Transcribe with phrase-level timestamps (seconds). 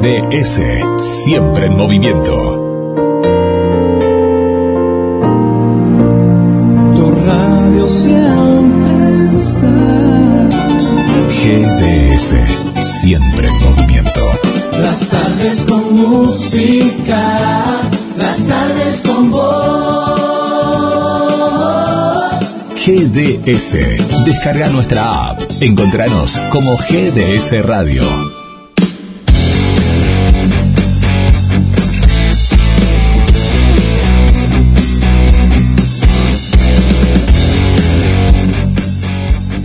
[0.00, 0.60] GDS,
[0.96, 2.32] siempre en movimiento.
[6.94, 9.66] Tu radio siempre está.
[11.42, 12.32] GDS,
[12.80, 14.20] siempre en movimiento.
[14.78, 17.80] Las tardes con música,
[18.16, 20.28] las tardes con voz.
[22.86, 24.24] GDS.
[24.24, 25.42] Descarga nuestra app.
[25.60, 28.27] Encontranos como GDS Radio.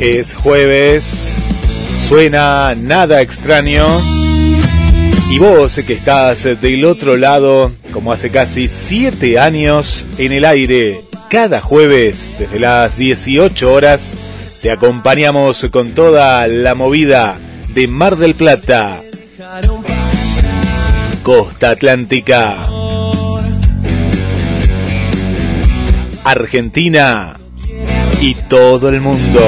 [0.04, 1.34] Es jueves,
[2.10, 3.88] suena nada extraño.
[5.32, 11.00] Y vos que estás del otro lado, como hace casi siete años, en el aire,
[11.30, 14.12] cada jueves, desde las 18 horas,
[14.62, 17.38] te acompañamos con toda la movida
[17.70, 19.02] de Mar del Plata,
[21.24, 22.58] Costa Atlántica,
[26.26, 27.40] Argentina
[28.20, 29.40] y todo el mundo.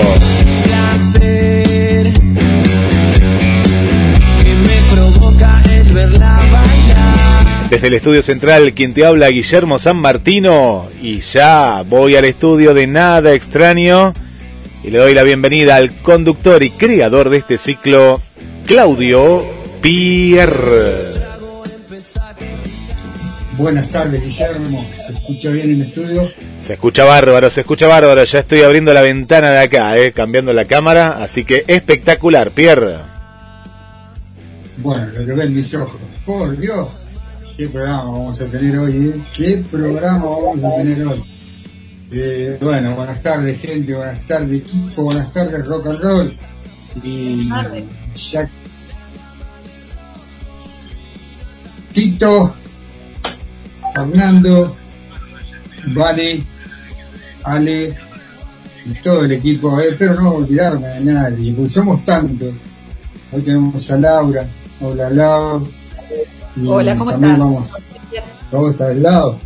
[7.69, 12.75] Desde el estudio central, quien te habla, Guillermo San Martino, y ya voy al estudio
[12.75, 14.13] de Nada Extraño
[14.83, 18.21] y le doy la bienvenida al conductor y creador de este ciclo,
[18.67, 19.43] Claudio
[19.81, 21.15] Pierre.
[23.57, 24.85] Buenas tardes, Guillermo.
[25.07, 26.31] ¿Se escucha bien en el estudio?
[26.59, 30.53] Se escucha bárbaro, se escucha bárbaro, ya estoy abriendo la ventana de acá, eh, cambiando
[30.53, 32.97] la cámara, así que espectacular, Pierre.
[34.77, 35.99] Bueno, lo que ven mis ojos.
[36.25, 37.04] Por Dios,
[37.55, 39.21] qué programa vamos a tener hoy, ¿eh?
[39.35, 41.23] ¿Qué programa vamos a tener hoy?
[42.11, 46.33] Eh, bueno, buenas tardes, gente, buenas tardes, equipo, buenas tardes, rock and roll.
[47.03, 47.49] Y
[48.13, 48.49] ya.
[51.93, 52.53] Tito,
[53.93, 54.75] Fernando,
[55.87, 56.43] Vale,
[57.43, 57.95] Ale
[58.85, 59.79] y todo el equipo.
[59.79, 62.53] Eh, espero no olvidarme de nadie, porque somos tantos.
[63.31, 64.45] Hoy tenemos a Laura.
[64.81, 65.65] Hola, Laura.
[66.55, 67.47] Y Hola, ¿cómo también estás?
[67.47, 67.69] Vamos,
[68.51, 69.39] vamos está del lado.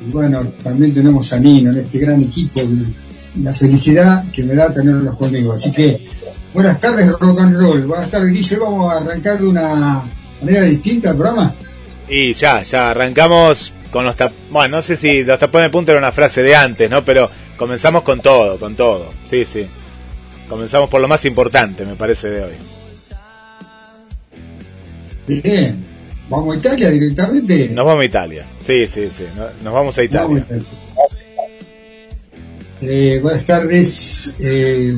[0.00, 2.60] Y bueno, también tenemos a Nino en este gran equipo.
[2.60, 5.52] y La felicidad que me da tenerlos conmigo.
[5.52, 6.00] Así que,
[6.52, 7.86] buenas tardes, rock and roll.
[7.86, 8.58] Buenas tardes, Guille.
[8.58, 10.04] Vamos a arrancar de una
[10.40, 11.54] manera distinta el programa.
[12.08, 14.50] Y ya, ya arrancamos con los tapones.
[14.50, 17.04] Bueno, no sé si los tapones de punta era una frase de antes, ¿no?
[17.04, 19.12] Pero comenzamos con todo, con todo.
[19.28, 19.66] Sí, sí.
[20.48, 22.52] Comenzamos por lo más importante, me parece, de hoy.
[25.28, 25.99] Bien.
[26.30, 27.68] Vamos a Italia directamente.
[27.70, 28.46] Nos vamos a Italia.
[28.66, 29.24] Sí, sí, sí.
[29.36, 30.44] no- Nos vamos a Vamos a Italia.
[30.48, 30.64] Italia.
[32.82, 34.36] Eh, buenas tardes.
[34.40, 34.92] eh,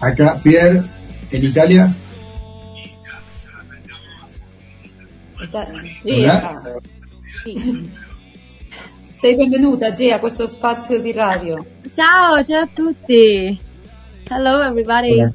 [0.00, 0.82] acá, Pierre,
[1.30, 1.94] en Italia.
[5.38, 5.82] Hola.
[6.04, 6.62] Gea.
[9.14, 11.64] Sei benvenuta Gea a questo spazio di radio.
[11.94, 13.58] Ciao, ciao a tutti.
[14.28, 15.12] Hello everybody.
[15.20, 15.32] Hola.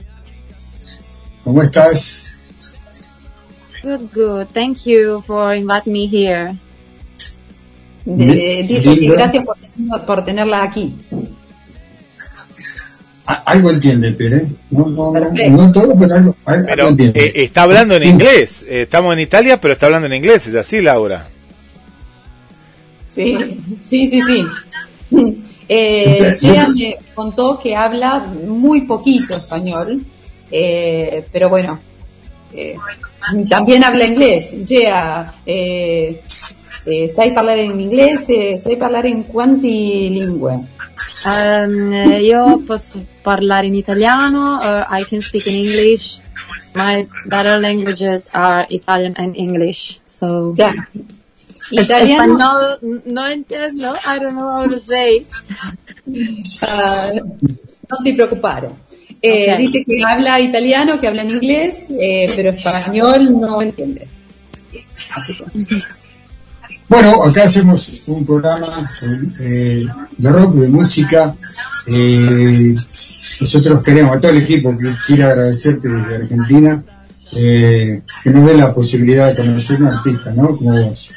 [1.44, 2.29] ¿Cómo estás?
[3.84, 4.48] Good, good.
[4.54, 6.56] Thank you for inviting me here.
[8.06, 10.94] De- Bien, dice que gracias por, por tenerla aquí.
[13.26, 14.16] A- algo entiende.
[14.20, 14.48] ¿eh?
[14.72, 17.26] No, no, no, todo, pero algo, algo Pero entiende.
[17.28, 18.10] eh, está hablando en Sí.
[18.10, 18.64] inglés.
[18.68, 20.48] Eh, Estamos en Italia, pero está hablando en inglés.
[20.48, 21.28] ¿Es así, Laura?
[23.14, 24.46] Sí, sí, sí, sí.
[25.68, 30.04] Eh, Gea me contó que habla muy poquito español,
[30.52, 31.80] eh, pero bueno,
[32.52, 32.76] eh,
[33.48, 34.54] también habla inglés.
[34.66, 36.22] Gea, eh,
[36.86, 40.78] eh, sai parlare in inglese, sai parlare in quanti lingue?
[41.26, 46.20] Um, eh, io posso parlare in italiano, uh, I can speak in English.
[46.76, 50.00] My better languages are Italian and English.
[50.04, 50.54] So
[51.72, 53.94] español no entiendo.
[54.06, 55.26] I don't know how to say.
[57.90, 58.70] no te preocupare.
[59.22, 59.56] Eh.
[59.58, 64.08] Dice que habla italiano, que habla en inglés, eh, pero español no entiende.
[65.16, 65.44] Así que,
[66.88, 68.66] Bueno, acá hacemos un programa
[69.42, 69.86] eh,
[70.18, 71.36] de rock, de música.
[71.88, 72.74] Eh,
[73.42, 76.84] nosotros queremos, a todo el equipo que quiere agradecerte desde Argentina,
[77.36, 80.56] eh, que nos dé la posibilidad de conocer un artista, ¿no?
[80.56, 81.12] Como vos.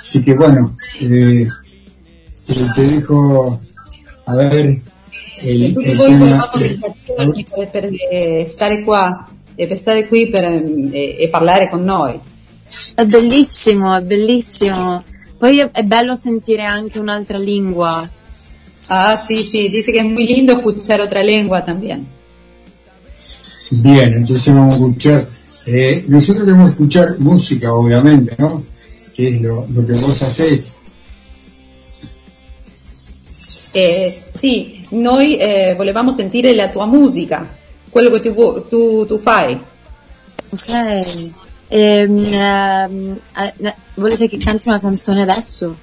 [0.00, 3.60] Así que bueno, eh, eh, te dejo,
[4.26, 4.80] a ver,
[5.38, 10.44] E tutti voi la conversazione per, per, eh, stare qua e per stare qui per,
[10.44, 12.18] eh, e parlare con noi.
[12.94, 15.04] È bellissimo, è bellissimo.
[15.38, 17.90] Poi è, è bello sentire anche un'altra lingua.
[18.88, 22.06] Ah, sí, sí, dice que es muy lindo escuchar otra lengua también.
[23.82, 25.20] Bien, entonces vamos a escuchar
[25.66, 28.62] Eh, nosotros queremos escuchar música, obviamente, ¿no?
[29.14, 30.75] Que es lo, lo que vos hacés.
[33.76, 37.46] Eh, sì, noi eh, volevamo sentire la tua musica,
[37.90, 39.52] quello che tu, tu, tu fai.
[40.48, 41.34] Ok.
[41.68, 45.76] Ehm, eh, volete che canti una canzone adesso?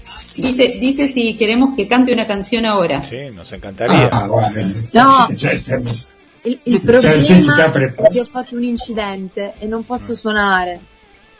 [0.00, 3.02] Dice, dice si queremos que cante una canción ahora.
[3.06, 4.08] Sí, nos encantaría.
[4.10, 4.62] Ah, guarda.
[4.94, 5.28] No.
[5.28, 6.08] Ya estamos.
[6.44, 10.80] Il, il problema è che ho fatto un incidente e non posso suonare.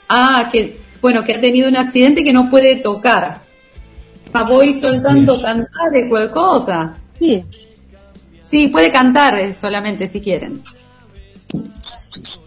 [0.08, 3.44] Ah, que bueno, que ha tenido un accidente que no puede tocar.
[4.34, 6.92] Ma vuoi soltanto cantare qualcosa?
[7.19, 7.44] Sì,
[8.44, 10.60] Sí, puede cantar eh, solamente si quieren.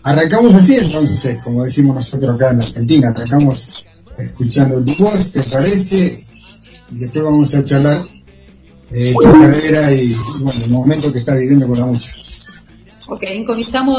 [0.04, 6.26] Arrancamos así entonces, como decimos nosotros acá en Argentina, arrancamos escuchando Divorce, ¿te parece?
[6.92, 7.98] Y después vamos a charlar
[8.92, 12.74] eh, tu carrera y bueno, el momento que estás viviendo con la música.
[13.10, 13.98] Ok, incominciamo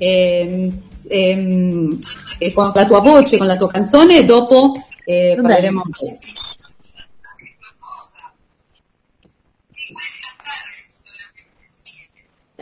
[0.00, 0.70] ehm,
[1.08, 2.00] ehm,
[2.40, 4.74] eh, con la tua voce, con la tua canzone e dopo
[5.06, 5.70] eh, Va bene.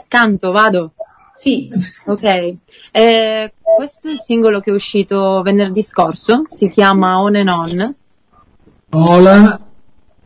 [0.09, 0.93] Canto, vado.
[1.35, 1.69] Sì,
[2.07, 2.25] Ok.
[2.93, 7.97] Eh, questo è il singolo che è uscito venerdì scorso, si chiama On and On.
[8.91, 9.61] Hola,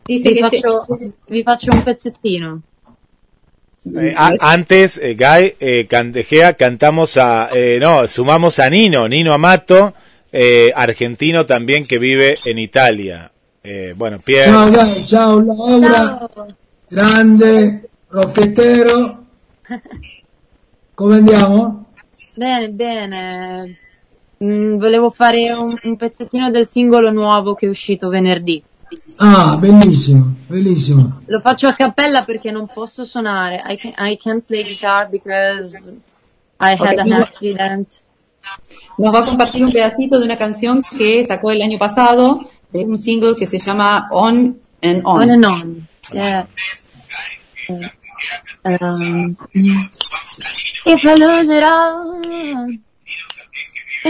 [0.03, 0.85] dice Vi che te- faccio,
[1.27, 2.61] vi faccio un pezzettino.
[3.95, 9.33] Eh, a- antes, eh, Guy, eh, Candejea, cantamos a, eh, no, sumamos a Nino, Nino
[9.33, 9.93] Amato,
[10.31, 13.29] eh, argentino también que vive en Italia.
[13.61, 16.55] Eh, bueno, Pierre, ciao dai, ciao Laura, Ciao!
[16.93, 19.25] Grande, rocchettero.
[20.93, 21.85] Come andiamo?
[22.35, 23.77] Bene, bene.
[24.43, 28.61] Mm, volevo fare un, un pezzettino del singolo nuovo che è uscito venerdì.
[29.17, 31.21] Ah, bellissimo, bellissimo.
[31.25, 33.63] Lo faccio a cappella perché non posso suonare.
[33.65, 35.91] I, can, I can't play guitar because
[36.59, 38.01] I had an accident.
[38.97, 42.41] nos va a compartir un pedacito de una canción que sacó el año pasado,
[42.71, 45.21] de un single que se llama On and On.
[45.21, 45.87] On and on.
[46.11, 46.45] Yeah.
[48.65, 49.37] Um,
[50.85, 52.79] if I lose it all in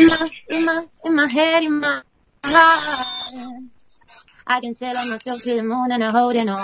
[0.06, 2.02] my, in my, in my head, in my
[2.46, 3.64] heart,
[4.48, 6.58] I can sail on myself to the moon and I'm holding on.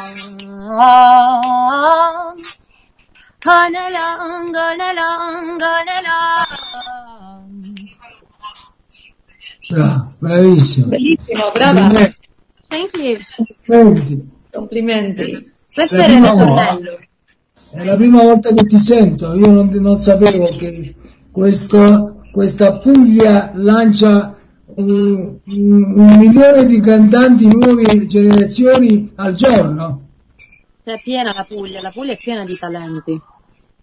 [3.45, 6.49] On along, on along, on along.
[9.69, 10.87] Bravo, bravissimo.
[10.89, 12.19] Bellissimo, brava, Complimenti.
[12.69, 14.38] Thank you.
[14.51, 15.21] Complimenti.
[15.23, 15.51] complimenti.
[15.73, 16.99] Questo La era ritornello.
[17.71, 20.95] È la prima volta che ti sento, io non, non sapevo che
[21.31, 24.35] questo, questa Puglia lancia
[24.65, 30.07] un, un- milione di cantanti nuove generazioni al giorno.
[30.83, 33.21] È piena la Puglia, la Puglia è piena di talenti.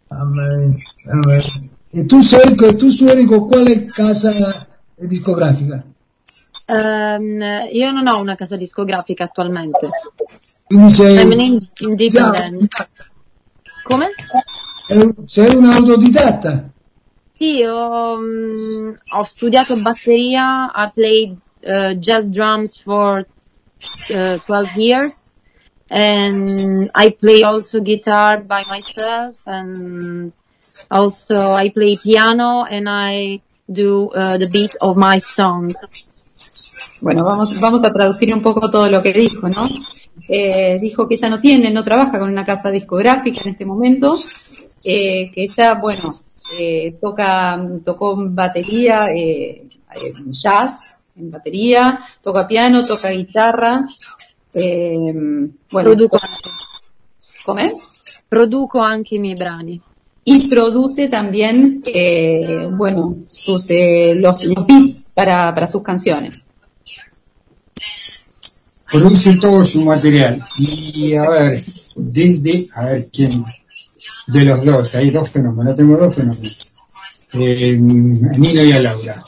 [0.08, 0.74] Amen,
[1.10, 1.40] amen.
[1.92, 5.84] E tu, sei, tu suoni con quale casa discografica?
[6.66, 9.88] Ehm, io non ho una casa discografica attualmente.
[10.68, 12.68] Sei, I'm an in- independent.
[13.84, 14.06] Come?
[15.26, 16.70] sei un autodidatta.
[17.32, 23.26] Sì, ho, mm, ho studiato batteria, I played uh, jazz drums for
[24.10, 25.32] uh, 12 years
[25.88, 30.32] and I play also guitar by myself and
[30.90, 33.40] also I play piano and I
[33.70, 35.70] do uh, the beat of my song.
[37.02, 39.62] Bueno, vamos, vamos a traducir un poco todo lo que dijo, ¿no?
[40.28, 44.14] Eh, dijo que ella no tiene, no trabaja con una casa discográfica en este momento,
[44.84, 46.02] eh, que ella, bueno,
[46.60, 49.68] eh, toca, tocó batería, eh,
[50.26, 53.86] jazz, en batería, toca piano, toca guitarra,
[54.52, 56.18] bueno, Produco
[57.44, 57.74] ¿come?
[58.28, 59.80] produco anche i miei brani.
[60.28, 66.46] y produce también, eh, bueno, sus, eh, los, los beats para, para sus canciones.
[68.92, 70.42] Produce todo su material.
[70.94, 71.60] Y a ver,
[71.96, 73.30] desde, a ver quién,
[74.28, 76.72] de los dos, hay dos fenómenos, tengo dos fenómenos.
[77.34, 79.24] Eh, a Nino y a Laura.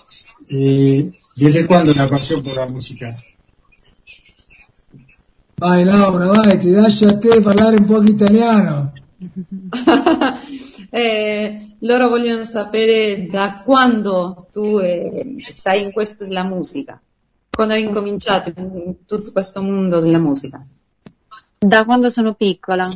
[0.51, 3.09] Eh, ¿Desde cuándo la pasión por la música?
[5.59, 8.93] Vai Laura, vai, ti lascio a te parlare un po' italiano.
[10.91, 16.99] Eh, loro vogliono sapere da quando tu eh, stai in questo della musica,
[17.59, 20.65] quando hai incominciato in tutto questo mondo della musica.
[21.59, 22.87] Da quando sono piccola,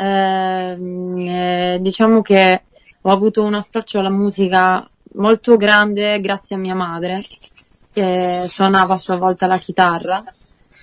[0.00, 2.62] Ehm, eh, diciamo che
[3.02, 7.20] ho avuto un approccio alla musica molto grande grazie a mia madre,
[7.92, 10.22] che suonava a sua volta la chitarra,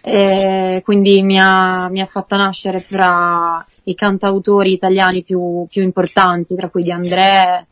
[0.03, 6.55] e quindi mi ha, mi ha fatta nascere fra i cantautori italiani più, più importanti,
[6.55, 7.63] tra cui Di André,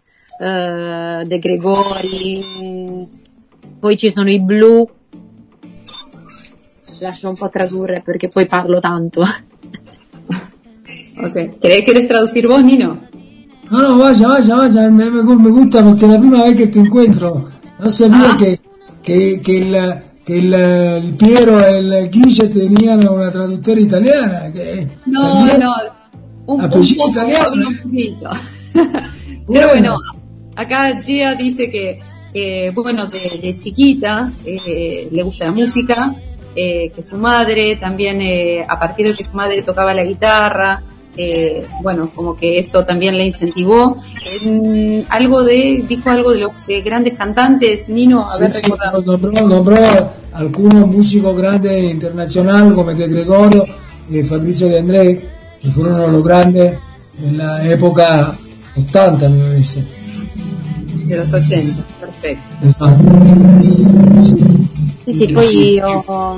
[0.42, 2.38] eh, De Gregori,
[3.80, 4.90] poi ci sono i blu,
[7.02, 9.22] lascio un po' tradurre perché poi parlo tanto.
[11.18, 11.60] Ok.
[11.60, 13.00] ¿Querés, traducir vos, Nino?
[13.72, 16.80] No, no, vaya, vaya, vaya, me, me- me gusta porque la primera vez que te
[16.80, 17.50] encuentro,
[17.80, 18.38] no sabía Ah.
[18.38, 18.60] que,
[19.02, 19.76] que, que, el,
[20.26, 24.52] que el, el Piero e il Guille tenían una traductora italiana.
[24.54, 25.74] Que, No, no.
[26.48, 27.66] Un, un Apellido poco, italiano, ¿eh?
[27.66, 28.30] un poquito.
[28.74, 29.68] Pero Bueno.
[29.70, 29.98] bueno,
[30.56, 32.00] acá Gia dice que,
[32.34, 35.96] que, bueno, de, de chiquita eh, le gusta la música,
[36.56, 40.82] eh, que su madre también, eh, a partir de que su madre tocaba la guitarra,
[41.18, 43.96] eh, bueno, como que eso también le incentivó.
[45.10, 49.04] Algo de, dijo algo de los eh, grandes cantantes, Nino, a Sì, ver, sì, recordar.
[49.06, 53.66] nombrò, nombrò alcuni musici grandi internazionali come De Gregorio
[54.10, 56.78] e Fabrizio De André, che furono los grandi
[57.18, 58.36] nell'epoca
[58.76, 59.86] 80, mi parece.
[61.08, 62.68] De los 80, perfecto.
[62.68, 63.04] Esatto.
[65.06, 66.36] Sì, sì, poi ho,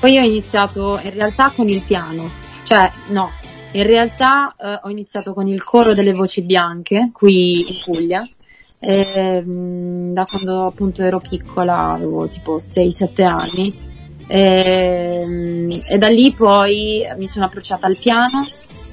[0.00, 2.30] poi ho iniziato in realtà con il piano,
[2.64, 3.30] cioè no,
[3.72, 8.26] in realtà eh, ho iniziato con il coro delle voci bianche qui in Puglia,
[8.80, 13.78] ehm, da quando appunto ero piccola, avevo tipo 6-7 anni,
[14.26, 18.42] ehm, e da lì poi mi sono approcciata al piano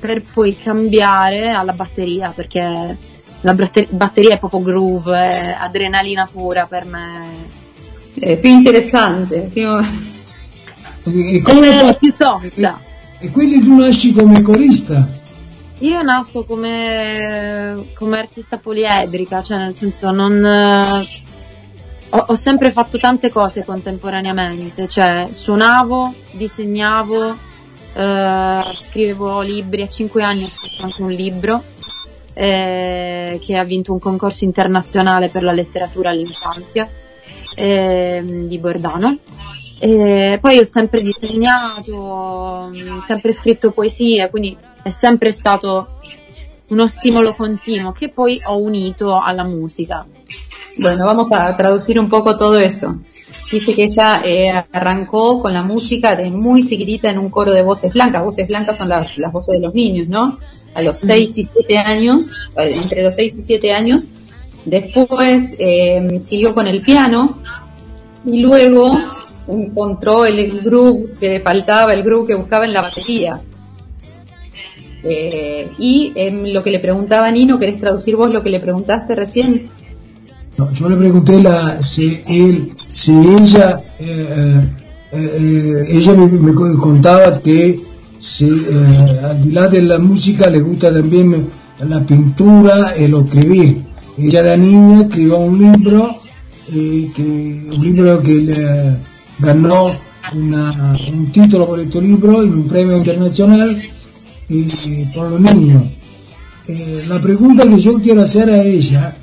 [0.01, 2.97] per poi cambiare alla batteria perché
[3.41, 7.65] la batter- batteria è proprio groove, è adrenalina pura per me.
[8.19, 9.67] Eh, più interessante, più...
[11.03, 12.79] E, e come È fa- più sosta.
[13.19, 15.07] e quindi tu nasci come corista?
[15.79, 20.43] Io nasco come, come artista poliedrica, cioè nel senso non...
[20.43, 20.81] eh,
[22.09, 27.37] Ho, ho sempre fatto tante cose contemporaneamente, cioè suonavo, disegnavo,
[27.93, 31.63] eh, scrivevo libri, a 5 anni ho scritto anche un libro
[32.33, 36.89] eh, che ha vinto un concorso internazionale per la letteratura all'infanzia
[37.57, 39.17] ehm, di Bordano.
[39.79, 45.99] E poi ho sempre disegnato, mh, sempre scritto poesie, quindi è sempre stato
[46.69, 50.05] uno stimolo continuo che poi ho unito alla musica.
[50.79, 53.01] Bueno, vamos a traducir un poco todo eso.
[53.51, 57.61] Dice que ella eh, arrancó con la música de muy chiquitita en un coro de
[57.61, 58.23] voces blancas.
[58.23, 60.37] Voces blancas son las, las voces de los niños, ¿no?
[60.73, 64.09] A los 6 y 7 años, eh, entre los 6 y 7 años.
[64.67, 67.39] Después eh, siguió con el piano
[68.25, 68.97] y luego
[69.47, 73.41] encontró el groove que le faltaba, el groove que buscaba en la batería.
[75.03, 79.15] Eh, y em, lo que le preguntaba Nino, ¿querés traducir vos lo que le preguntaste
[79.15, 79.69] recién?
[80.73, 87.79] Yo le pregunté la, si él, si ella, eh, ella me, me co- contaba que
[88.17, 88.49] si,
[89.23, 91.47] al de la música le gusta también
[91.87, 93.86] la pintura lo escribir.
[94.17, 96.19] Ella de niña escribió un libro,
[96.73, 98.97] eh, un libro que le
[99.37, 99.91] ganó
[100.33, 103.79] un título por este libro en un premio internacional
[104.49, 105.83] eh, por los niños.
[106.67, 109.15] Eh, la pregunta que yo quiero hacer a ella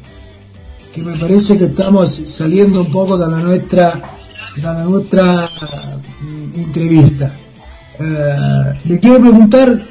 [0.92, 4.00] que me parece que estamos saliendo un poco de la nuestra,
[4.54, 5.44] de la nuestra
[6.20, 7.36] mm, entrevista.
[8.84, 9.84] Le quiero preguntar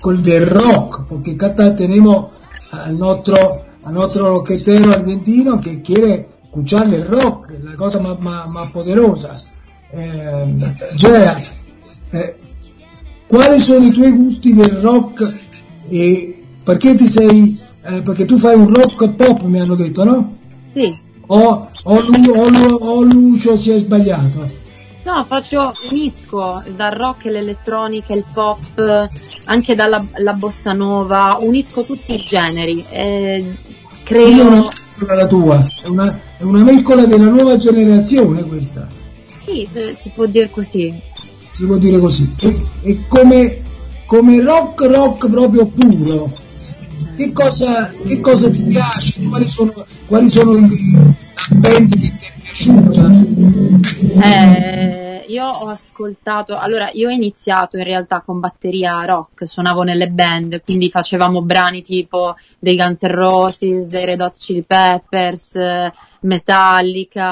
[0.00, 3.36] con del rock, porque acá tenemos al nuestro,
[3.82, 9.28] a nuestro roquetero argentino que quiere escuchar el rock, la cosa más, más, más poderosa.
[9.92, 10.46] Eh,
[10.96, 11.40] Gea,
[12.12, 12.36] eh,
[13.26, 15.48] quali sono i tuoi gusti del rock
[15.90, 20.36] e perché ti sei eh, perché tu fai un rock pop mi hanno detto no?
[20.74, 20.94] Sì,
[21.26, 24.48] o, o, o, o Lucio si è sbagliato
[25.04, 29.06] no, faccio, unisco dal rock all'elettronica, il pop,
[29.46, 32.84] anche dalla la bossa nova, unisco tutti i generi.
[32.90, 33.56] E
[34.10, 38.42] quindi è una credo, mescola la tua è una, è una mescola della nuova generazione
[38.44, 38.88] questa
[39.24, 41.00] sì, se- si può dire così.
[41.52, 43.62] si può dire così e, e come,
[44.06, 46.30] come rock rock proprio puro
[47.16, 49.72] che cosa, che cosa ti piace quali sono,
[50.06, 51.16] quali sono i
[51.48, 53.08] i band che ti è piaciuta
[54.22, 60.08] Eh, io ho ascoltato, allora io ho iniziato in realtà con batteria rock, suonavo nelle
[60.08, 65.58] band, quindi facevamo brani tipo dei Guns N' Roses, dei Red Hot Chili Peppers,
[66.20, 67.22] Metallica,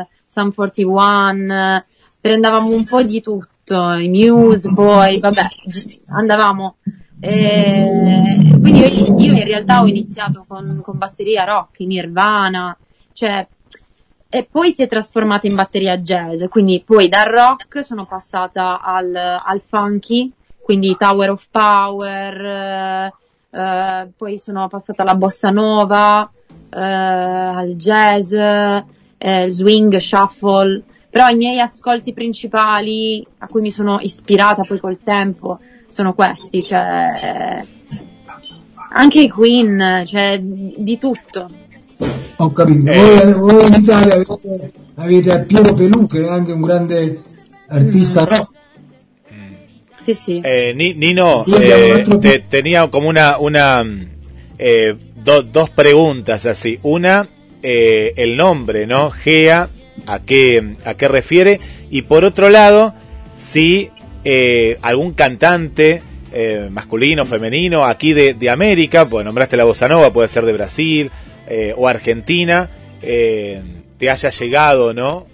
[0.00, 1.84] eh, Sun 41, eh,
[2.20, 5.42] prendavamo un po' di tutto, i Muse, poi vabbè,
[6.16, 6.76] andavamo.
[7.20, 12.76] Eh, quindi io, in realtà ho iniziato con, con batteria rock, Nirvana,
[13.12, 13.46] cioè
[14.30, 19.14] e poi si è trasformata in batteria jazz, quindi poi dal rock sono passata al,
[19.14, 20.30] al funky,
[20.62, 23.12] quindi Tower of Power, eh,
[23.50, 26.30] eh, poi sono passata alla bossa nova,
[26.68, 33.98] eh, al jazz, eh, swing, shuffle, però i miei ascolti principali a cui mi sono
[33.98, 35.58] ispirata poi col tempo
[35.88, 37.06] sono questi, cioè
[38.90, 41.48] anche i Queen, cioè di tutto.
[42.36, 42.90] Ho capito.
[42.90, 42.96] Eh.
[42.96, 47.20] Voi, voi in Italia avete, avete Piero Pelù che è anche un grande
[47.68, 48.26] artista Mm.
[48.26, 48.48] rock.
[50.02, 50.40] Sì, sì.
[50.42, 54.02] Eh, Ni- Nino, Sí, eh, te- tenía como una, una mm,
[54.56, 56.78] eh, do- dos preguntas así.
[56.82, 57.28] Una,
[57.62, 59.10] eh, el nombre, ¿no?
[59.10, 59.68] Gea,
[60.06, 61.58] ¿a qué, ¿a qué refiere?
[61.90, 62.94] Y por otro lado,
[63.36, 63.90] si
[64.24, 70.12] eh, algún cantante eh, masculino, femenino, aquí de, de América, pues nombraste la bossa nova,
[70.12, 71.10] puede ser de Brasil
[71.46, 72.68] eh, o Argentina,
[73.02, 73.62] eh,
[73.98, 75.26] te haya llegado, ¿no?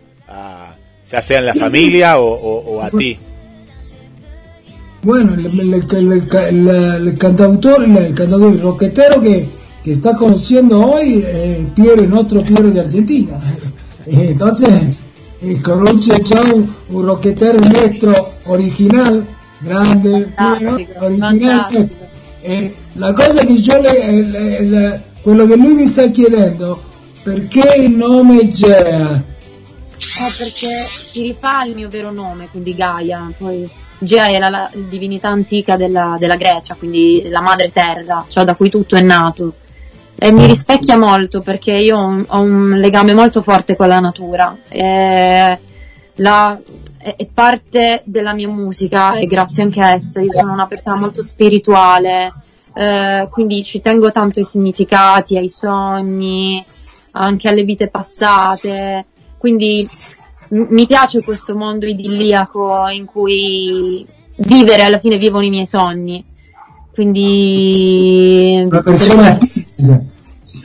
[1.11, 3.19] Ya sea en la familia o, a ti.
[5.03, 9.47] Bueno, el, el- el- el- cantautor, el, cantautor, el rocketero que,
[9.83, 13.39] que está conociendo hoy, eh, Piero, el otro Piero de Argentina.
[14.07, 15.01] Entonces,
[15.63, 19.25] conoce ya un, rocketero nuestro original,
[19.59, 21.61] grande, Fantastico, original.
[21.61, 22.09] fantastico.
[22.41, 26.83] Eh, la cosa che io le, el- el- quello che lui mi sta chiedendo,
[27.23, 29.17] perché il nome Gea?
[29.17, 33.33] Eh, perché si rifà al mio vero nome, quindi Gaia.
[33.39, 38.55] Poi Gea era la divinità antica della, della Grecia, quindi la madre terra, cioè da
[38.55, 39.55] cui tutto è nato.
[40.17, 44.01] E mi rispecchia molto perché io ho un, ho un legame molto forte con la
[44.01, 44.55] natura.
[44.69, 45.59] E
[46.17, 46.59] la-
[47.05, 50.23] è, è parte della mia musica e grazie anche a essa.
[50.23, 52.31] Io sono una persona molto spirituale,
[52.75, 56.65] eh, quindi ci tengo tanto ai significati, ai sogni,
[57.13, 59.05] anche alle vite passate.
[59.37, 59.87] Quindi
[60.51, 64.07] m- mi piace questo mondo idilliaco in cui
[64.37, 66.25] vivere alla fine vivono i miei sogni.
[66.95, 70.03] Quindi Una persona spiritica,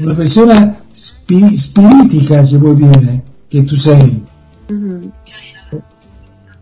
[0.03, 4.23] una persona spi- spiritica si può dire che tu sei.
[4.69, 5.12] Mhm.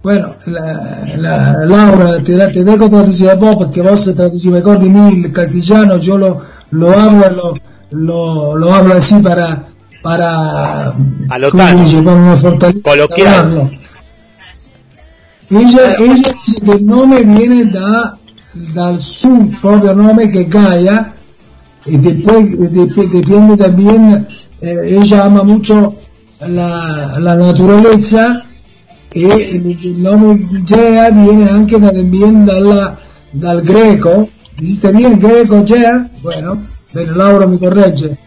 [0.08, 4.90] Bueno, la, la- Laura, te, te dejo traducir a vos porque vos traducís mejor de
[4.90, 6.40] mí el castellano, yo lo,
[6.72, 7.54] lo hablo, lo,
[7.92, 9.68] lo, lo hablo así para,
[10.02, 10.94] para,
[11.30, 11.84] A lo ¿cómo se Tano.
[11.84, 12.02] dice?
[12.04, 12.82] Para una fortaleza.
[12.84, 13.72] Coloquial.
[15.50, 18.18] Ella, ella dice que el nome viene da,
[18.74, 21.14] dal su propio nome que es Gaia
[21.86, 24.26] y después dep- depende también,
[24.62, 25.96] eh, ella ama mucho
[26.40, 28.47] la, la naturaleza
[29.24, 32.98] e il, nome Gea viene anche también dalla,
[33.32, 36.10] dal greco, esiste bien il greco Gea?
[36.22, 36.58] Bueno,
[36.94, 38.18] bene, Laura mi corregge.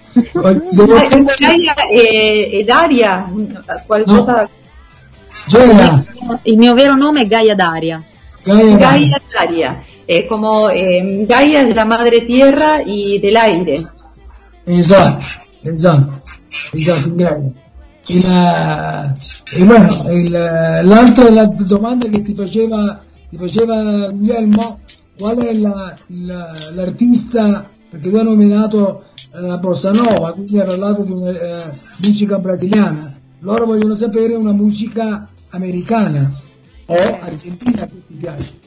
[0.42, 3.30] Ah, Gaia e, ed Aria,
[3.86, 4.48] qualcosa...
[5.48, 6.04] Gea,
[6.42, 8.02] Il mio vero nome è Gaia Daria.
[8.44, 9.84] Gaia, Gaia ed Aria.
[10.06, 13.80] Eh, como eh, Gaia es la madre tierra y del aire.
[14.66, 15.24] Esatto,
[15.62, 16.20] esatto,
[16.72, 17.69] esatto, grazie.
[18.12, 24.80] E, la, e bueno, il- l'altra la domanda che ti faceva, ti faceva Guglielmo,
[25.16, 29.04] qual è la- la- l'artista, perché tu hai nominato
[29.36, 31.62] eh, la bossa nova, quindi hai parlato di una eh,
[32.02, 36.28] musica brasiliana, loro vogliono sapere una musica americana
[36.86, 38.58] o argentina che ti piace.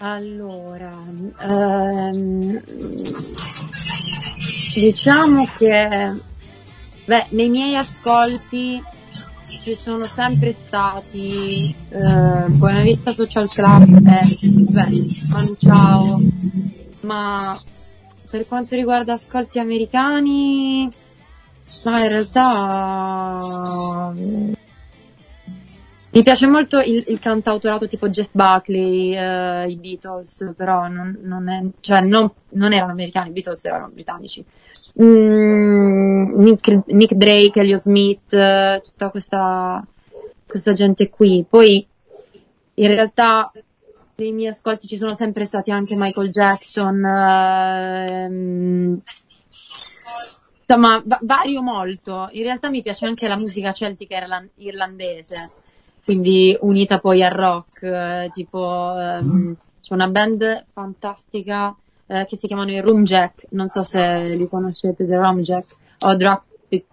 [0.00, 0.92] Allora,
[1.48, 2.60] ehm,
[4.74, 6.12] diciamo che
[7.04, 8.82] beh, nei miei ascolti
[9.62, 14.18] ci sono sempre stati eh, Buena Vista Social Club e
[14.70, 16.22] beh, Manu Chao,
[17.00, 17.36] ma
[18.30, 20.88] per quanto riguarda ascolti americani,
[21.84, 23.40] ma in realtà
[26.14, 31.48] mi piace molto il, il cantautorato tipo Jeff Buckley, eh, i Beatles, però non, non,
[31.48, 34.44] è, cioè non, non erano americani, i Beatles erano britannici.
[35.00, 39.84] Mm, Nick, Nick Drake, Elliot Smith, eh, tutta questa,
[40.46, 41.44] questa gente qui.
[41.48, 41.86] Poi
[42.74, 43.40] in realtà
[44.16, 49.00] nei miei ascolti ci sono sempre stati anche Michael Jackson, ehm,
[50.66, 52.28] insomma va- vario molto.
[52.32, 55.34] In realtà mi piace anche la musica celtica irlan- irlandese
[56.04, 61.74] quindi unita poi al rock, eh, tipo ehm, c'è una band fantastica
[62.06, 65.64] eh, che si chiamano i Room Jack, non so se li conoscete, The Room Jack
[66.06, 66.86] o Dropkick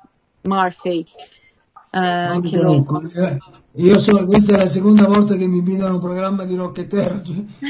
[0.43, 1.05] Murphy.
[1.91, 2.27] eh,
[2.61, 3.01] lo-.
[3.15, 3.37] Eh,
[3.75, 7.21] Io sono, questa è la seconda volta che mi invitano a un programma di rockettero.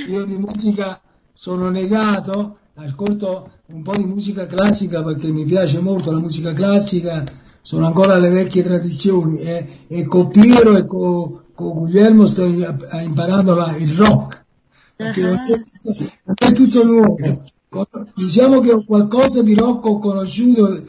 [0.08, 1.00] Io di musica
[1.34, 7.24] sono negato, ascolto un po' di musica classica perché mi piace molto la musica classica,
[7.62, 13.56] sono ancora alle vecchie tradizioni e, e con Piero e con, con Guglielmo sto imparando
[13.56, 14.41] la- il rock.
[15.02, 15.30] Perché Ah.
[15.30, 17.16] non è, tutto nuovo.
[18.16, 20.84] Diciamo che qualcosa di rock ho conosciuto, eh,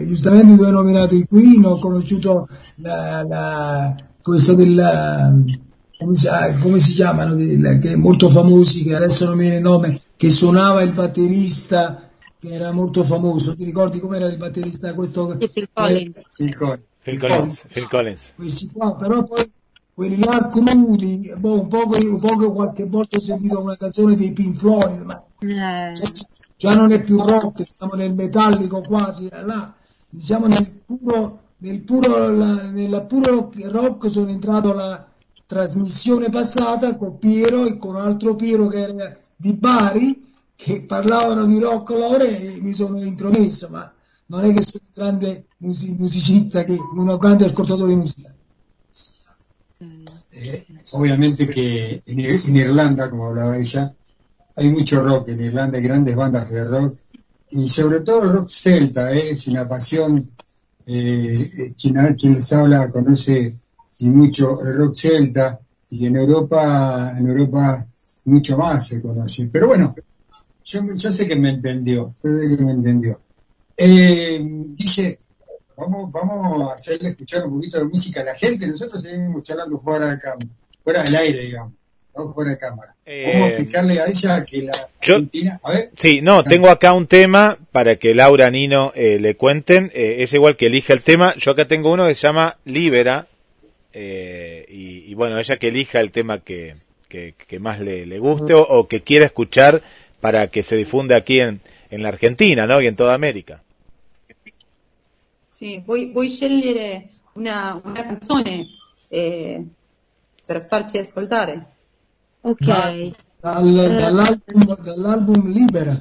[0.00, 2.48] eh, giustamente tu hai nominato i Queen, ho conosciuto
[2.78, 5.32] la, la, questa della,
[5.96, 9.56] come si, ah, come si chiamano, che è molto famosi, che adesso non mi viene
[9.56, 14.92] il nome, che suonava il batterista, che era molto famoso, ti ricordi com'era il batterista
[14.92, 15.36] questo?
[15.38, 16.22] Phil Collins.
[16.36, 16.56] Phil
[17.20, 17.66] Collins.
[17.72, 18.32] Phil Collins.
[18.34, 19.48] Questi qua, però poi
[19.96, 24.32] quelli là crudi, boh, un po', un po' qualche volta ho sentito una canzone dei
[24.34, 25.94] Pink Floyd, ma Eh,
[26.56, 29.74] già non è più rock, siamo nel metallico quasi, là,
[30.10, 35.06] diciamo nel puro, nel puro, la, nella puro rock sono entrato la
[35.46, 41.46] trasmissione passata con Piero e con un altro Piero che era di Bari, che parlavano
[41.46, 43.90] di rock loro e mi sono intromesso, ma
[44.26, 48.34] non è che sono un grande musi- musicista, che, un grande ascoltatore di musica.
[49.80, 52.20] Eh, obviamente que en,
[52.56, 53.94] Irlanda, como hablaba ella,
[54.56, 55.28] hay mucho rock.
[55.28, 56.94] En Irlanda hay grandes bandas de rock
[57.50, 59.30] y sobre todo rock celta, ¿eh?
[59.30, 60.30] es una pasión.
[60.88, 63.58] Eh, quien, quien les habla conoce
[63.98, 65.58] y mucho el rock celta
[65.90, 67.84] y en Europa, en Europa
[68.26, 69.48] mucho más se conoce.
[69.48, 69.94] Pero bueno,
[70.64, 73.20] yo, yo sé que me entendió, yo sé que me entendió.
[73.76, 75.18] Dice,
[75.76, 78.66] vamos, vamos a hacerle escuchar un poquito de música a la gente.
[78.66, 80.48] Nosotros seguimos charlando fuera de cam-
[80.82, 81.72] fuera del aire, digamos,
[82.16, 82.94] no fuera de cámara.
[83.04, 86.92] Eh, a explicarle a ella que la yo- Argentina, a ver, Sí, no, tengo acá
[86.92, 89.90] un tema para que Laura Nino eh, le cuenten.
[89.94, 91.34] Eh, es igual que elija el tema.
[91.36, 93.26] Yo acá tengo uno que se llama Libera.
[93.92, 96.74] eh, y, y bueno, ella que elija el tema que,
[97.08, 99.80] que, que más le, le guste o, o que quiera escuchar
[100.20, 101.60] para que se difunda aquí en,
[101.90, 102.80] en la Argentina, ¿no?
[102.80, 103.62] Y en toda América.
[105.56, 108.66] Sì, vuoi, vuoi scegliere una, una canzone
[109.08, 109.64] eh,
[110.46, 111.66] per farci ascoltare?
[112.42, 113.12] ok.
[113.40, 115.98] Dal- dall'album, dall'album Libera.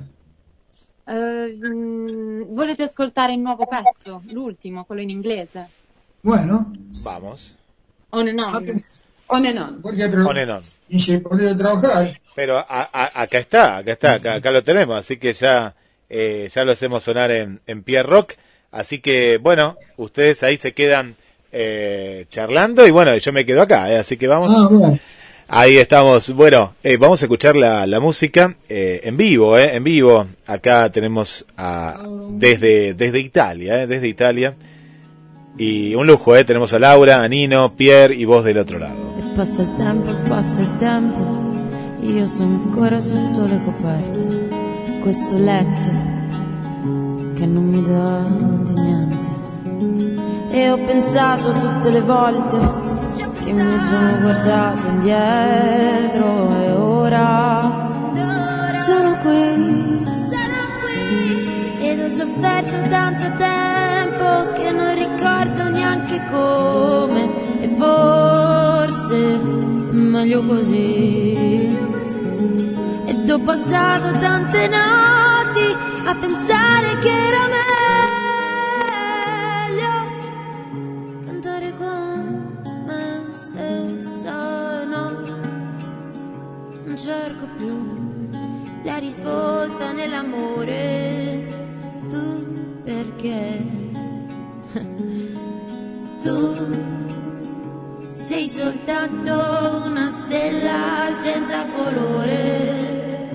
[1.08, 5.70] Eh, mm, volete ascoltare il nuovo pezzo, l'ultimo, quello in inglese?
[6.22, 7.56] Bueno, Vamos.
[8.10, 8.66] On and ah, on.
[9.28, 9.82] On and on.
[9.82, 10.62] Tra- On and on.
[10.90, 12.20] dice, ponete a trabajar.
[12.36, 15.76] Pero a- a- acá está, acá está, acá, acá lo tenemos, así que ya,
[16.10, 18.36] eh, ya lo hacemos sonar en, en Pierre Rock.
[18.76, 21.16] Así que, bueno, ustedes ahí se quedan
[21.54, 24.52] eh, charlando y bueno, yo me quedo acá, eh, así que vamos.
[24.54, 25.00] ah, bueno.
[25.48, 26.30] Ahí estamos.
[26.32, 30.28] Bueno, eh, vamos a escuchar la, la música eh, en vivo, eh, en vivo.
[30.46, 31.96] Acá tenemos a,
[32.32, 34.56] desde, desde Italia, eh, desde Italia.
[35.58, 38.98] Y un lujo, eh, tenemos a Laura, a Nino, Pierre y vos del otro lado.
[39.38, 41.70] Passa il tempo, passa il tempo,
[42.02, 44.50] io sono ancora sotto le coperte.
[45.02, 46.15] Questo letto
[47.36, 48.24] che non mi dà
[48.64, 49.28] di niente.
[50.52, 52.58] E ho pensato tutte le volte
[53.44, 57.90] che mi sono guardato indietro e ora
[58.86, 60.04] sono qui.
[61.80, 69.38] Ed ho sofferto tanto tempo che non ricordo neanche come e forse
[69.92, 71.78] meglio così.
[73.08, 75.35] Ed ho passato tante notti
[76.08, 77.48] a pensare che era
[79.68, 79.94] meglio
[81.26, 82.54] cantare con
[82.86, 85.10] me stessa no,
[86.86, 87.96] non cerco più
[88.84, 91.44] la risposta nell'amore.
[92.08, 93.64] Tu perché?
[96.22, 96.56] Tu
[98.10, 99.32] sei soltanto
[99.86, 103.30] una stella senza colore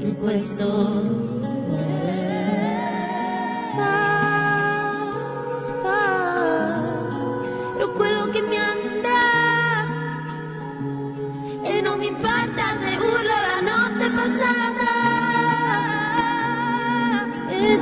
[0.00, 1.23] in questo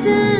[0.05, 0.32] e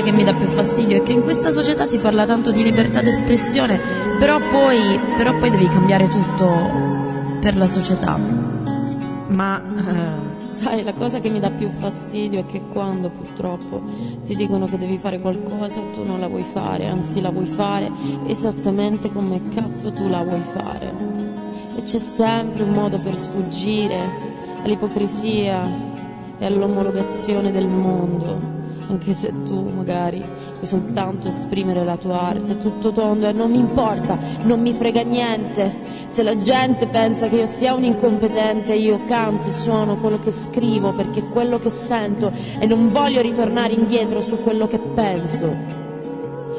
[0.00, 0.98] cos'è che mi dà più fastidio?
[0.98, 3.78] È che in questa società si parla tanto di libertà d'espressione,
[4.18, 8.18] però poi, però poi devi cambiare tutto per la società.
[9.28, 13.82] Ma eh, sai, la cosa che mi dà più fastidio è che quando purtroppo
[14.24, 17.90] ti dicono che devi fare qualcosa, tu non la vuoi fare, anzi la vuoi fare
[18.26, 20.92] esattamente come cazzo tu la vuoi fare.
[21.76, 23.98] E c'è sempre un modo per sfuggire
[24.62, 25.62] all'ipocrisia
[26.38, 28.59] e all'omologazione del mondo.
[28.90, 33.52] Anche se tu magari vuoi soltanto esprimere la tua arte, è tutto tondo e non
[33.52, 35.78] mi importa, non mi frega niente.
[36.06, 40.92] Se la gente pensa che io sia un incompetente, io canto, suono quello che scrivo
[40.92, 45.54] perché è quello che sento e non voglio ritornare indietro su quello che penso.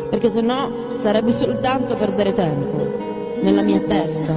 [0.10, 2.96] Perché se no sarebbe soltanto perdere tempo
[3.42, 4.34] nella mia testa.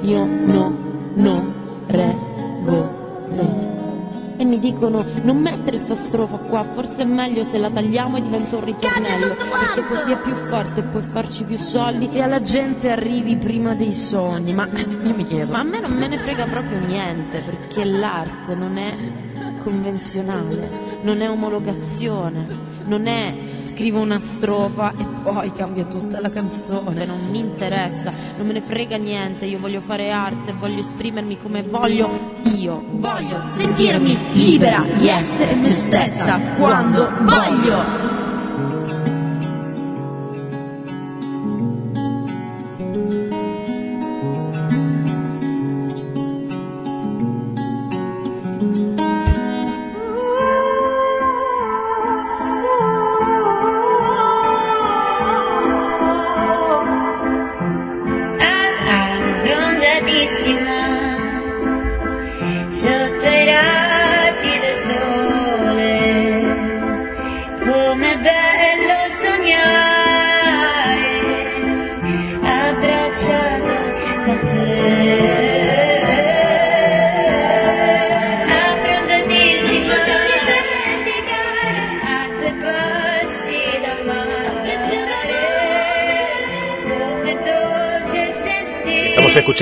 [0.00, 0.76] Io no,
[1.14, 1.52] no,
[1.88, 2.88] rego,
[3.28, 3.73] no.
[4.36, 8.22] E mi dicono non mettere sta strofa qua, forse è meglio se la tagliamo e
[8.22, 12.08] diventa un ritornello, perché così è più forte e puoi farci più soldi.
[12.10, 14.52] E alla gente arrivi prima dei sogni.
[14.52, 18.54] Ma io mi chiedo, ma a me non me ne frega proprio niente, perché l'arte
[18.54, 18.92] non è
[19.62, 22.46] convenzionale, non è omologazione,
[22.86, 28.46] non è scrivo una strofa e poi cambia tutta la canzone, non mi interessa, non
[28.46, 32.08] me ne frega niente, io voglio fare arte, voglio esprimermi come voglio
[32.54, 38.33] io, voglio sentirmi libera di essere me stessa quando voglio.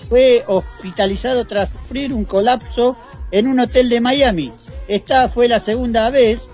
[0.08, 2.96] fue hospitalizado tras sufrir un colapso
[3.30, 4.52] en un hotel de Miami.
[4.88, 6.48] Esta fue la segunda vez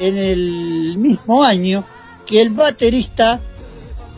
[0.00, 1.84] en el mismo año
[2.26, 3.40] que el baterista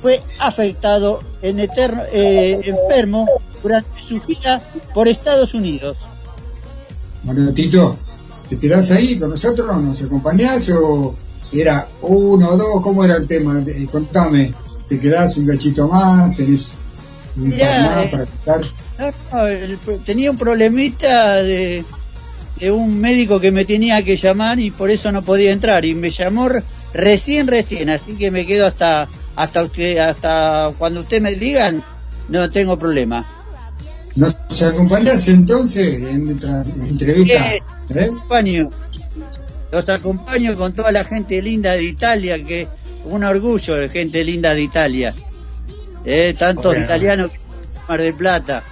[0.00, 3.28] fue afectado en eterno, eh, enfermo
[3.62, 4.62] durante su gira
[4.94, 5.98] por Estados Unidos.
[7.22, 7.94] Bueno, Tito,
[8.48, 9.76] ¿te quedás ahí con nosotros?
[9.76, 11.14] ¿Nos acompañás o
[11.52, 12.80] era uno o dos?
[12.82, 13.62] ¿Cómo era el tema?
[13.66, 14.52] Eh, contame,
[14.86, 16.36] ¿te quedás un gachito más?
[16.36, 16.74] ¿Tenés
[17.36, 18.60] un par más eh, para?
[19.32, 21.84] No, el tenía un problemita de,
[22.60, 25.94] de un médico que me tenía que llamar y por eso no podía entrar y
[25.94, 26.48] me llamó
[26.92, 31.82] recién recién así que me quedo hasta hasta usted hasta cuando usted me digan
[32.28, 33.26] no tengo problema
[34.14, 37.54] ¿Nos acompañás entonces en nuestra entrevista?
[37.54, 37.62] ¿Eh?
[38.04, 38.68] acompaño.
[39.72, 42.68] Los acompaño con toda la gente linda de Italia que
[43.06, 45.14] un orgullo de gente linda de Italia
[46.04, 46.84] eh, tantos Bueno.
[46.84, 47.38] italianos que
[47.88, 48.62] Mar del Plata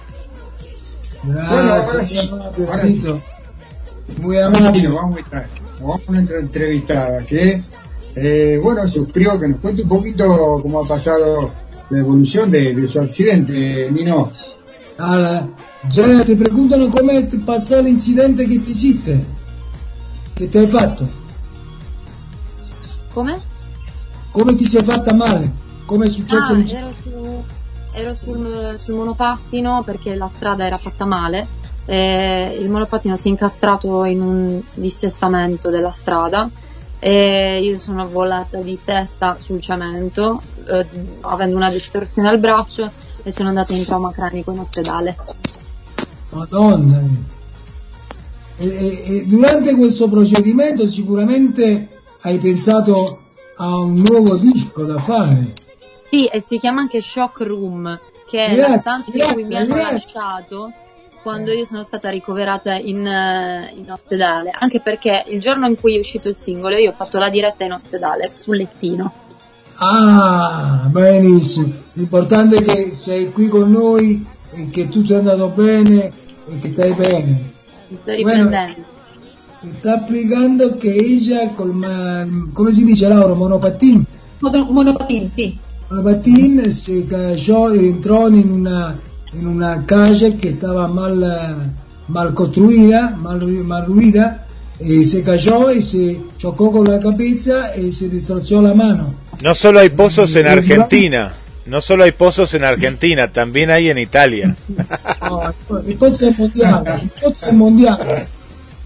[1.23, 3.03] Bueno, ahora Gracias, sí, amable, ahora sí.
[4.21, 4.87] Muy amable.
[4.87, 5.49] vamos a estar.
[5.79, 7.61] Vamos a una entrevistada que,
[8.15, 11.53] eh, bueno, sufrió, que nos cuente un poquito cómo ha pasado
[11.89, 14.31] la evolución de, de su accidente, Nino.
[14.97, 15.47] Allora,
[15.87, 19.23] già ti preguntano come ti passò l'incidente che ti hiciste,
[20.41, 21.07] che ti hai fatto,
[23.13, 23.39] Come?
[24.31, 25.51] come ti sei fatta male,
[25.85, 27.43] come è successo Ah, ero, su-
[27.93, 31.59] ero sul, sul monopattino perché la strada era fatta male.
[31.85, 36.49] e il monopattino si è incastrato in un dissestamento della strada
[36.99, 40.85] e io sono volata di testa sul cemento eh,
[41.21, 42.89] avendo una distorsione al braccio
[43.23, 45.17] e sono andata in trauma cranico in ospedale.
[46.29, 47.01] Madonna.
[48.61, 51.89] E, e- durante questo procedimento sicuramente
[52.21, 53.19] hai pensato
[53.57, 55.53] a un nuovo disco da fare.
[56.09, 59.55] Sì, e si chiama anche Shock Room, che è Grazie, la stanza in cui mi
[59.55, 59.93] hanno grazie.
[59.93, 60.73] lasciato
[61.21, 65.95] quando io sono stata ricoverata in, eh, in ospedale, anche perché il giorno in cui
[65.95, 69.11] è uscito il singolo io ho fatto la diretta in ospedale, sul lettino.
[69.75, 71.71] Ah, benissimo.
[71.93, 76.11] L'importante è che sei qui con noi e che tutto è andato bene
[76.47, 77.50] e che stai bene.
[77.91, 78.49] Mi sto Bueno.
[79.79, 84.05] Sta applicando che ella col ma- come si dice Laura, monopattino?
[84.39, 85.59] Monopatín, sì.
[85.89, 88.97] Monopatín se cayó, entró en una,
[89.33, 91.55] en una calle que estaba mal, eh,
[92.07, 94.47] mal construida, mal, mal ruida,
[94.79, 99.13] y se cayó y se chocó con la cabeza y se destrozó la mano.
[99.43, 101.33] No solo hay pozos en Argentina,
[101.65, 104.55] no solo hay pozos en Argentina, también hay en Italia.
[105.97, 108.27] Pozzo è mondiale, il pozzo è mondiale.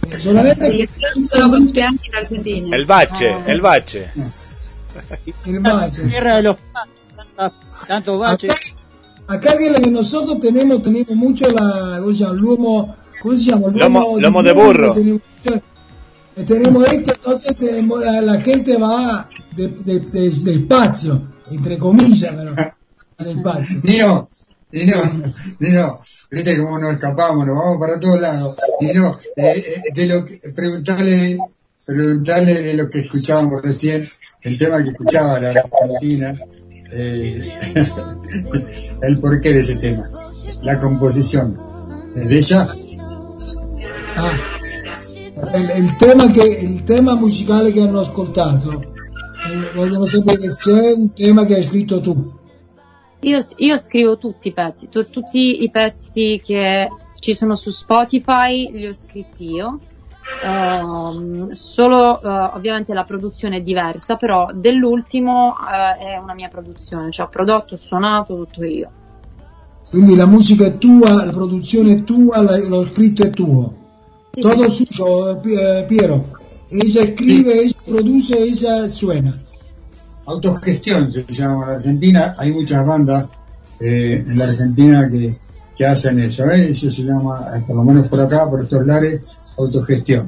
[0.10, 2.76] Eh, Solamente Y che esto solamente in Argentina.
[2.76, 4.12] El bache, el bache.
[5.46, 6.02] il bache.
[6.08, 6.58] Tierra de los
[7.36, 8.76] tantos, tantos baches.
[9.28, 12.34] Acá que, la que nosotros tenemos, tenemos mucho la, ¿cómo se llama?
[12.40, 13.68] Lomo, ¿cómo se llama?
[13.74, 14.94] Lomo- lomo de burro.
[14.94, 15.22] Tenemos,
[16.36, 22.34] eh, tenemos esto, entonces tenemos- la, la gente va de, de, de- despacio, entre comillas,
[22.36, 22.54] pero
[23.18, 23.80] despacio.
[23.84, 24.28] Nino,
[24.72, 24.98] Nino,
[25.60, 25.92] Nino,
[26.32, 28.56] viste cómo nos escapamos, nos vamos para todos lados.
[28.82, 31.38] Nino, eh, eh, de lo que, preguntarle,
[31.86, 34.08] preguntarle de lo que escuchábamos recién,
[34.44, 36.34] el tema que escuchaba la Argentina,
[36.92, 37.56] eh,
[39.02, 40.10] el porqué de ese tema,
[40.62, 41.58] la composición.
[42.16, 42.68] ¿Es de ella?
[45.54, 48.95] Il, il tema che, il tema musicale che hanno ascoltato,
[49.46, 52.34] eh, vogliono sapere se è un tema che hai scritto tu.
[53.22, 56.88] Io, io scrivo tutti i pezzi, tu- tutti i pezzi che
[57.20, 59.80] ci sono su Spotify li ho scritti io.
[60.44, 67.12] Ehm, solo eh, ovviamente la produzione è diversa, però dell'ultimo eh, è una mia produzione,
[67.12, 68.92] cioè ho prodotto, suonato tutto io.
[69.90, 73.84] Quindi la musica è tua, la produzione è tua, lo scritto è tuo.
[74.32, 76.45] Todo suyo, eh, Pi- eh, Piero.
[76.70, 79.42] Ella escribe, ella produce, ella suena.
[80.26, 83.34] Autogestión se llama en la Argentina, hay muchas bandas
[83.80, 85.36] eh, en la Argentina que,
[85.78, 86.72] que hacen eso, ¿eh?
[86.72, 90.28] eso se llama, eh, por lo menos por acá, por estos lares, autogestión.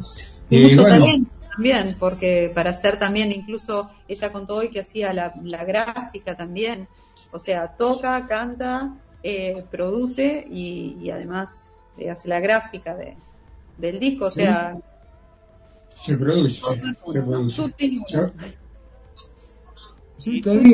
[0.49, 4.81] Y Y mucho bueno, talento también, porque para hacer también, incluso ella contó hoy que
[4.81, 6.87] hacía la, la gráfica también,
[7.31, 13.17] o sea, toca, canta, eh, produce y, y además eh, hace la gráfica de,
[13.77, 14.77] del disco, o sea,
[15.99, 16.61] se produce,
[17.13, 17.55] se produce.
[17.57, 17.69] Yo-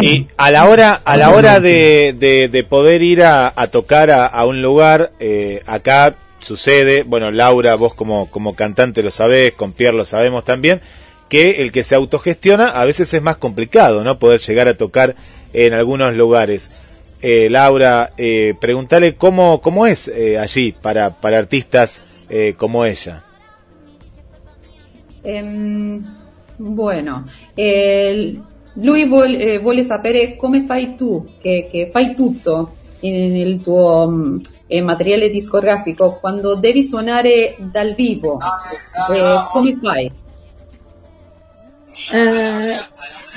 [0.02, 4.10] Y a la hora, a la hora de, de- de poder ir a, a tocar
[4.10, 9.54] a, a un lugar, eh, acá sucede, bueno, Laura, vos como, como cantante lo sabés,
[9.54, 10.82] con Pierre lo sabemos también,
[11.30, 14.18] que el que se autogestiona a veces es más complicado, ¿no?
[14.20, 15.16] Poder llegar a tocar
[15.54, 16.90] en algunos lugares.
[17.22, 23.24] Eh, Laura, eh, preguntale cómo, cómo es eh, allí para, para artistas eh, como ella.
[25.24, 26.02] Ehm,
[26.58, 28.40] bueno, eh,
[28.76, 34.38] lui vuole, eh, vuole sapere come fai tu, che, che fai tutto nel tuo mm,
[34.68, 38.38] eh, materiale discografico, quando devi suonare dal vivo,
[39.14, 40.12] eh, come fai?
[42.12, 42.74] Eh,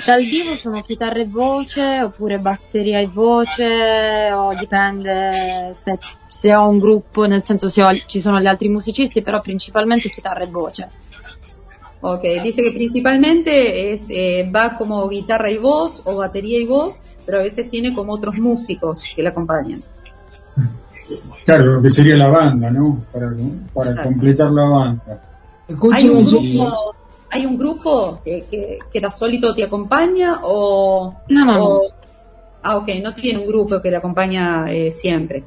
[0.05, 6.67] dal vivo sono chitarra e voce oppure batteria e voce o dipende se, se ho
[6.67, 10.47] un gruppo, nel senso se ho- ci sono gli altri musicisti, però principalmente chitarra e
[10.47, 10.89] voce.
[12.01, 16.99] Ok, dice que principalmente es, eh, va como guitarra y voz o batería y voz,
[17.25, 19.83] pero a veces tiene como otros músicos que le acompañan.
[21.45, 23.03] Claro, lo que sería la banda, ¿no?
[23.11, 23.31] Para,
[23.73, 25.23] para completar la banda.
[25.93, 26.95] ¿Hay un grupo,
[27.29, 31.81] hay un grupo que, que, que da solito te acompaña o, No, no, o-
[32.63, 35.43] ah ok, no tiene un grupo que le acompaña eh, siempre.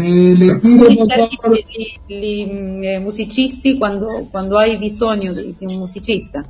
[0.00, 1.64] Eh, le pido por favore,
[2.06, 6.46] gli- eh, musicisti quando, quando hai bisogno di, di un musicista.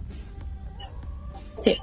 [1.63, 1.75] Sì.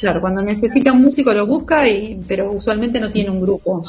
[0.00, 3.84] Claro, cuando necesita un músico lo busca, y, pero usualmente no tiene un grupo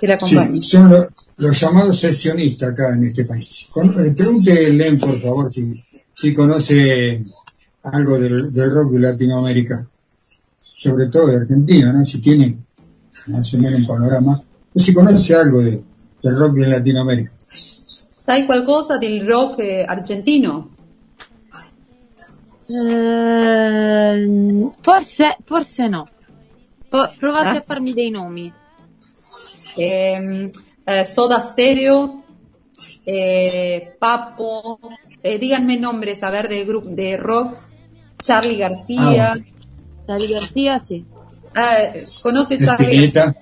[0.00, 0.60] que le acompañe.
[0.62, 3.68] Sí, son lo- los llamados sesionistas acá en este país.
[3.70, 5.74] Con, eh, pregúntele, por favor, si,
[6.14, 7.22] si conoce
[7.82, 9.86] algo del, del rock de Latinoamérica,
[10.56, 12.02] sobre todo de Argentina, ¿no?
[12.04, 12.58] Si tiene
[13.26, 14.42] más o menos un panorama,
[14.74, 15.82] o si conoce algo de,
[16.24, 17.32] del rock de Latinoamérica.
[17.38, 20.70] sai qualcosa del rock eh, argentino?
[22.70, 26.04] Ehm, forse, forse no.
[26.88, 27.56] Po- provate Ah.
[27.58, 28.50] a farmi dei nomi.
[29.76, 30.50] Ehm,
[30.84, 32.22] eh, Soda Stereo,
[33.04, 34.78] eh, Papo,
[35.20, 37.54] eh, díganme nombres, a ver, de grupo de rock.
[38.16, 39.32] Charlie García.
[39.32, 39.36] Ah,
[40.06, 41.04] Charlie García, sì.
[41.54, 43.36] Eh, ¿Conoce Charlie García?
[43.36, 43.38] Espineta,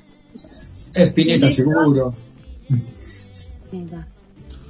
[0.94, 2.12] Espineta seguro.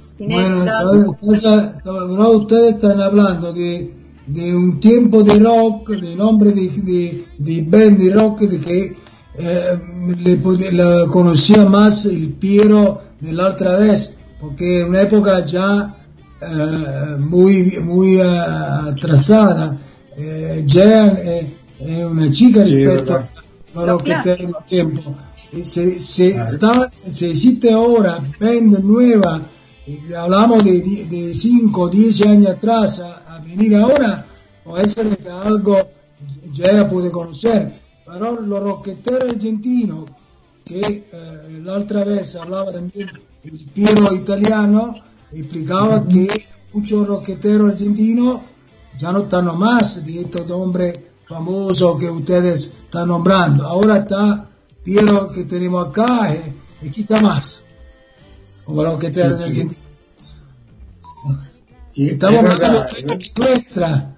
[0.03, 0.83] Spinetta.
[0.89, 3.93] Bueno, cosa- no, ustedes están hablando de,
[4.27, 8.95] de un tiempo de rock, de nombre de, de, de band de rock, de que
[9.35, 9.79] eh,
[10.23, 15.97] le, la conocía más el Piero de la otra vez, porque en una época ya
[16.41, 19.77] eh, muy, muy eh, atrasada.
[20.15, 21.45] Eh, Jean es,
[21.79, 22.75] es una chica Sí,
[23.73, 24.39] rispetto verdad.
[24.39, 25.15] a lo que tiempo.
[25.63, 29.41] Se, se, está, se existe ahora band nueva,
[30.17, 34.25] hablamos de 5 o 10 años atrás, a, a venir ahora,
[34.63, 35.77] puede ser que algo
[36.53, 37.81] ya puede conocer.
[38.05, 40.05] Pero los rocketeros argentinos,
[40.65, 43.09] que eh, la otra vez hablaba también
[43.43, 44.95] el Piero italiano,
[45.31, 46.27] explicaba que
[46.73, 48.41] muchos rocketeros argentinos
[48.97, 53.65] ya no están más de estos hombres famosos que ustedes están nombrando.
[53.67, 54.49] Ahora está
[54.83, 57.63] Piero que tenemos acá eh, y quita más.
[58.65, 59.21] Como Sí, sí.
[59.21, 59.75] argentinos.
[61.91, 64.09] Sí, Estamos es hablando verdad, de nuestra.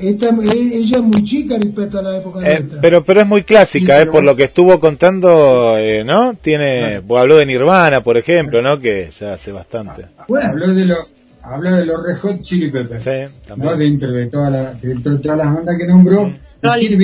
[0.00, 2.80] Esta, e- ella es muy chica respecto a la época Eh, nuestra.
[2.80, 6.34] pero, pero es muy clásica, Sí, eh, por lo que estuvo contando, eh, ¿no?
[6.40, 8.80] Tiene, vos habló de Nirvana, por ejemplo, ¿no?
[8.80, 10.06] Que ya hace bastante.
[10.26, 11.12] Bueno, Habló de los
[11.44, 13.04] habló de los Red Hot Chili Peppers.
[13.04, 13.34] Sí.
[13.56, 13.76] ¿no?
[13.76, 16.30] dentro de toda la, dentro de todas las bandas que nombró.
[16.62, 16.98] Rolling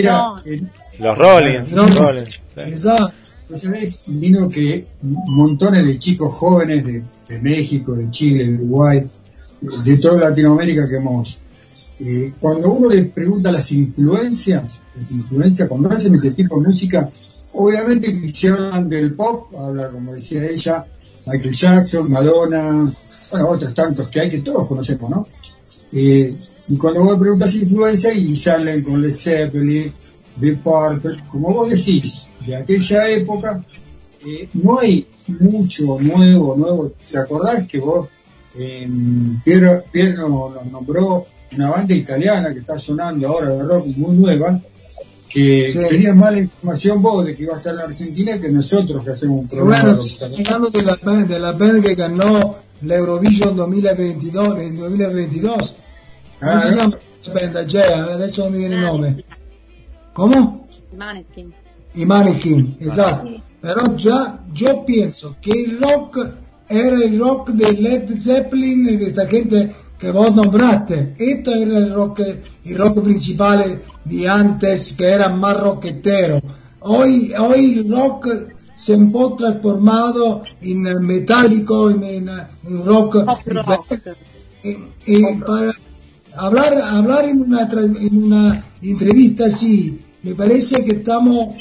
[0.46, 1.98] el- Los Rollins, Rollins.
[1.98, 2.40] Rollins,
[2.80, 2.88] sí.
[3.48, 9.06] Pues sabés, vino que montones de chicos jóvenes de, de México, de Chile, de Uruguay,
[9.60, 11.38] de toda Latinoamérica que hemos...
[11.98, 17.08] eh, cuando uno le pregunta las influencias, las influencias, cuando hacen este tipo de música,
[17.54, 20.86] obviamente que se hablan del pop, habla como decía ella,
[21.26, 22.88] Michael Jackson, Madonna,
[23.30, 25.26] bueno, otros tantos que hay que todos conocemos, ¿no?
[25.92, 26.32] Eh,
[26.68, 29.92] y cuando vos preguntas influencia y salen con Led Zeppelin,
[30.36, 33.64] Deep Purple, como vos decís, de aquella época,
[34.26, 36.92] eh, no hay mucho nuevo, nuevo.
[37.10, 38.08] ¿Te acordás que vos,
[38.58, 38.88] eh,
[39.44, 44.60] Piero, Piero nos nombró una banda italiana que está sonando ahora de rock muy nueva,
[45.28, 45.78] que Sí.
[45.88, 49.44] tenías más información vos de que iba a estar en Argentina que nosotros que hacemos
[49.44, 55.76] un programa bueno, de la de la band que ganó la Eurovision 2022, en 2022.
[56.40, 56.76] ¿Cómo Ah, se eh.
[56.76, 57.56] llama la band?
[57.56, 59.24] Ayer, adesso non mi viene il nome.
[60.14, 60.66] ¿Cómo?
[60.96, 61.52] Maneskin.
[61.94, 63.42] I Mannequin, esatto.
[63.60, 66.32] Però già yo pienso que el rock
[66.66, 71.12] era el rock de Led Zeppelin y de esta gente que vos nombraste.
[71.18, 72.20] Esto era el rock,
[72.64, 76.40] el rock principal de antes, que era más rocketero.
[76.80, 78.28] Hoy, hoy el rock
[78.80, 83.16] se un po' transformado en metálico, en, en, en rock.
[83.46, 83.92] Rock.
[84.62, 84.76] Eh,
[85.06, 85.72] eh, para
[86.36, 91.56] hablar, hablar en, una, en una entrevista así, me parece que estamos,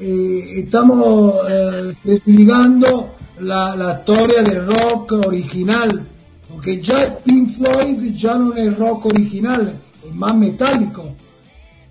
[0.00, 6.06] eh, estamos eh, prefigurando la, la storia del rock original,
[6.50, 11.14] porque ya Pink Floyd ya no es rock original, es más metálico.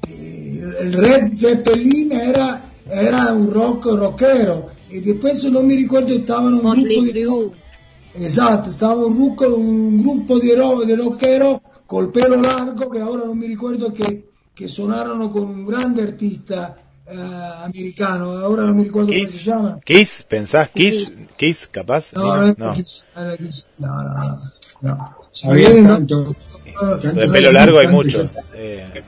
[0.07, 6.57] Eh, el Red Zeppelin era, era un rock rockero, y después non mi ricordo stavano
[6.57, 7.49] un Motley gruppo di Crue.
[8.13, 13.23] Esatto, stava un, rucco- un gruppo di, ro- di rockero col pelo largo che ora
[13.25, 16.75] non mi ricordo che, che suonarono con un grande artista
[17.05, 17.15] eh,
[17.63, 19.79] americano, ora non mi ricordo come si Kiss, chiama.
[19.83, 20.69] Kiss, ¿pensás?
[20.73, 22.11] Kiss, Kiss, capaz.
[22.13, 22.71] No, no, No.
[22.71, 23.69] Kiss, era Kiss.
[23.77, 24.13] no, no,
[24.81, 25.15] no, no.
[25.31, 26.35] Se Había viene, no, tanto,
[26.73, 28.53] tanto- De pelo largo hay tanto- muchos.
[28.55, 29.03] Eh,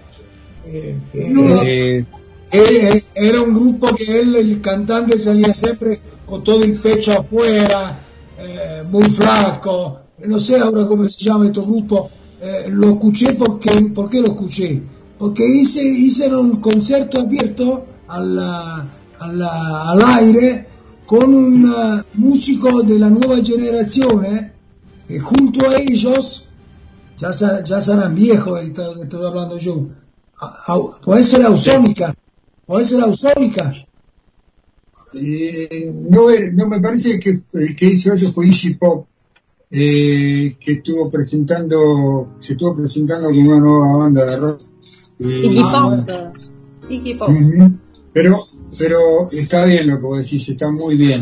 [0.65, 2.05] eh, eh,
[2.51, 2.59] Eh,
[2.97, 7.99] eh, era un gruppo che él, el cantante salía siempre con todo el pecho afuera,
[8.37, 12.09] eh, muy flaco, Eh, no sé ahora cómo se llama este grupo,
[12.41, 14.81] eh, lo escuché porque, ¿por qué lo escuché?
[15.17, 18.89] Porque hice, hicieron un concierto abierto alla-
[19.19, 20.67] alla- al aire
[21.05, 24.51] con un eh, músico de la nueva generación
[25.07, 26.49] que junto a ellos
[27.17, 27.31] ya,
[27.63, 29.85] ya serán viejos, esto que estoy hablando yo.
[30.41, 32.13] A- a- puede ser Ausónica,
[32.69, 33.73] puede ser Ausónica.
[35.15, 39.03] Eh, no, no me parece que el que hizo eso fue Easy Pop,
[39.71, 44.61] eh, que estuvo presentando, se estuvo presentando con una nueva banda de rock.
[45.19, 46.33] Eh, Iggy Pop.
[46.89, 47.29] Iggy Pop.
[47.29, 47.79] Ujú.
[48.13, 48.37] Pero,
[48.77, 48.99] pero
[49.31, 51.21] está bien lo que vos decís, está muy bien.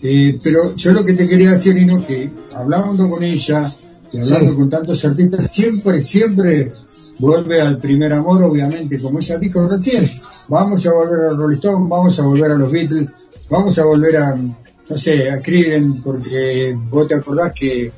[0.00, 3.68] Eh, pero yo lo que te quería decir, Nino, que hablando con ella
[4.12, 4.56] y hablando Sí.
[4.56, 6.72] con tantos artistas, siempre, siempre
[7.18, 10.10] vuelve al primer amor, obviamente, como ella dijo recién.
[10.48, 13.06] Vamos a volver a Rolling Stone, vamos a volver a los Beatles,
[13.50, 17.92] vamos a volver a, no sé, a Creedence, porque vos te acordás que,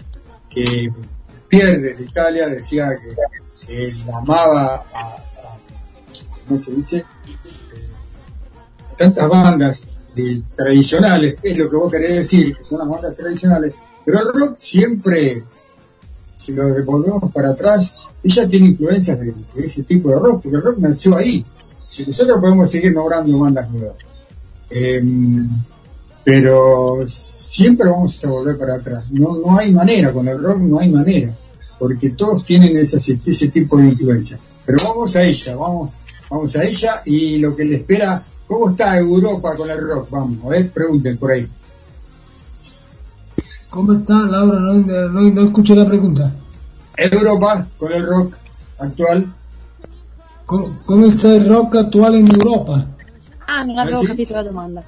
[0.49, 0.89] que
[1.49, 5.17] Pierre de Italia decía que, que amaba a, a-
[6.47, 7.05] ¿cómo se dice?
[8.97, 9.83] tantas bandas
[10.15, 14.27] de- tradicionales, es lo que vos querés decir, que son las bandas tradicionales, pero el
[14.33, 15.37] rock siempre,
[16.37, 20.62] si lo revolvemos para atrás, ella tiene influencias de, ese tipo de rock, porque el
[20.62, 21.45] rock nació ahí.
[21.49, 23.97] Si nosotros podemos seguir nombrando bandas nuevas,
[24.70, 25.45] Em,
[26.24, 29.12] pero siempre vamos a volver para atrás.
[29.12, 31.34] No, no hay manera, con el rock no hay manera,
[31.78, 34.37] porque todos tienen esas- ese tipo de influencia.
[34.66, 35.93] Pero vamos a ella, vamos,
[36.28, 40.11] vamos a ella y lo que le espera, ¿cómo está Europa con el rock?
[40.11, 41.47] Vamos, a ver, pregunten por ahí.
[43.77, 44.59] ¿Cómo está, Laura?
[44.59, 46.33] No, no, no escuché la pregunta.
[46.97, 48.35] Europa con el rock
[48.81, 49.35] actual.
[50.47, 52.87] ¿Cómo, cómo está il rock attuale in Europa?
[53.47, 54.07] Ah, non avevo sì?
[54.07, 54.83] capito la domanda.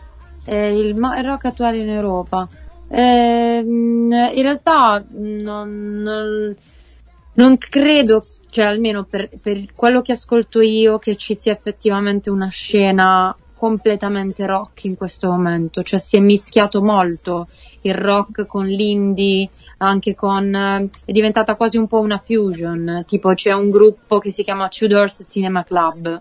[0.46, 2.48] Eh, il, il rock attuale in Europa.
[2.88, 6.56] Ehm, in realtà non, non-
[7.34, 12.48] non credo, cioè almeno per, per quello che ascolto io, che ci sia effettivamente una
[12.48, 15.82] scena completamente rock in questo momento.
[15.82, 17.46] Cioè si è mischiato molto
[17.82, 19.48] il rock con l'indie,
[19.78, 20.54] anche con...
[21.04, 23.04] è diventata quasi un po' una fusion.
[23.06, 26.20] Tipo c'è un gruppo che si chiama Tudors Cinema Club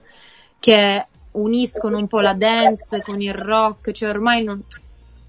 [0.60, 4.62] che uniscono un po' la dance con il rock, cioè ormai non,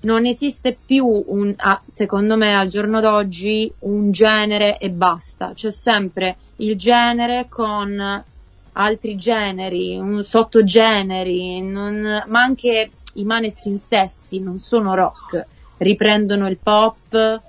[0.03, 5.71] non esiste più un, ah, secondo me al giorno d'oggi un genere e basta, c'è
[5.71, 8.25] sempre il genere con
[8.73, 15.45] altri generi, un sottogeneri, non- ma anche i maneskin stessi non sono rock,
[15.79, 17.43] riprendono il pop,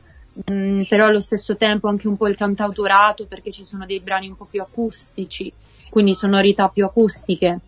[0.45, 4.27] mh, però allo stesso tempo anche un po' il cantautorato perché ci sono dei brani
[4.27, 5.51] un po' più acustici,
[5.89, 7.59] quindi sonorità più acustiche,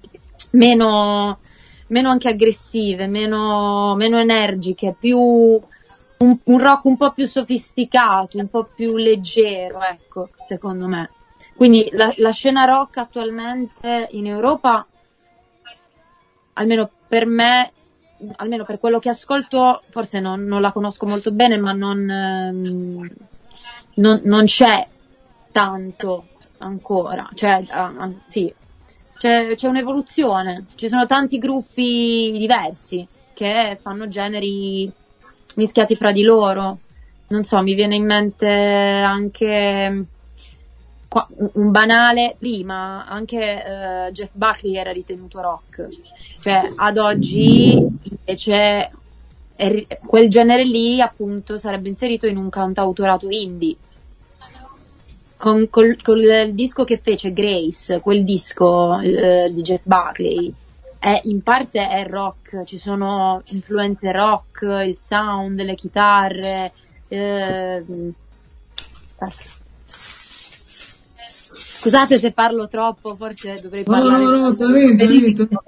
[0.52, 1.40] meno,
[1.88, 8.50] meno anche aggressive, meno, meno energiche, più un, un rock un po' più sofisticato, un
[8.50, 11.10] po' più leggero, ecco, secondo me.
[11.56, 14.86] Quindi la, la scena rock attualmente in Europa,
[16.54, 17.72] almeno per me,
[18.38, 23.10] almeno per quello che ascolto, forse non, non la conosco molto bene, ma non, ehm,
[23.96, 24.88] non, non c'è
[25.52, 26.26] tanto
[26.60, 27.30] ancora.
[27.34, 28.54] Cioè, ah, ah, sì,
[29.18, 34.92] c'è, c'è un'evoluzione, ci sono tanti gruppi diversi che fanno generi
[35.56, 36.80] mischiati fra di loro.
[37.28, 40.06] Non so, mi viene in mente anche
[41.54, 45.90] un banale prima, anche eh, Jeff Buckley era ritenuto rock.
[46.42, 48.92] Cioè, ad oggi invece
[49.58, 53.76] ri- quel genere lì appunto sarebbe inserito in un cantautorato indie.
[55.36, 60.54] Con, col, col disco che fece Grace, quel disco eh, di Jeff Buckley,
[61.00, 66.72] è, in parte è rock, ci sono influenze rock, il sound, le chitarre.
[67.08, 67.84] eh,
[71.82, 74.24] Scusate se parlo troppo, forse dovrei No, parlare.
[74.24, 75.26] no, no, está bien, está bien.
[75.26, 75.60] está bien.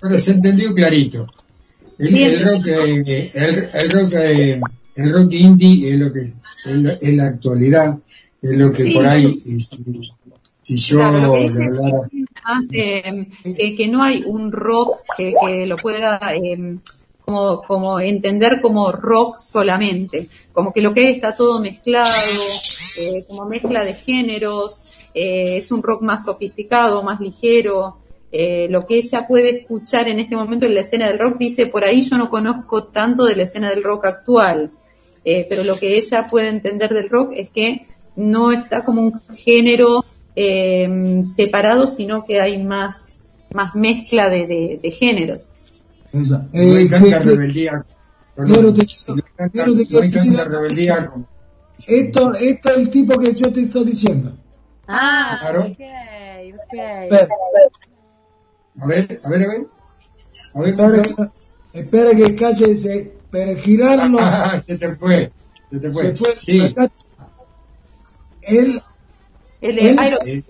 [0.00, 1.26] Pero se entendió clarito.
[1.98, 4.60] El, rock, eh, el, el rock, eh,
[4.96, 6.32] el rock indie es lo que
[6.64, 7.98] es la, actualidad,
[8.42, 8.94] es lo que Sí.
[8.94, 12.10] por ahí, si, yo Claro, lo que le dice hablara-
[12.44, 13.26] más, eh,
[13.56, 16.78] que, que no hay un rock que, que lo pueda eh,
[17.24, 22.08] como, como entender como rock solamente, como que lo que hay está todo mezclado,
[22.98, 27.98] eh, como mezcla de géneros, eh, es un rock más sofisticado, más ligero,
[28.32, 31.66] eh, lo que ella puede escuchar en este momento en la escena del rock, dice,
[31.66, 34.70] por ahí yo no conozco tanto de la escena del rock actual,
[35.24, 37.86] eh, pero lo que ella puede entender del rock es que
[38.16, 40.04] no está como un género
[40.36, 43.18] eh, separado, sino que hay más,
[43.52, 45.50] más mezcla de, de- de géneros.
[46.12, 46.46] Esa.
[46.52, 47.84] no hay Eh, tanta rebeldía.
[48.36, 50.30] Perdón, no no hay tanta
[51.10, 51.28] como-
[51.86, 54.36] esto, esto es el tipo que yo te estoy diciendo.
[54.86, 55.60] Ah, Claro.
[55.60, 56.74] ok, ok.
[56.74, 57.28] Espera,
[58.82, 59.66] A ver, a ver, a ver.
[60.54, 61.02] A ver, espera, ¿cómo
[61.72, 65.32] que, espera que casi se, para girarlo Ah, se te fue,
[65.70, 66.02] se te fue.
[66.04, 66.36] se fue.
[66.38, 66.74] Sí.
[68.42, 68.80] Él,
[69.60, 70.44] El, Él- Aero- sí.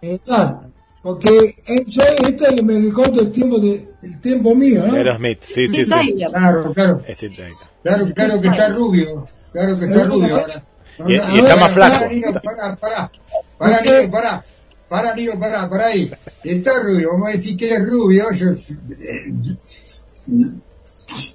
[0.00, 0.72] exacto.
[1.02, 1.54] Porque
[1.86, 4.94] yo este me recuerdo el tiempo de, el tiempo mío, ¿no?
[4.94, 5.90] Aerosmith, sí, sí, sí.
[5.90, 6.30] Tyler.
[6.30, 7.34] claro, claro, Steve
[7.82, 10.62] claro, claro que está rubio, claro que está rubio ahora.
[11.06, 12.06] Y- y Ahora, está más flaco.
[12.10, 13.12] Nino, Pará, pará,
[13.58, 13.98] pará, ¿Por qué?
[14.00, 14.44] Nino, pará.
[14.88, 16.10] para, Nino, para, para ahí.
[16.44, 18.24] Está rubio, vamos a decir que es rubio.
[18.32, 19.32] Yo, eh,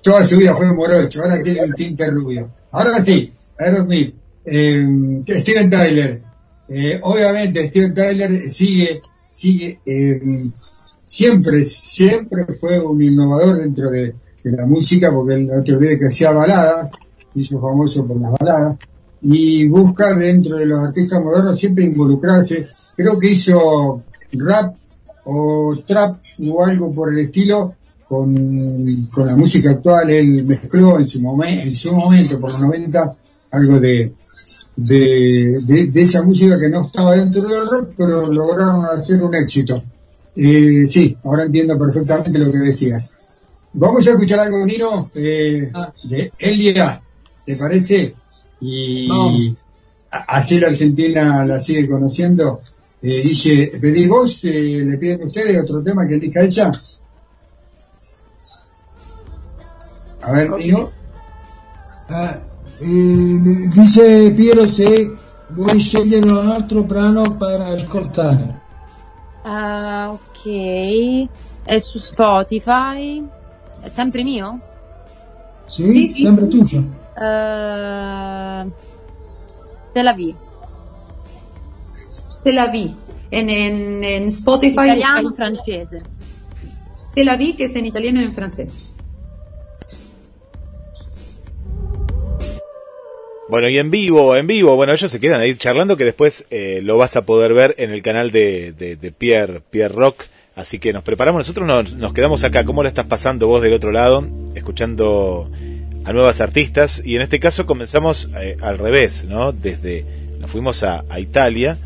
[0.04, 2.52] toda su vida fue morocho, ahora tiene un tinte rubio.
[2.72, 4.86] Ahora sí, Aerosmith, eh,
[5.38, 6.22] Steven Tyler.
[6.70, 8.98] Eh, obviamente Steven Tyler sigue,
[9.30, 10.20] sigue, eh,
[11.14, 16.32] siempre, siempre fue un innovador dentro de, la música, porque el otro día que hacía
[16.32, 16.92] baladas,
[17.36, 18.78] hizo famoso por las baladas,
[19.22, 22.68] y busca dentro de los artistas modernos siempre involucrarse.
[22.98, 24.04] Creo que hizo
[24.34, 24.76] rap
[25.26, 26.16] o trap
[26.52, 27.76] o algo por el estilo
[28.10, 30.10] con, la música actual.
[30.10, 33.18] Él mezcló en su, momen- en su momento, por los 90,
[33.52, 34.14] algo de,
[34.76, 39.76] de esa música que no estaba dentro del rock, pero lograron hacer un éxito.
[40.36, 43.24] Eh, sí, ahora entiendo perfectamente lo que decías.
[43.74, 45.72] Vamos a escuchar algo, Nino, eh,
[46.04, 47.02] de Elia,
[47.46, 48.16] ¿te parece?
[48.62, 49.10] Y
[50.10, 52.58] así la Argentina la sigue conociendo.
[53.02, 54.44] Eh, dice, ¿pedís vos?
[54.46, 56.72] Eh, ¿Le piden ustedes otro tema que elija ella?
[60.22, 60.92] A ver, Nino.
[62.10, 62.40] Ah,
[62.80, 63.40] eh,
[63.76, 65.12] dice Piero se
[65.50, 68.63] vuoi scegliere un altro brano per ascoltare.
[69.44, 71.28] Ah, ok.
[71.64, 73.24] È su Spotify.
[73.70, 74.50] È sempre mio?
[75.66, 76.24] Sì, Sì, sì.
[76.24, 76.62] sempre tuo.
[76.62, 76.66] Eh,
[79.94, 80.36] Tel Aviv.
[81.90, 82.96] Se la vi.
[83.30, 84.84] En, en, en Spotify.
[84.86, 86.06] Italiano, hay- francese.
[87.06, 88.93] Se la vi, que es en italiano y en francés.
[93.54, 96.80] Bueno, y en vivo, en vivo, bueno, ellos se quedan ahí charlando que después eh,
[96.82, 100.24] lo vas a poder ver en el canal de, de, Pierre, Pierre Rock.
[100.56, 102.66] Así que nos preparamos, nosotros nos, nos quedamos acá.
[102.66, 104.28] ¿Cómo lo estás pasando vos del otro lado?
[104.56, 105.52] Escuchando
[106.04, 107.04] a nuevas artistas.
[107.06, 109.52] Y en este caso comenzamos eh, al revés, ¿no?
[109.52, 110.04] Desde,
[110.40, 111.78] nos fuimos a, a Italia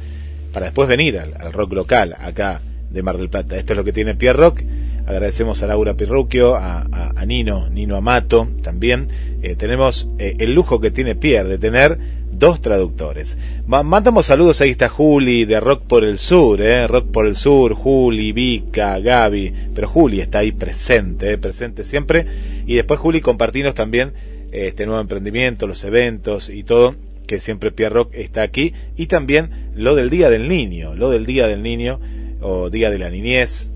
[0.54, 3.58] para después venir al, al rock local, acá de Mar del Plata.
[3.58, 4.62] Esto es lo que tiene Pierre Rock.
[5.08, 6.86] Agradecemos a Laura Pirrucchio, a,
[7.26, 9.08] Nino, Nino Amato también.
[9.42, 11.98] Eh, tenemos eh, el lujo que tiene Pierre de tener
[12.30, 13.38] dos traductores.
[13.66, 17.36] Ma- mandamos saludos, ahí está Juli de Rock por el Sur, eh, Rock por el
[17.36, 22.26] Sur, Juli, Vika, Gaby, pero Juli está ahí presente, eh, presente siempre.
[22.68, 24.12] Y después Juli compartinos también
[24.52, 26.96] este nuevo emprendimiento, los eventos y todo,
[27.26, 28.74] que siempre Pierre Rock está aquí.
[28.98, 32.00] Y también lo del Día del Niño, lo del Día del Niño
[32.42, 33.72] o Día de la Niñez,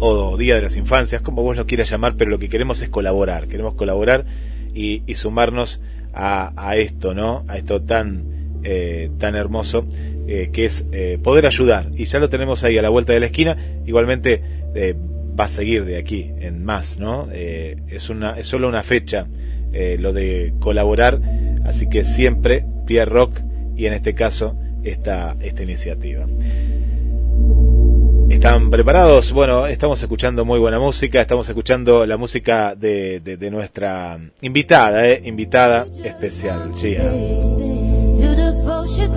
[0.00, 2.88] o Día de las Infancias, como vos lo quieras llamar, pero lo que queremos es
[2.88, 4.24] colaborar, queremos colaborar
[4.74, 5.80] y, sumarnos
[6.14, 7.44] a, esto, ¿no?
[7.48, 9.86] A esto tan, eh, tan hermoso
[10.30, 11.88] eh, que es eh, poder ayudar.
[11.96, 14.42] Y ya lo tenemos ahí a la vuelta de la esquina, igualmente
[14.74, 14.94] eh,
[15.40, 17.30] va a seguir de aquí en más, ¿no?
[17.32, 19.26] Es, una, es solo una fecha
[19.72, 21.20] lo de colaborar,
[21.64, 23.40] así que siempre Pierre Rock
[23.76, 26.26] y en este caso esta, esta iniciativa.
[28.30, 29.32] ¿Están preparados?
[29.32, 35.22] Bueno, estamos escuchando muy buena música, estamos escuchando la música de, de, nuestra invitada, eh,
[35.24, 37.10] invitada especial, Gia.
[38.18, 39.08] Beautiful she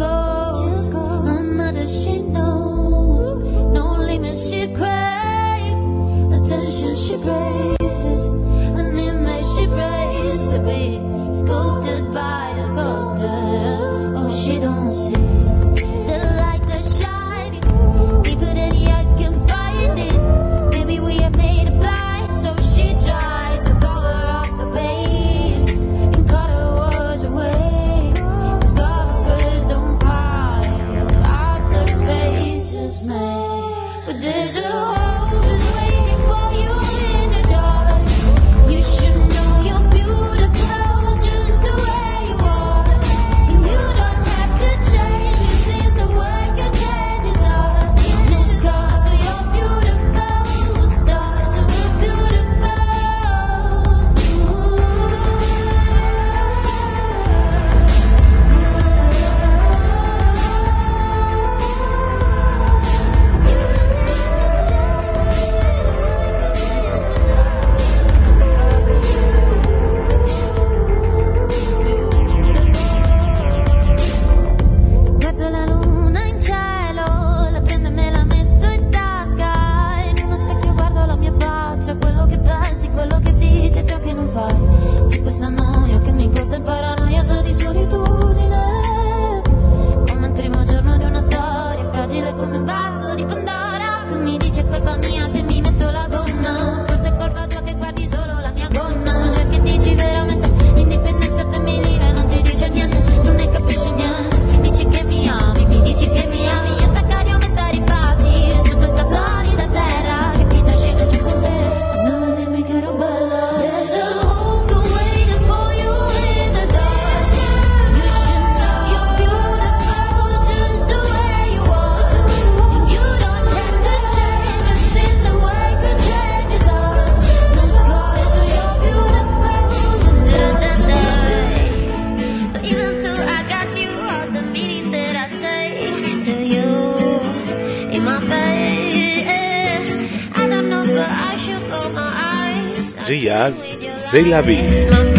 [144.14, 145.11] de la Vie.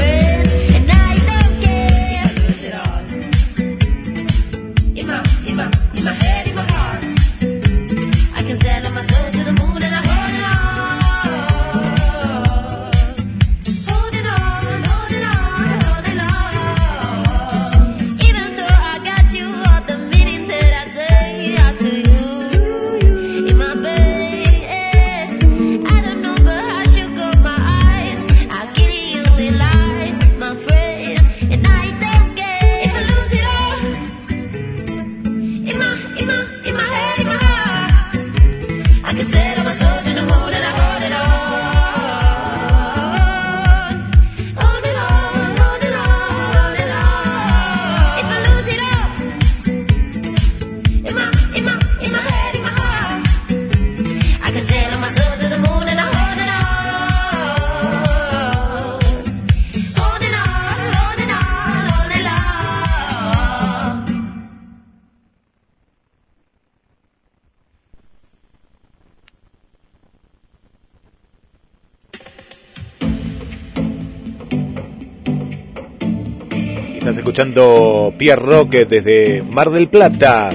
[77.52, 80.50] Pierre Roque desde Mar del Plata,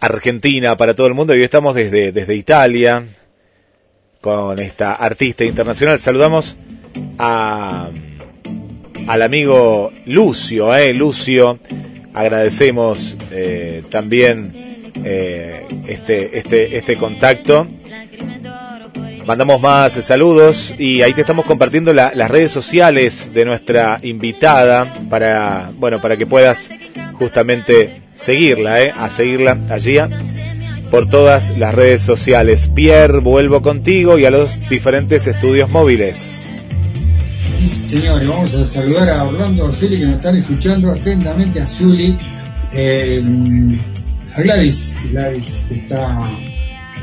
[0.00, 1.34] Argentina para todo el mundo.
[1.34, 3.04] Y hoy estamos desde, desde Italia
[4.20, 5.98] con esta artista internacional.
[5.98, 6.56] Saludamos
[7.18, 7.90] a,
[9.06, 11.58] al amigo Lucio, eh, Lucio.
[12.14, 14.52] Agradecemos eh, también
[15.04, 17.66] eh, este, este, este contacto.
[19.26, 24.92] Mandamos más saludos y ahí te estamos compartiendo la- las redes sociales de nuestra invitada
[25.08, 26.70] para, bueno, para que puedas
[27.18, 28.92] justamente seguirla, ¿eh?
[28.96, 30.06] a seguirla allí ¿eh?
[30.90, 32.68] por todas las redes sociales.
[32.74, 36.44] Pierre, vuelvo contigo y a los diferentes estudios móviles.
[37.60, 42.16] Sí, señores, vamos a saludar a Orlando Orfeli que nos están escuchando atentamente, a Zuli,
[42.74, 43.22] eh,
[44.34, 46.28] a Gladys, Gladys que está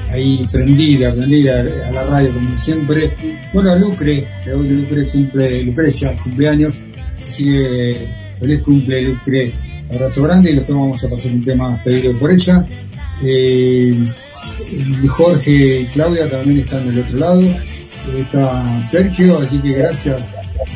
[0.09, 3.15] ahí prendida, prendida a la radio como siempre.
[3.53, 6.75] Bueno, Lucre, Lucre cumple, Lucrecia, cumpleaños,
[7.19, 8.07] así que
[8.39, 9.53] feliz cumple Lucre,
[9.89, 12.65] abrazo grande y después vamos a pasar un tema pedido por ella.
[13.21, 13.93] Eh,
[15.09, 17.41] Jorge y Claudia también están del otro lado.
[18.17, 20.21] Está Sergio, así que gracias.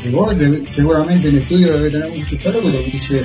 [0.04, 0.36] de vos,
[0.70, 3.24] seguramente en el estudio debe tener mucho saludos, dice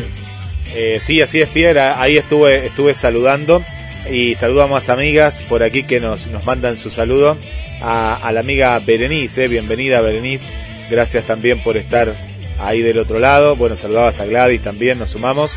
[0.75, 1.81] Eh, sí, así es, Pierre.
[1.81, 3.63] Ahí estuve, estuve saludando
[4.11, 7.37] y saludamos a amigas por aquí que nos, nos mandan su saludo.
[7.81, 10.47] A, a la amiga Berenice, eh, bienvenida Berenice.
[10.91, 12.13] Gracias también por estar
[12.59, 13.57] ahí del otro lado.
[13.57, 15.53] Bueno, saludabas a Gladys también, nos sumamos.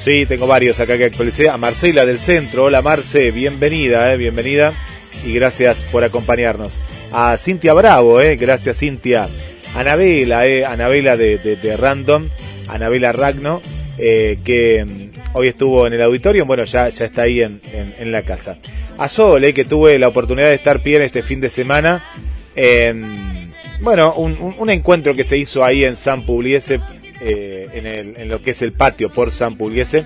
[0.00, 1.48] Sí, tengo varios acá que actualicé.
[1.48, 2.64] A Marcela del centro.
[2.64, 4.74] Hola Marce, bienvenida, eh, bienvenida.
[5.24, 6.78] Y gracias por acompañarnos.
[7.12, 9.28] A Cintia Bravo, eh, gracias Cintia.
[9.74, 12.28] Anabela, eh, Anabela de, de, de Random,
[12.68, 13.60] Anabela Ragno,
[13.98, 17.60] eh, que mm, hoy estuvo en el auditorio, bueno, ya, ya está ahí en,
[17.98, 18.58] en, la casa.
[18.98, 22.04] A Sol, eh, que tuve la oportunidad de estar bien este fin de semana
[22.56, 26.80] en, bueno, un, un- encuentro que se hizo ahí en San Pugliese,
[27.20, 30.04] eh, en, lo que es el patio por San Pugliese.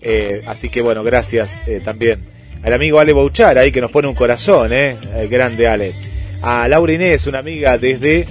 [0.00, 2.20] Eh, así que bueno, gracias también
[2.62, 5.94] al amigo Ale Bouchar ahí que nos pone un corazón, eh, el grande Ale.
[6.42, 8.24] A Laura Inés, una amiga desde,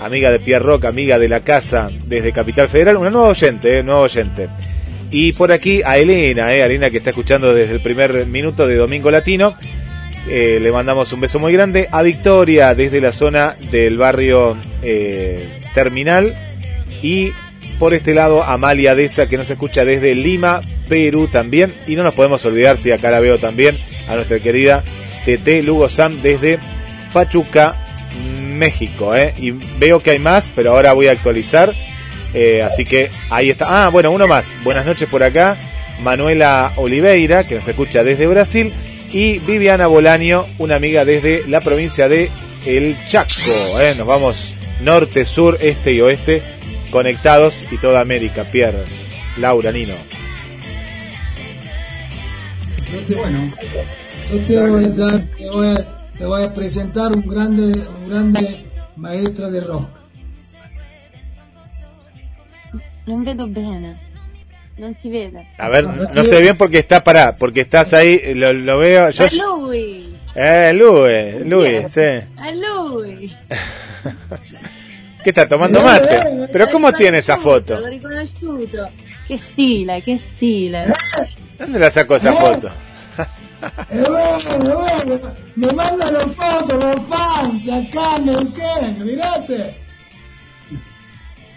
[0.00, 3.82] amiga de Pierre Rock, amiga de la casa desde Capital Federal, una nueva oyente, eh,
[3.82, 4.48] nueva oyente.
[5.10, 8.76] Y por aquí a Elena, eh, Elena que está escuchando desde el primer minuto de
[8.76, 9.54] Domingo Latino.
[10.28, 11.88] Eh, le mandamos un beso muy grande.
[11.90, 16.36] A Victoria desde la zona del barrio eh, Terminal.
[17.02, 17.32] Y
[17.78, 21.74] por este lado Amalia Deza que nos escucha desde Lima, Perú también.
[21.86, 23.78] Y no nos podemos olvidar, si acá la veo también,
[24.08, 24.84] a nuestra querida
[25.24, 26.58] TT Lugo Sam desde
[27.14, 27.76] Pachuca,
[28.58, 29.14] México.
[29.14, 29.32] eh.
[29.38, 31.74] Y veo que hay más, pero ahora voy a actualizar.
[32.34, 33.86] Eh, así que ahí está.
[33.86, 34.56] Ah, bueno, uno más.
[34.62, 35.56] Buenas noches por acá.
[36.02, 38.72] Manuela Oliveira, que nos escucha desde Brasil.
[39.10, 42.30] Y Viviana Bolaño, una amiga desde la provincia de
[42.66, 43.30] El Chaco.
[43.80, 43.94] eh.
[43.96, 46.42] Nos vamos norte, sur, este y oeste,
[46.90, 48.44] conectados y toda América.
[48.44, 48.84] Pierre,
[49.38, 49.94] Laura, Nino.
[52.92, 54.90] Yo te, voy a
[55.52, 58.66] voy a, te voy a presentar un grande, un grande
[58.96, 59.88] maestro de rock.
[63.06, 63.96] Non vedo bene.
[64.76, 65.48] Non si vede.
[65.58, 69.10] A ver, no sé bien porque está pará, porque estás ahí, lo, lo veo.
[69.10, 70.16] Yo, È lui!
[70.34, 72.00] eh, Luis, Luis, sí.
[72.00, 73.34] È lui!
[75.24, 76.48] ¿Qué está tomando mate?
[76.52, 77.78] Pero ¿cómo tiene esa foto?
[77.80, 78.88] L'ho riconosciuto.
[79.26, 80.84] Che stile, che stile.
[81.58, 82.70] ¿Dónde la sacó esa foto?
[83.60, 89.76] E bueno, bueno, mi mandano foto los fans acá Neuquén, mirate.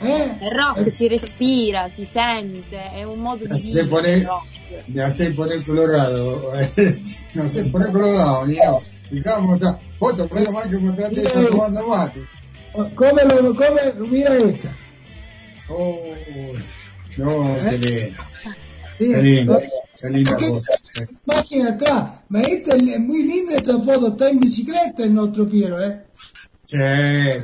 [0.04, 0.38] Eh?
[0.42, 3.88] Il rock si respira, si sente, è un modo di Se vivere.
[3.88, 4.28] pone,
[4.88, 6.52] me hace poner colorado.
[7.34, 8.80] no se pone colorado, ni no.
[9.10, 12.28] Fijamos otra foto, menos mal que encontraste esta tomando mate.
[12.96, 14.76] Come lo, come, mira esta.
[15.68, 16.02] Oh,
[17.18, 18.24] no, qué lindo.
[19.02, 20.46] Sí, Qué lindo, qué linda foto.
[20.46, 22.12] es atrás.
[22.30, 26.06] Muy linda esta foto, está en bicicleta el nuestro Piero, ¿eh?
[26.64, 26.78] Sí,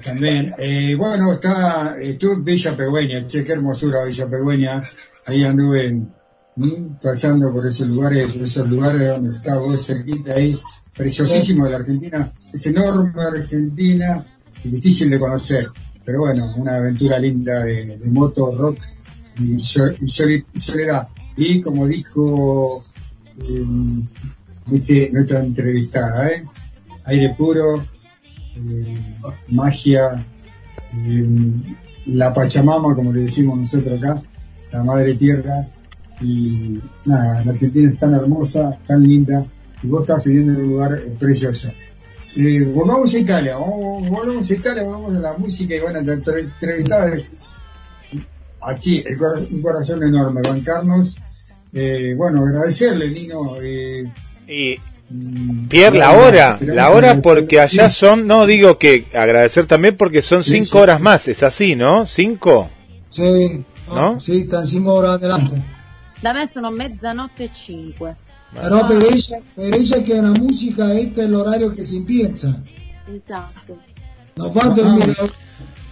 [0.06, 0.54] también.
[0.60, 4.84] Eh, bueno, está, estuve en Villa Pegüeña, che, qué hermosura Villa Pegüeña.
[5.26, 5.94] Ahí anduve
[6.58, 10.56] mm, pasando por esos lugares, por esos lugares donde está vos cerquita ahí,
[10.96, 12.32] preciosísimo de la Argentina.
[12.54, 14.24] Es enorme Argentina
[14.64, 15.70] difícil de conocer.
[16.06, 18.78] Pero bueno, una aventura linda de, de moto, rock
[19.40, 21.08] y soledad.
[21.38, 22.82] Y como dijo
[24.72, 26.44] dice nuestra entrevistada, ¿eh?
[27.06, 27.82] aire puro,
[28.56, 29.16] eh,
[29.50, 30.26] magia,
[31.06, 31.30] eh,
[32.08, 34.22] la Pachamama, como le decimos nosotros acá,
[34.74, 35.54] la Madre Tierra,
[36.22, 39.46] y nada, la Argentina es tan hermosa, tan linda,
[39.84, 41.70] y vos estás viviendo en un lugar eh, precioso.
[42.36, 46.14] Eh, volvamos a Italia, vamos- volvamos a Italia, volvamos a la música y bueno, la
[46.14, 47.12] entre- entrevistada,
[48.68, 49.04] así,
[49.52, 51.18] un corazón enorme, bancarnos,
[51.74, 54.04] eh, bueno, agradecerle, Nino, eh,
[54.50, 54.78] Y
[55.10, 59.98] mm, Pierre, la hora, la hora que- porque allá son, no digo que agradecer también
[59.98, 60.78] porque son Sí, cinco sí.
[60.78, 62.06] horas más, es así, ¿no?
[62.06, 62.70] ¿Cinco?
[63.10, 64.20] Sì, No?
[64.20, 65.62] Sì, sta cinque ore adelante.
[66.22, 68.16] Da me sono mezzanotte e cinque.
[68.54, 71.96] Però per ella, per ella che è una musica, este es el horario que se
[71.98, 72.58] empieza.
[73.08, 73.78] Esatto.
[74.36, 75.16] No va a dormir,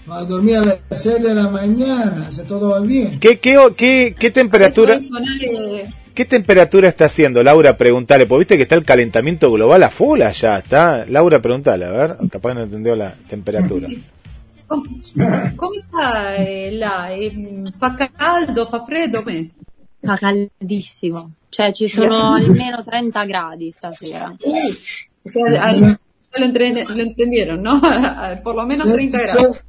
[0.10, 3.20] va a dormir a las 6 de la mañana, si todo va bien.
[3.20, 4.99] ¿Qué, qué, qué, qué temperatura,
[6.14, 7.43] qué temperatura está haciendo?
[7.43, 11.06] Laura, preguntale, porque viste que está el calentamiento global a full allá, está.
[11.08, 13.88] Laura, preguntale, a ver, capaz que no entendió la temperatura.
[14.68, 16.80] come sta eh?
[16.80, 19.22] Eh, fa caldo, fa freddo?
[20.01, 21.32] Fa caldissimo.
[21.49, 24.36] Cioè ci sono almeno 30 gradi stasera.
[24.39, 25.97] O sea, al-
[26.38, 27.80] lo, entendieron, ¿no?
[28.43, 29.64] Por lo menos 30 Senti, grados.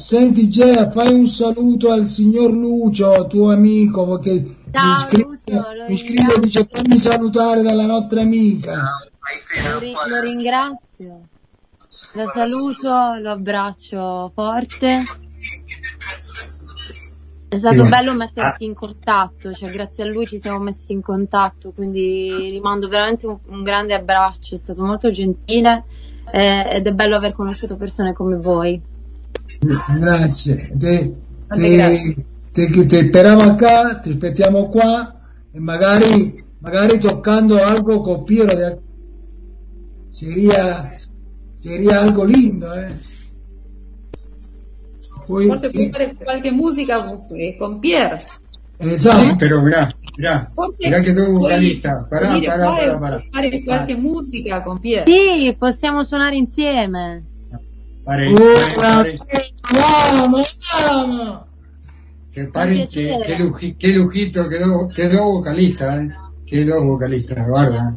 [0.00, 5.74] Senti Gea, fai un saluto al signor Lucio, tuo amico, perché mi Ciao, scrive, Lucio,
[5.74, 8.98] lo mi scrive e dice fammi salutare dalla nostra amica.
[9.70, 11.28] Lo, ri- lo ringrazio.
[12.14, 15.02] Lo saluto, lo abbraccio forte.
[17.48, 17.88] È stato Sì.
[17.88, 22.60] bello mettersi in contatto, cioè grazie a lui ci siamo messi in contatto, quindi gli
[22.60, 25.84] mando veramente un, un grande abbraccio, è stato molto gentile
[26.32, 28.80] eh, ed è bello aver conosciuto persone come voi.
[30.00, 30.56] Grazie.
[30.78, 31.16] Te,
[31.48, 32.14] te,
[32.52, 35.12] te- te speriamo qua, ti aspettiamo qua
[35.52, 38.78] e magari, magari toccando algo con Piero de-
[40.10, 40.80] sería,
[41.60, 42.88] sería algo lindo, eh.
[45.26, 45.56] Può
[45.92, 47.04] fare qualche musica
[47.36, 48.16] eh, con Pierre.
[48.78, 49.36] esatto.
[49.38, 52.08] Pero mirá, mirá, Forse mirá que todo puoi vocalista.
[52.10, 53.22] Pará, pará, pará, pará.
[53.30, 55.04] fare qualche musica con Pierre.
[55.06, 57.29] Sì, possiamo suonare insieme.
[58.04, 58.36] Pare, Oh,
[58.80, 61.40] pare, pare, vamos, vamos.
[62.32, 66.08] que paren, que, luji- que lujito, quedó, quedó vocalista, eh.
[66.46, 67.96] Quedó vocalista, guarda.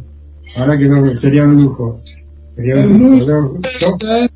[0.57, 1.97] Ahora quedó, sería un lujo.
[2.55, 3.25] Sería un lujo.
[3.25, 3.57] Dos-
[4.07, 4.29] eh,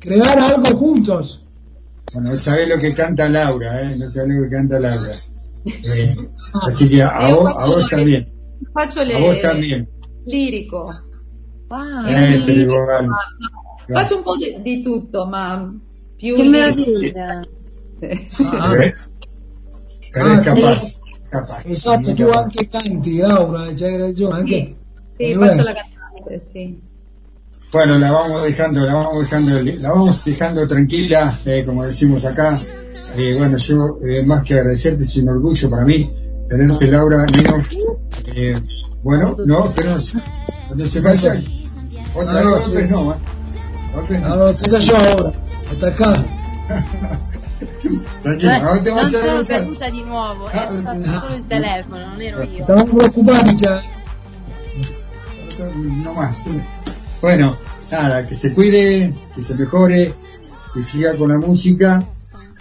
[0.00, 1.46] crear algo juntos.
[2.12, 3.96] Bueno, no sabés lo que canta Laura, eh.
[3.98, 5.10] No sabés lo que canta Laura.
[5.64, 6.14] Eh,
[6.66, 8.32] así que a vos, a vos también.
[8.74, 8.86] A
[9.20, 9.88] vos también.
[10.26, 10.82] lirico.
[11.68, 13.08] Wow, Eh, pero igual.
[13.92, 15.72] Faccio un po' di, di tutto, ma
[16.16, 17.40] più che meraviglia.
[18.58, 18.74] Ah,
[20.14, 20.98] Eh, es capaz,
[21.30, 21.64] capaz.
[21.64, 24.76] esatto, tu anche canti, Laura, c'hai ragione, anche...
[25.16, 26.82] Sì, Eh, faccio la cantante, sì.
[27.72, 32.60] Bueno, la vamos dejando, la vamos dejando, la vamos dejando tranquila, eh, como decimos acá.
[33.16, 36.06] Eh, bueno, yo eh, más que agradecerte, es un orgullo para mí
[36.50, 37.62] tenerte, Laura, Nino.
[38.36, 38.54] Eh,
[39.02, 39.96] bueno, no, pero
[40.68, 41.42] cuando se vaya,
[42.14, 42.92] otra Ah, vez, sí.
[42.92, 43.16] no,
[43.92, 43.94] ¿eh?
[43.94, 44.32] Golpes no.
[44.32, 45.32] Allora, sei già ora,
[45.70, 46.24] attaccato.
[48.22, 51.20] Tranquilo, ahora te non vas a sono caduta di nuovo, è Ah, stato ah.
[51.20, 52.64] solo il telefono, non ero io.
[52.64, 53.82] Stavamo preoccupati già.
[55.74, 56.44] No más.
[57.20, 57.56] Bueno,
[57.90, 60.14] nada, que se cuide, que se mejore,
[60.74, 62.02] que siga con la música,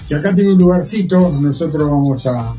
[0.07, 2.53] que acá tiene un lugarcito, nosotros vamos a,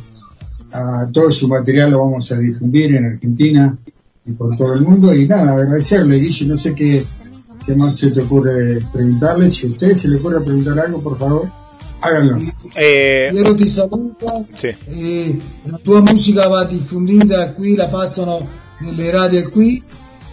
[0.73, 3.77] a todo su material lo vamos a difundir en Argentina
[4.25, 7.01] y por todo el mundo y nada, agradecerle, Guille, no sé qué,
[7.65, 11.17] qué más se te ocurre preguntarle, si a usted se le ocurre preguntar algo, por
[11.17, 11.51] favor,
[12.03, 12.39] háganlo.
[12.77, 14.69] Eh, Piero ti saluta sí.
[14.89, 15.41] e
[15.71, 18.47] la tua musica va diffondita qui, la passano
[18.81, 19.83] nelle radio qui.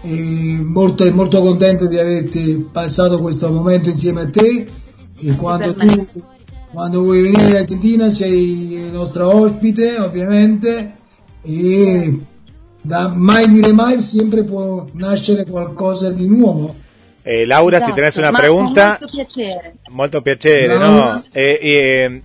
[0.01, 4.67] E molto, molto contento di averti passato questo momento insieme a te.
[5.21, 6.23] E quando tu
[6.71, 10.95] quando vuoi venire in Argentina sei il nostro ospite ovviamente.
[11.41, 12.19] E
[12.81, 16.73] da mai dire mai sempre può nascere qualcosa di nuovo
[17.23, 19.73] Eh, Laura, si Esatto, tenés una ma pregunta, Con molto piacere.
[19.89, 21.13] molto piacere, Laura.
[21.13, 21.23] ¿no?
[21.33, 22.21] Eh, eh,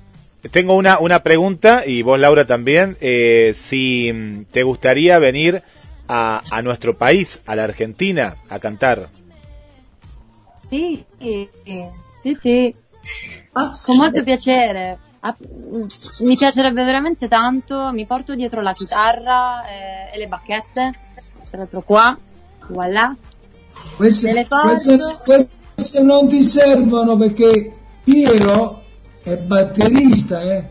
[0.51, 5.63] tengo una, una pregunta, y vos, Laura, también, eh, si mm, te gustaría venir
[6.07, 9.09] a, a nuestro país, a la Argentina, a cantar.
[10.55, 11.49] Sì, sì,
[12.21, 12.75] sì, sì.
[13.53, 14.99] Con molto piacere.
[15.21, 15.83] Ah, mm,
[16.27, 17.91] Mi piacerebbe veramente tanto.
[17.93, 20.91] Mi porto dietro la chitarra eh, e le bacchette.
[21.51, 22.17] Ce l'ho qua.
[22.69, 23.15] Voilà.
[23.97, 24.99] Queste, queste-
[25.75, 27.73] queste non ti servono perché
[28.05, 28.83] Piero
[29.23, 30.65] è batterista eh.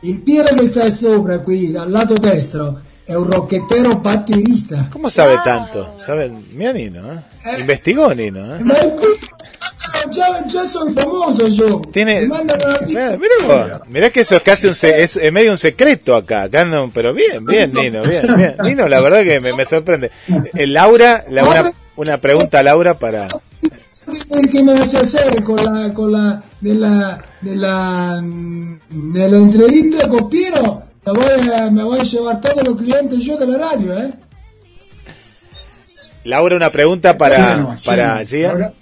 [0.00, 5.40] il Piero che sta sopra qui al lato destro è un rocchettero batterista ¿Cómo sabe
[5.42, 5.94] tanto?
[5.96, 6.30] ¿Sabe?
[6.52, 7.60] Mira Nino, ¿eh?
[7.60, 8.62] Investigó Nino, ¿eh?
[10.10, 13.12] Già, già sono famoso io Tiene, la.
[13.12, 13.18] Eh,
[13.88, 16.90] mirá que eso es casi un se- es, es medio un secreto acá, acá no,
[16.92, 18.56] pero bien, bien Nino, bien, bien.
[18.64, 20.10] Nino, la verdad que me, me sorprende.
[20.54, 23.26] Eh, Laura, la- una, una pregunta a Laura para...
[24.50, 30.82] che me vas a hacer con la, con la nella, nella, nella entrevista con Piero
[31.04, 31.24] me voy,
[31.54, 34.10] a, me voy a llevar todos los clientes yo de la radio eh
[36.24, 38.24] Laura, una pregunta para, Sí, no, para.
[38.24, 38.72] Gia.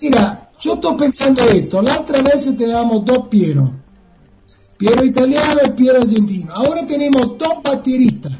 [0.00, 1.82] Mira, yo estoy pensando esto.
[1.82, 3.72] La otra vez teníamos dos Piero.
[4.78, 6.52] Piero italiano y Piero argentino.
[6.54, 8.32] Ahora tenemos dos bateristas.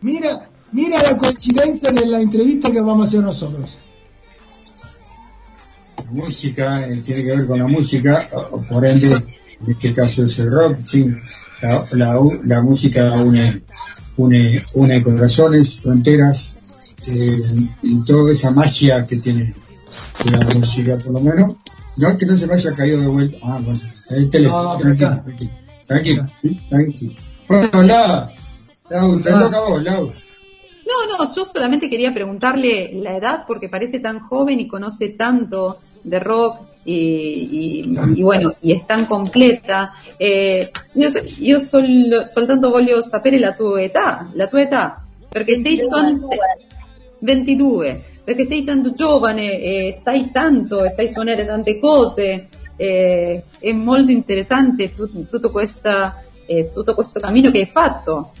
[0.00, 0.30] Mira,
[0.72, 3.78] mira la coincidencia de la entrevista que vamos a hacer nosotros.
[6.04, 8.28] la música eh, tiene que ver con la música,
[8.70, 11.06] por ende, en este caso es el rock, sí,
[11.60, 13.62] la, la, la música une,
[14.16, 19.54] une, une corazones, fronteras, eh, y toda esa magia que tiene
[20.24, 21.56] la música, por lo menos.
[21.96, 23.38] No, que no se me haya caído de vuelta.
[23.42, 23.78] Ah, bueno,
[24.10, 25.16] ahí te lo- No, no, tranquilo,
[25.86, 26.26] tranquilo,
[26.68, 27.14] tranquilo.
[27.48, 28.28] Bueno, Lau,
[28.90, 30.06] Lau, te toca vos, Lau.
[30.88, 35.76] No, no, yo solamente quería preguntarle la edad porque parece tan joven y conoce tanto
[36.04, 36.94] de rock y,
[37.84, 39.92] y- y bueno, y es tan completa.
[40.18, 41.08] Eh, io,
[41.40, 41.86] io sol,
[42.26, 46.28] soltanto voglio sapere la tua età, la tua età, perché sei tanto,
[47.20, 52.46] 22, perché sei tanto giovane e sai tanto e sai suonare tante cose.
[52.76, 58.32] eh, è molto interessante tut- tutto, questa, eh, tutto questo cammino che hai fatto.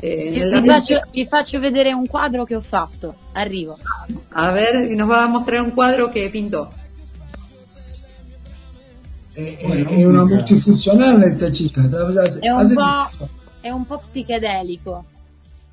[0.00, 0.74] Eh, Vi musica.
[0.74, 3.14] faccio, vi faccio vedere un quadro che ho fatto.
[3.34, 3.78] Arrivo.
[4.30, 6.68] A ver, nos va a mostrar un cuadro que pintó.
[9.32, 11.80] È, è- è una multifunzionale chica.
[12.40, 13.26] È un po',
[13.60, 15.04] è un po' psichedelico.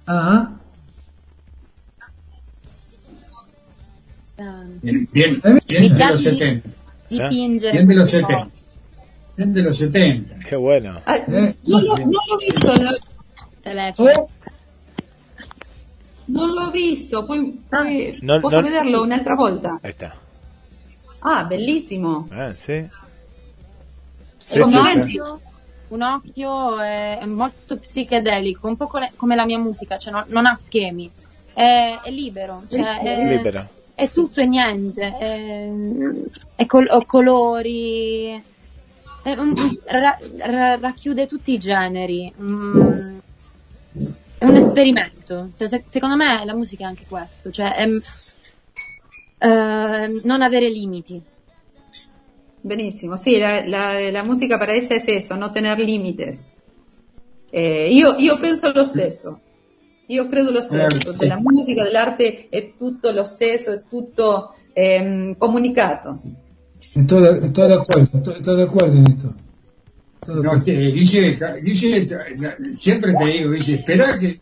[0.05, 0.47] Ah,
[4.38, 6.69] Bien, bien, Eh, bien de los 70.
[7.09, 7.71] Dipingere.
[7.71, 8.51] Bien de los queste 70.
[9.38, 10.39] Bien de los 70.
[10.39, 10.99] Qué bueno.
[11.05, 12.99] Ah, Eh, no, lo, no l'ho visto, no, cose.
[13.61, 14.09] Telefono.
[14.09, 14.29] oh,
[16.25, 19.79] non l'ho visto, poi, poi No, posso no- vederlo un'altra volta.
[19.84, 20.15] Ahí está.
[21.19, 22.27] Ah, bellissimo.
[22.31, 22.71] Ah, sí.
[24.45, 25.41] È un, sì, occhio,
[25.89, 30.45] un occhio è, molto psichedelico, un po' come, come la mia musica, cioè non, non
[30.45, 31.09] ha schemi.
[31.53, 33.69] È, è libero, cioè è, Libero.
[33.95, 35.17] È tutto e niente.
[35.17, 35.71] È,
[36.55, 38.41] è col- colori.
[39.23, 39.35] è
[39.85, 42.31] ra- ra- racchiude tutti i generi.
[42.39, 43.17] Mm,
[44.37, 45.51] è un esperimento.
[45.57, 47.87] Cioè, se- secondo me la musica è anche questo, cioè è,
[49.39, 51.21] eh, non avere limiti.
[52.65, 56.45] Benissimo, sì, la, la- la musica para ella es eso, no tener límites.
[57.49, 59.39] Eh, io, io penso lo stesso,
[60.08, 65.38] io credo lo stesso, Eh, della musica, dell'arte è tutto lo stesso, è tutto ehm,
[65.38, 66.20] comunicato.
[66.80, 69.34] estoy, estoy de acuerdo, estoy, estoy de acuerdo en esto.
[70.28, 70.64] No, acuerdo.
[70.66, 72.08] te- Guille, Guille,
[72.80, 74.39] siempre te digo, Guille, espera que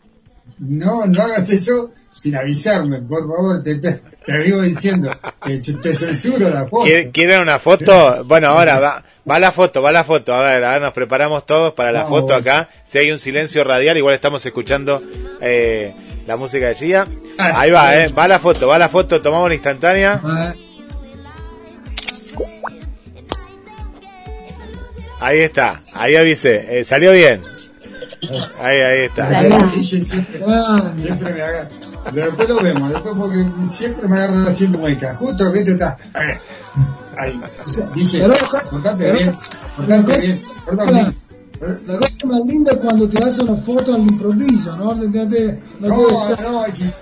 [0.58, 1.90] no, no hagas eso
[2.22, 3.92] sin avisarme, por favor, te, te,
[4.24, 5.10] te vivo diciendo,
[5.44, 6.84] te, te censuro la foto.
[6.84, 8.22] ¿Quiere- ¿Quieren una foto?
[8.26, 10.32] Bueno, ahora va, va la foto, va la foto.
[10.32, 12.20] A ver, ahora nos preparamos todos para la Vamos.
[12.20, 12.68] foto acá.
[12.84, 15.02] Si hay un silencio radial, igual estamos escuchando
[15.40, 15.92] eh,
[16.28, 17.08] la música de Gia.
[17.40, 20.20] Ah, Ahí va, eh, va la foto, va la foto, tomamos una instantánea.
[20.54, 20.58] Eh,
[25.20, 27.42] Ahí está, ahí avisé, eh, salió bien.
[28.60, 29.42] Ahí, ahí está.
[29.74, 30.40] Guille siempre,
[31.00, 31.68] siempre me agarra.
[32.12, 35.14] Después lo vemos, después porque siempre me agarran haciendo mueca.
[35.16, 35.98] Justo, viste, está.
[37.16, 37.40] Ahí.
[37.94, 38.34] Dice, Pero-
[38.96, 39.34] pero- bien,
[41.86, 43.94] La cosa más linda es cuando te hace una foto
[44.76, 44.98] ¿no?
[44.98, 45.96] Te- te- te- no No,
[46.28, 46.94] debe- no, hay que-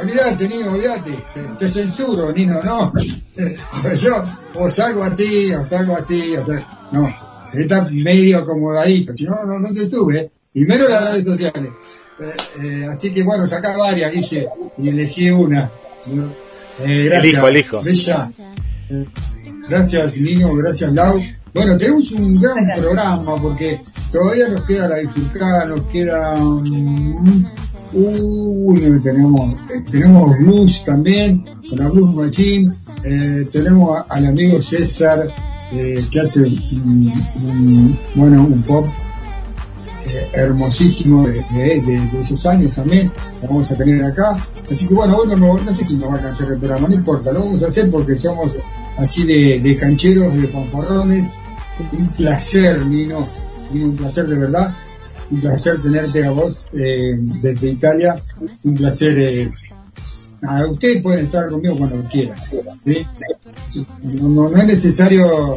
[0.00, 2.92] olvídate, Nino, olvídate, te, te censuro, Nino, no.
[3.96, 4.22] Yo,
[4.54, 7.12] o salgo así, o salgo así, o sea, no,
[7.52, 11.70] está medio acomodadito, si no, no, no se sube, menos las redes sociales.
[12.20, 12.32] Eh,
[12.64, 15.70] eh, así que bueno, saca varias, dice, y elegí una.
[16.80, 17.82] Eh, gracias, Elijo, elijo.
[17.82, 18.32] Bella.
[18.90, 19.04] Eh,
[19.68, 21.20] gracias, Nino, gracias, Lau.
[21.54, 23.78] Bueno, tenemos un gran programa porque
[24.12, 26.34] todavía nos queda la bifurcada, nos queda...
[27.92, 29.56] Uy, tenemos,
[29.90, 32.72] tenemos blues también, con la Blues Machine,
[33.04, 35.20] eh, tenemos a- al amigo César,
[35.72, 38.86] eh, que hace, mm, bueno, un pop
[40.06, 43.12] eh, hermosísimo de, esos años también,
[43.42, 44.30] lo vamos a tener acá.
[44.70, 46.94] Así que bueno, bueno, no, no sé si nos va a cansar el programa, no
[46.94, 48.52] importa, lo vamos a hacer porque somos
[48.96, 51.34] así de, de cancheros, de fanfarrones.
[51.92, 53.18] Un placer, Nino,
[53.70, 54.72] un placer de verdad.
[55.30, 57.12] Un placer tenerte a vos eh,
[57.42, 58.14] desde Italia.
[58.64, 59.50] Un placer.
[60.70, 62.38] Ustedes pueden estar conmigo cuando quieran.
[64.30, 65.56] No, es necesario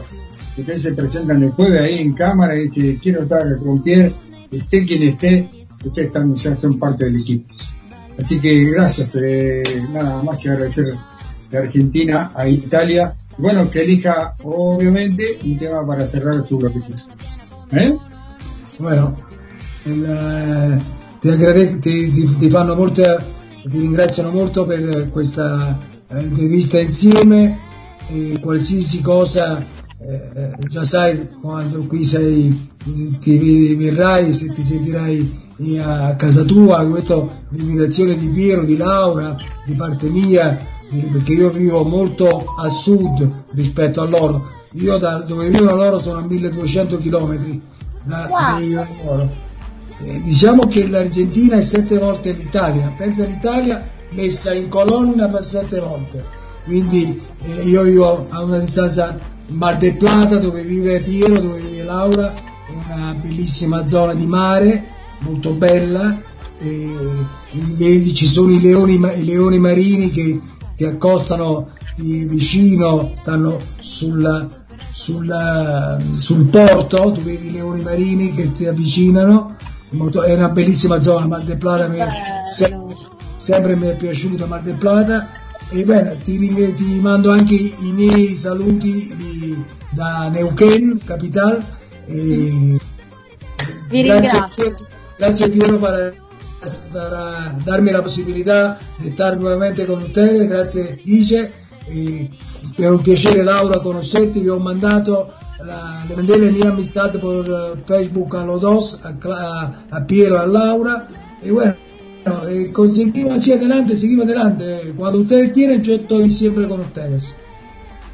[0.55, 4.11] que ustedes se presentan el jueves ahí en cámara y dicen quiero estar con Pierre,
[4.51, 5.49] esté quien esté,
[5.85, 7.53] ustedes están, ya son parte del equipo.
[8.19, 9.63] Así que gracias, eh,
[9.93, 10.85] nada más que agradecer
[11.51, 13.15] de Argentina a Italia.
[13.37, 16.97] Bueno, que elija obviamente un tema para cerrar su bloquecito.
[17.71, 17.97] ¿Eh?
[18.79, 19.11] Bueno,
[19.85, 20.79] il, eh,
[21.21, 21.29] ti,
[22.11, 22.75] ti, ti- fanno
[23.63, 27.59] ti ringraziano molto per questa eh, intervista insieme
[28.07, 29.63] e qualsiasi cosa
[30.03, 32.69] eh, già sai quando qui sei
[33.21, 35.39] ti verrai se ti sentirai
[35.79, 36.87] a casa tua.
[36.87, 39.35] Questa l'invitazione di Piero di Laura
[39.65, 40.57] di parte mia
[40.91, 44.49] eh, perché io vivo molto a sud rispetto a loro.
[44.73, 47.61] Io da dove vivono loro sono a 1200 km
[48.03, 48.59] da, Wow.
[48.59, 49.49] vivono loro
[50.03, 55.79] eh, diciamo che l'Argentina è sette volte l'Italia, pensa all'Italia messa in colonna per sette
[55.79, 56.23] volte,
[56.65, 61.83] quindi eh, io vivo a una distanza Mar del Plata dove vive Piero, dove vive
[61.83, 64.85] Laura, è una bellissima zona di mare,
[65.19, 66.29] molto bella,
[67.51, 70.39] vedi ci sono i leoni, i leoni marini che
[70.75, 74.47] ti accostano di vicino, stanno sulla,
[74.91, 79.57] sulla- sul porto, tu vedi i leoni marini che ti avvicinano,
[79.91, 82.07] molto- è una bellissima zona, Mar del Plata mi è
[82.49, 82.77] se-
[83.35, 85.29] sempre mi è piaciuta Mar del Plata.
[85.69, 91.63] E bene, ti, ti mando anche i, miei saluti di- da Neuquén, capital.
[92.05, 92.77] E
[93.89, 94.75] Vi grazie,
[95.17, 96.15] grazie Piero per,
[96.91, 101.53] per darmi la possibilità di stare nuovamente con te, grazie Dice,
[102.77, 105.33] è un piacere Laura conoscerti, vi ho mandato
[105.65, 110.05] la, le mandé le mie amistad por eh, Facebook a los dos, a, Cla- a
[110.05, 111.07] Piero a Laura,
[111.41, 111.75] y bueno,
[112.49, 117.35] eh, con- seguimos así adelante, seguimos adelante, cuando ustedes quieren yo estoy siempre con ustedes.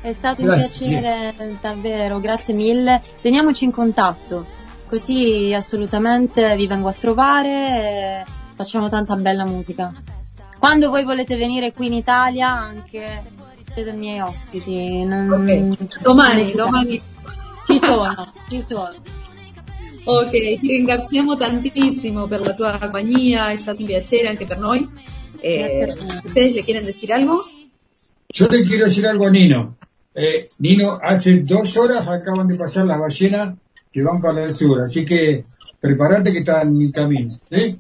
[0.02, 0.96] È stato Grazie.
[0.96, 3.02] un piacere davvero, grazie mille.
[3.22, 4.46] Teniamoci in contatto,
[4.88, 9.92] così assolutamente vi vengo a trovare e facciamo tanta bella musica.
[10.60, 13.24] Quando voi volete venire qui in Italia, anche
[13.74, 15.04] siete miei ospiti.
[15.04, 17.02] non- Domani, non- domani.
[18.50, 18.94] Ci sono.
[20.06, 24.88] Ok, ti ringraziamo tantissimo per la tua compagnia, è stato un piacere anche per noi.
[25.42, 25.94] Eh,
[26.24, 27.38] ¿Ustedes le quieren decir algo?
[28.34, 29.76] Yo le quiero decir algo a Nino.
[30.14, 33.56] Eh, Nino, hace dos horas acaban de pasar las ballenas
[33.92, 35.44] que van para el sur, así que
[35.80, 37.28] prepárate que están en camino.
[37.28, 37.76] ¿sí?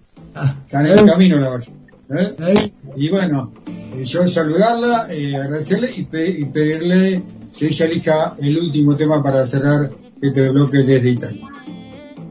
[0.68, 1.78] Están en camino la ballena.
[2.10, 2.72] ¿eh?
[2.96, 3.54] Y bueno,
[3.96, 7.22] eh, yo saludarla, eh, agradecerle y, pe- y pedirle
[7.58, 9.90] que ella elija el último tema para cerrar
[10.22, 11.48] este bloque desde Italia.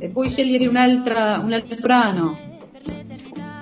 [0.00, 2.36] E puoi scegliere un'altra, un altro brano?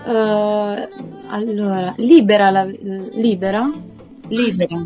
[0.07, 0.89] Eh,
[1.31, 3.71] allora, libera la libera?
[4.29, 4.85] Libera.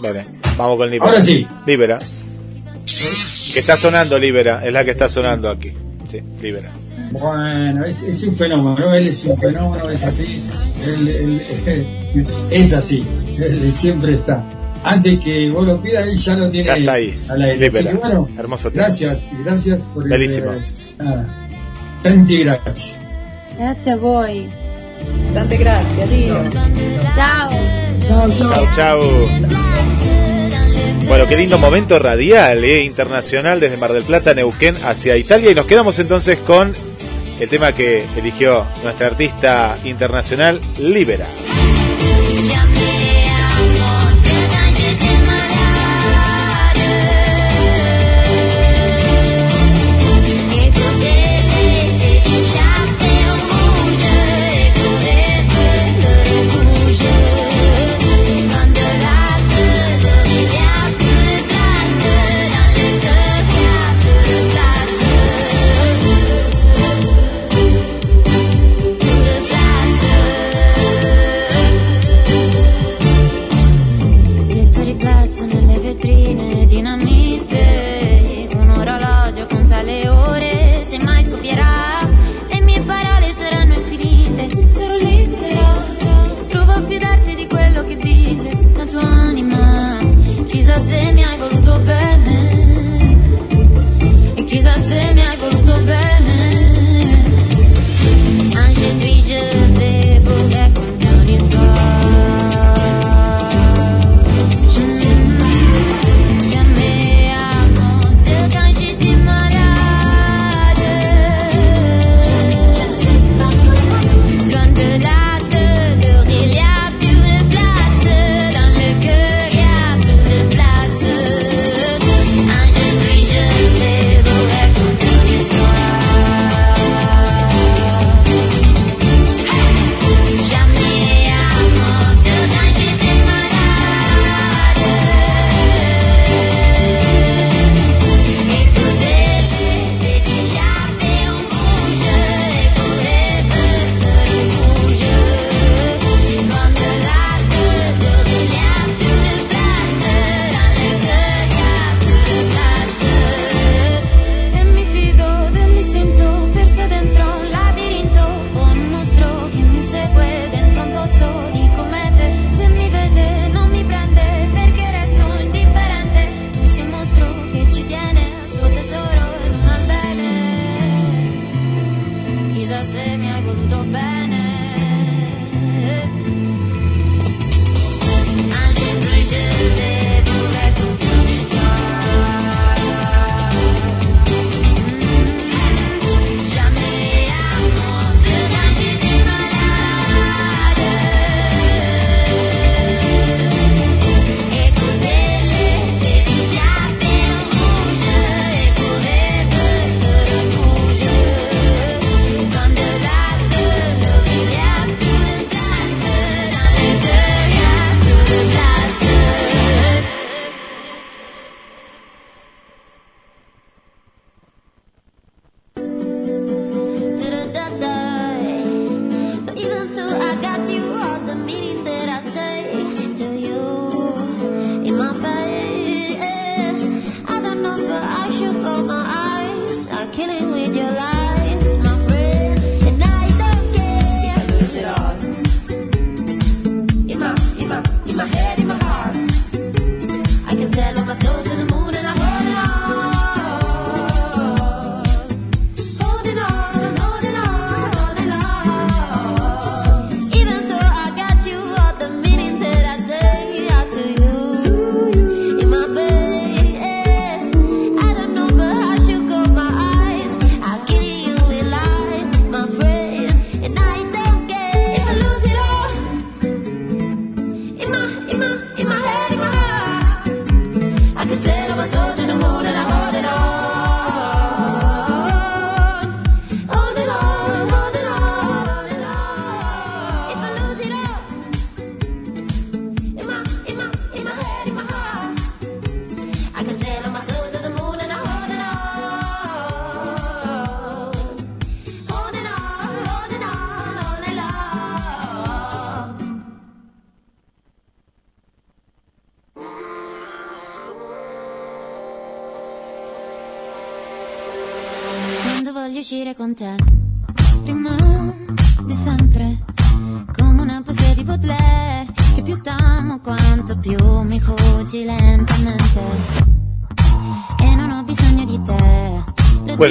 [0.00, 0.24] Vale,
[0.56, 1.10] vamos con Libera.
[1.12, 1.46] Ahora sí.
[1.66, 1.98] Libera.
[3.52, 5.72] Que está sonando Libera, es la que está sonando aquí.
[6.10, 6.70] Sí, Libera.
[7.12, 10.40] Bueno, es, es un fenómeno, él es un fenómeno, es así,
[10.84, 13.06] él, él- él- es así,
[13.38, 14.44] él siempre está.
[14.82, 17.20] Antes que vos lo pidas, él ya lo tiene Ya está ahí.
[17.28, 17.66] al aire.
[17.66, 17.90] Así Libera.
[17.90, 18.84] que bueno, Hermoso tema.
[18.84, 20.22] gracias, gracias por el...
[20.22, 20.42] Eh,
[20.98, 21.28] nada,
[22.02, 22.44] tanti.
[22.44, 24.48] Grazie a voi.
[25.34, 25.58] Tante.
[27.14, 27.50] Ciao.
[28.06, 28.54] Ciao, ciao.
[28.54, 29.00] Chau, chau.
[31.06, 35.50] Bueno, qué lindo momento radial, eh, internacional desde Mar del Plata, Neuquén, hacia Italia.
[35.50, 36.72] Y nos quedamos entonces con
[37.40, 41.26] el tema que eligió nuestra artista internacional, Libera.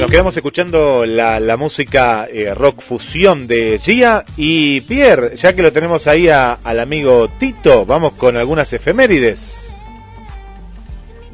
[0.09, 5.71] Quedamos escuchando la, la música eh, rock fusión de Gia y Pierre, ya que lo
[5.71, 9.75] tenemos ahí a- al amigo Tito, vamos con algunas efemérides.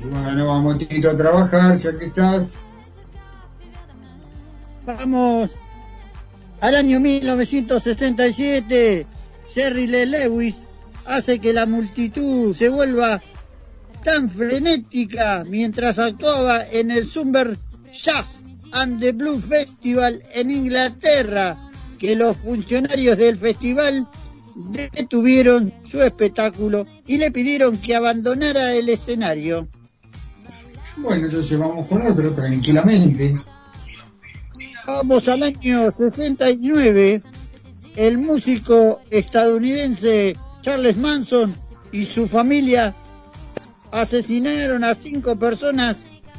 [0.04, 2.60] Bueno, vamos Tito a trabajar, ya que estás.
[4.86, 5.52] Vamos
[6.60, 9.08] al año 1967.
[9.48, 10.68] Jerry Lee Lewis
[11.06, 13.22] hace que la multitud se vuelva
[14.04, 17.58] tan frenética mientras actuaba en el Jazz
[18.76, 21.58] and the Blues Festival en Inglaterra
[21.98, 24.06] que los funcionarios del festival
[24.92, 29.68] detuvieron su espectáculo y le pidieron que abandonara el escenario.
[30.98, 33.36] Bueno, entonces vamos con otro, tranquilamente.
[34.86, 37.22] Vamos al año 69.
[37.96, 41.56] El músico estadounidense Charles Manson
[41.94, 42.94] y su familia
[43.92, 45.98] asesinaron a cinco personas,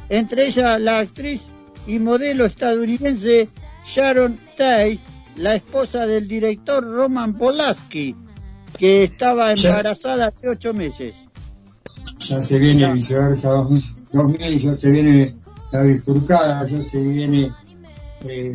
[0.09, 1.49] entre ellas la actriz
[1.87, 3.47] y modelo estadounidense
[3.85, 4.99] Sharon Tate,
[5.37, 8.15] la esposa del director Roman Polanski,
[8.77, 11.15] que estaba embarazada de ocho meses.
[12.19, 13.51] Ya se viene viceversa
[14.11, 15.35] 2000, ya se viene
[15.71, 17.51] la bifurcada, ya se viene
[18.25, 18.53] eh,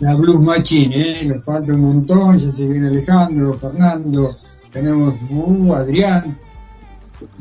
[0.00, 1.24] la Blues Machine, ¿eh?
[1.24, 4.36] nos falta un montón, ya se viene Alejandro, Fernando,
[4.70, 6.36] tenemos uh, Adrián,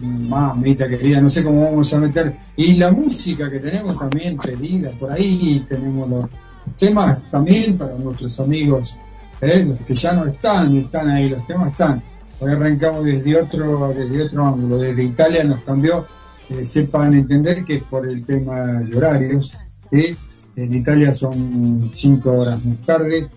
[0.01, 4.91] mamita querida, no sé cómo vamos a meter, y la música que tenemos también pedida
[4.91, 6.29] por ahí, tenemos los,
[6.77, 8.95] temas también para nuestros amigos,
[9.41, 9.63] ¿eh?
[9.65, 12.01] los que ya no están, están ahí, los temas están.
[12.39, 16.05] Hoy arrancamos desde otro, desde otro ángulo, desde Italia nos cambió,
[16.49, 19.53] eh, sepan entender que es por el tema de horarios,
[19.89, 20.15] ¿sí?
[20.55, 23.27] en Italia son cinco horas más tarde,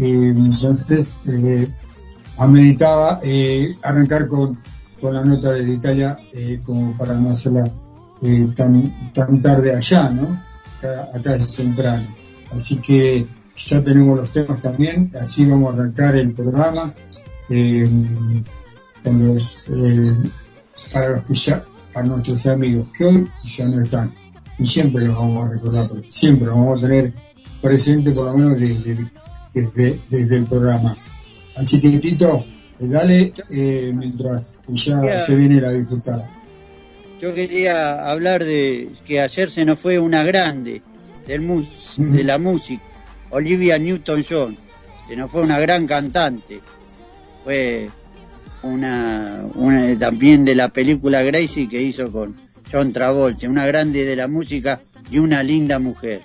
[0.00, 1.68] eh, entonces eh,
[2.38, 3.20] ameritaba
[3.82, 4.58] arrancar con,
[5.12, 7.70] la nota de Italia eh, como para no hacerla
[8.22, 10.42] eh, tan, tan tarde allá, ¿no?
[11.14, 12.06] Acá, es temprano.
[12.54, 13.26] Así que
[13.56, 16.92] ya tenemos los temas también, así vamos a arrancar el programa
[17.48, 17.88] eh,
[19.02, 19.70] con los,
[20.92, 21.62] para los que ya,
[21.92, 24.14] para nuestros amigos que hoy ya no están.
[24.58, 27.12] Y siempre los vamos a recordar, siempre los vamos a tener
[27.60, 29.10] presente por lo menos desde,
[29.52, 30.94] desde, desde el programa.
[31.56, 32.44] Así que Tito,
[32.78, 36.30] dale eh, mientras que ya se viene la disfrutada.
[37.20, 40.82] Yo quería hablar de que ayer se nos fue una grande
[41.26, 42.82] del mus- de la música,
[43.30, 44.56] Olivia Newton-John.
[45.08, 46.60] Se nos fue una gran cantante.
[47.44, 47.88] Fue
[48.62, 52.36] una, una también de la película Gracie que hizo con
[52.70, 54.80] John Travolta, una grande de la música
[55.10, 56.20] y una linda mujer.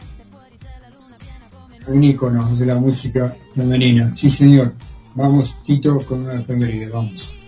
[1.88, 4.14] Un ícono de la música femenina.
[4.14, 4.74] Sí, señor.
[5.16, 7.40] Vamos, Tito, con una efeméride, vamos.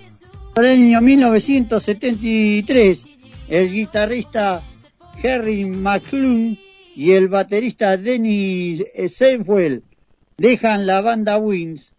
[0.54, 3.06] Por el año 1973,
[3.48, 4.62] el guitarrista
[5.24, 6.58] Harry McClung
[6.96, 9.82] y el baterista Dennis Seinfeld
[10.38, 11.92] dejan la banda Wings.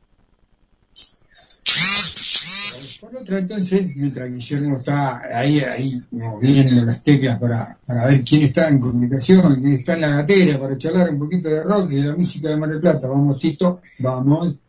[3.00, 8.42] Por otra, entonces, mientras Guillermo está ahí, ahí moviendo las teclas para, para ver quién
[8.42, 11.96] está en comunicación, quién está en la gatera, para charlar un poquito de rock y
[11.96, 13.08] de la música de Mar del Plata.
[13.08, 14.60] Vamos, Tito, vamos.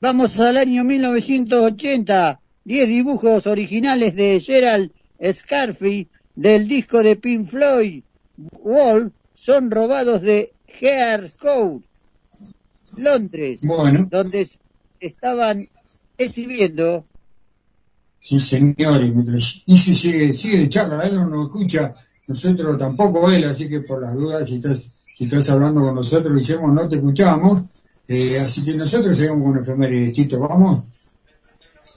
[0.00, 2.40] Vamos al año 1980.
[2.64, 4.90] 10 dibujos originales de Gerald
[5.32, 8.02] Scarfi del disco de Pink Floyd,
[8.58, 11.82] Wall, son robados de Hair Code,
[13.02, 14.08] Londres, Bueno.
[14.10, 14.48] donde
[15.00, 15.68] estaban
[16.18, 17.04] exhibiendo
[18.20, 21.94] Sí, señores, y si sigue, sigue charla, él no nos escucha,
[22.26, 26.34] nosotros tampoco él, así que por las dudas, si estás, si estás hablando con nosotros,
[26.34, 27.75] Guillermo, no te escuchamos,
[28.08, 30.82] eh, así que nosotros llegamos con efemérides, Tito, vamos.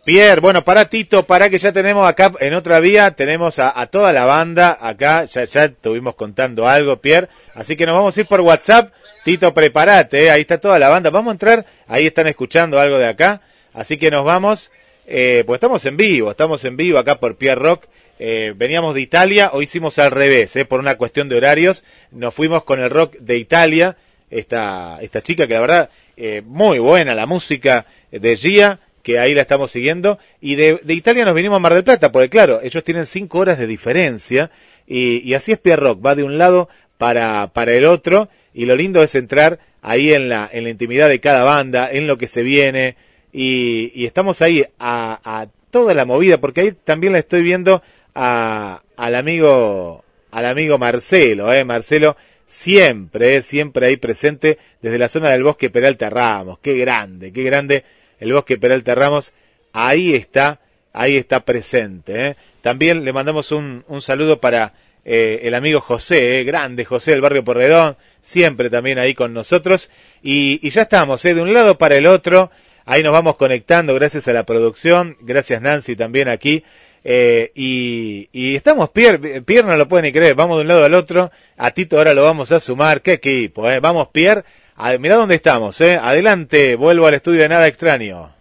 [0.05, 3.87] Pierre, bueno, para Tito, para que ya tenemos acá en otra vía, tenemos a, a
[3.87, 8.21] toda la banda acá, ya, ya estuvimos contando algo, Pierre, así que nos vamos a
[8.21, 8.91] ir por WhatsApp.
[9.25, 12.97] Tito, prepárate, eh, ahí está toda la banda, vamos a entrar, ahí están escuchando algo
[12.97, 13.41] de acá,
[13.73, 14.71] así que nos vamos,
[15.05, 17.85] eh, pues estamos en vivo, estamos en vivo acá por Pierre Rock,
[18.17, 22.33] eh, veníamos de Italia, hoy hicimos al revés, eh, por una cuestión de horarios, nos
[22.33, 23.97] fuimos con el rock de Italia,
[24.29, 29.33] esta, esta chica que la verdad, eh, muy buena la música de Gia, que ahí
[29.33, 32.59] la estamos siguiendo, y de, de Italia nos vinimos a Mar del Plata, porque claro,
[32.61, 34.51] ellos tienen cinco horas de diferencia,
[34.85, 38.65] y, y así es Pierre Rock, va de un lado para, para el otro, y
[38.65, 42.17] lo lindo es entrar ahí en la, en la intimidad de cada banda, en lo
[42.17, 42.97] que se viene,
[43.31, 47.81] y, y estamos ahí a, a toda la movida, porque ahí también la estoy viendo
[48.15, 52.17] a, al amigo, al amigo Marcelo, eh, Marcelo
[52.49, 56.59] siempre, siempre ahí presente desde la zona del bosque Peralta Ramos.
[56.59, 57.85] Qué grande, qué grande
[58.19, 59.33] el bosque Peralta Ramos.
[59.71, 60.59] Ahí está,
[60.91, 62.27] ahí está presente.
[62.27, 62.35] eh.
[62.61, 64.73] También le mandamos un, saludo para
[65.05, 69.89] eh, el amigo José, eh, grande José del barrio Porredón, siempre también ahí con nosotros.
[70.21, 72.51] Y, y ya estamos, de un lado para el otro.
[72.85, 76.63] Ahí nos vamos conectando gracias a la producción, gracias Nancy también aquí.
[77.03, 80.85] Eh, y, y estamos, Pierre, Pierre no lo puede ni creer, vamos de un lado
[80.85, 83.79] al otro, a Tito ahora lo vamos a sumar, qué equipo, eh.
[83.79, 84.43] vamos Pierre,
[84.75, 85.97] a, mirá dónde estamos, eh.
[85.97, 88.31] adelante, vuelvo al estudio de Nada Extraño.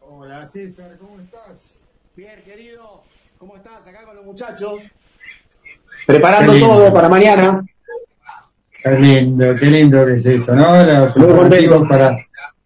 [0.00, 1.80] Hola César, ¿cómo estás?
[2.14, 3.02] Bien, querido,
[3.38, 4.80] ¿cómo estás acá con los muchachos?
[6.06, 7.64] Preparando todo para mañana.
[8.78, 10.84] Qué lindo, qué lindo que es eso, ¿no?
[10.84, 12.16] Los para,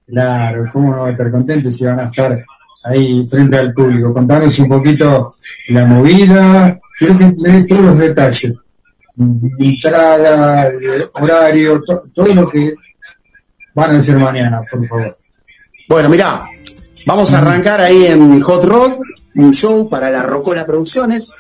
[0.07, 2.45] claro, cómo no va a estar contentos si van a estar
[2.85, 4.13] ahí frente al público.
[4.13, 5.31] Contanos un poquito
[5.69, 8.53] la movida, quiero que me des todos los detalles.
[9.59, 10.71] Entrada,
[11.15, 12.75] horario, to- todo lo que
[13.75, 15.15] van a hacer mañana, por favor.
[15.89, 16.45] Bueno, mirá,
[17.07, 19.03] vamos a arrancar ahí en Hot Rock,
[19.35, 21.35] un show para la Rocola Producciones.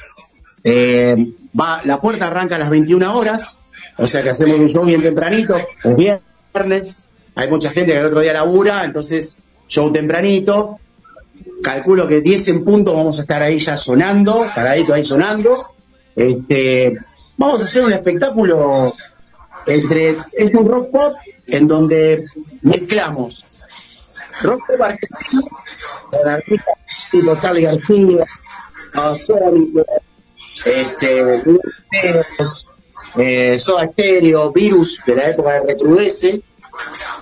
[0.65, 3.61] Eh, va, la puerta arranca a las 21 horas,
[3.97, 7.05] o sea que hacemos un show bien tempranito, es viernes.
[7.35, 9.39] Hay mucha gente que el otro día labura, entonces
[9.69, 10.79] show tempranito.
[11.63, 15.57] Calculo que 10 en punto vamos a estar ahí ya sonando, paradito ahí sonando.
[16.17, 16.93] Este,
[17.37, 18.95] vamos a hacer un espectáculo
[19.67, 21.13] entre, es un rock pop
[21.47, 22.25] en donde
[22.63, 23.45] mezclamos
[24.43, 25.43] rock pop argentino
[26.11, 26.75] con artistas
[27.11, 28.25] tipo Charlie García,
[29.27, 29.85] Sónico,
[30.65, 31.43] este,
[33.17, 36.43] eh, Soda Stereo, Virus de la época de Recrudece,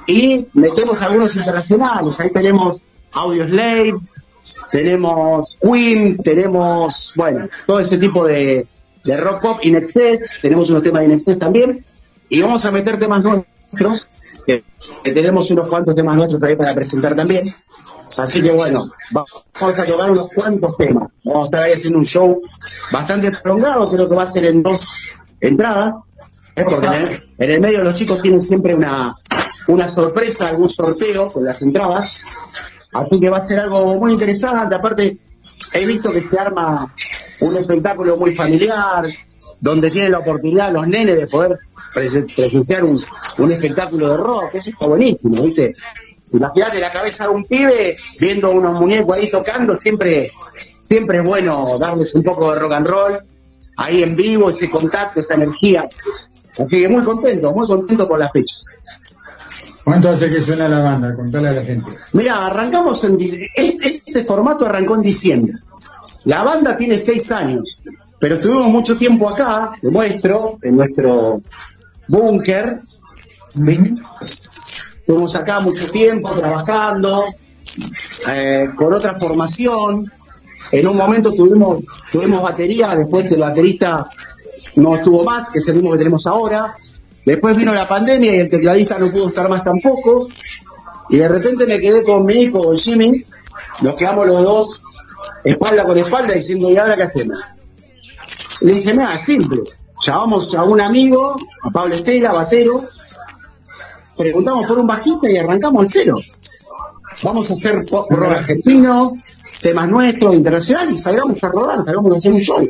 [0.06, 2.80] y metemos algunos internacionales, ahí tenemos
[3.14, 3.94] Audio Slave,
[4.70, 8.66] tenemos Queen, tenemos, bueno, todo ese tipo de,
[9.18, 11.82] rock pop, Inexcess, tenemos unos temas de Inexcess también,
[12.28, 14.64] y vamos a meter temas nuestros, que,
[15.04, 17.42] tenemos unos cuantos temas nuestros ahí para presentar también.
[18.18, 18.80] Así que bueno,
[19.16, 19.24] va-
[19.60, 21.08] vamos a tocar unos cuantos temas.
[21.24, 22.40] Vamos a estar ahí haciendo un show
[22.90, 25.94] bastante prolongado, creo que va a ser en dos entradas.
[26.56, 26.64] ¿eh?
[26.66, 27.08] Porque en el,
[27.38, 29.14] en el medio los chicos tienen siempre una,
[29.68, 32.57] una sorpresa, algún sorteo con las entradas.
[32.94, 34.74] Así que va a ser algo muy interesante.
[34.74, 35.18] Aparte,
[35.74, 36.68] he visto que se arma
[37.40, 39.04] un espectáculo muy familiar,
[39.60, 41.58] donde tienen la oportunidad los nenes de poder
[41.94, 42.98] presen- presenciar un,
[43.38, 44.54] un espectáculo de rock.
[44.54, 45.74] Eso está buenísimo, ¿viste?
[46.32, 51.78] Imagínate la cabeza de un pibe viendo unos muñecos ahí tocando, siempre, siempre es bueno
[51.78, 53.18] darles un poco de rock and roll,
[53.78, 55.80] ahí en vivo, ese contacto, esa energía.
[55.80, 58.54] Así que muy contento, muy contento con la fecha.
[59.88, 61.16] ¿Cuánto hace que suena la banda?
[61.16, 61.90] Contale a la gente.
[62.12, 65.50] Mira, arrancamos en este, este formato arrancó en diciembre.
[66.26, 67.64] La banda tiene seis años,
[68.20, 71.36] pero estuvimos mucho tiempo acá, te muestro, en nuestro
[72.06, 72.66] búnker.
[74.20, 77.24] Estuvimos acá mucho tiempo trabajando,
[78.34, 80.12] eh, con otra formación.
[80.72, 81.78] En un momento tuvimos,
[82.12, 83.96] tuvimos batería, después el baterista
[84.76, 86.62] no estuvo más, que es el mismo que tenemos ahora.
[87.28, 90.16] Después vino la pandemia y el tecladista no pudo estar más tampoco.
[91.10, 93.22] Y de repente me quedé con mi hijo, con Jimmy,
[93.82, 94.82] nos quedamos los dos
[95.44, 97.44] espalda con espalda diciendo, ¿y ahora qué hacemos?
[98.62, 99.58] Le dije, nada, simple.
[100.06, 102.72] Llamamos a un amigo, a Pablo Estela, batero,
[104.16, 106.14] preguntamos por un bajista y arrancamos el cero.
[107.24, 109.12] Vamos a hacer pop rock argentino,
[109.62, 112.60] temas nuestros, internacionales, y salgamos a rodar, salgamos a hacer un show.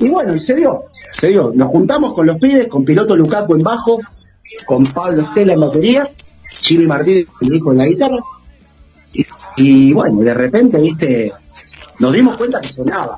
[0.00, 0.80] Y bueno, y se dio,
[1.22, 1.52] dio.
[1.54, 4.00] Nos juntamos con los pibes, con Piloto Lucaco en bajo,
[4.66, 6.10] con Pablo Estela en batería,
[6.62, 8.16] Jimmy Martínez, en la guitarra.
[9.56, 11.32] Y, bueno, de repente, viste,
[12.00, 13.16] nos dimos cuenta que sonaba.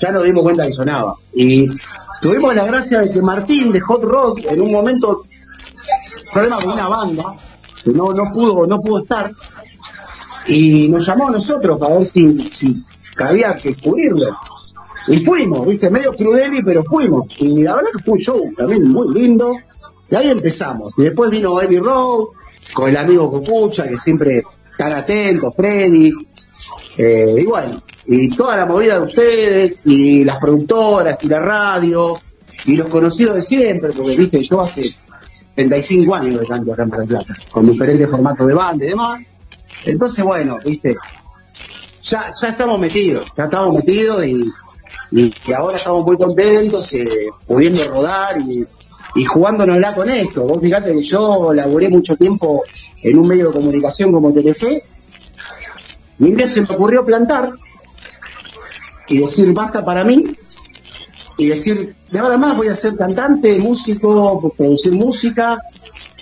[0.00, 1.16] Ya nos dimos cuenta que sonaba.
[1.32, 1.66] Y
[2.22, 5.22] tuvimos la gracia de que Martín de Hot Rock, en un momento,
[6.32, 7.24] problema con una banda,
[7.84, 9.24] que no, no pudo, no pudo estar,
[10.48, 12.84] y nos llamó a nosotros para ver si, si
[13.22, 14.32] había que cubrirlo.
[15.06, 17.40] Y fuimos, viste, medio crudeli, pero fuimos.
[17.40, 19.44] Y la verdad que fue un show también muy lindo.
[20.10, 20.94] Y ahí empezamos.
[20.96, 22.28] Y después vino Eddie Rowe,
[22.74, 26.10] con el amigo Copucha, que siempre están atentos, Freddy.
[26.98, 27.68] Eh, y bueno,
[28.08, 32.00] y toda la movida de ustedes, y las productoras, y la radio,
[32.66, 34.82] y los conocidos de siempre, porque viste, yo hace
[35.54, 37.18] 35 años de canto acá en Plata,
[37.52, 39.20] con diferentes formatos de banda y demás.
[39.86, 40.94] Entonces, bueno, viste,
[42.02, 44.44] ya, ya estamos metidos, ya estamos metidos y,
[45.14, 47.04] y, y ahora estamos muy contentos, eh,
[47.46, 48.62] pudiendo rodar y,
[49.16, 50.42] y jugándonosla con esto.
[50.42, 52.60] Vos fíjate que yo laburé mucho tiempo
[53.04, 54.66] en un medio de comunicación como Telefe
[56.18, 57.48] y un se me ocurrió plantar
[59.08, 60.20] y decir basta para mí
[61.38, 65.58] y decir, de ahora más voy a ser cantante, músico, producir música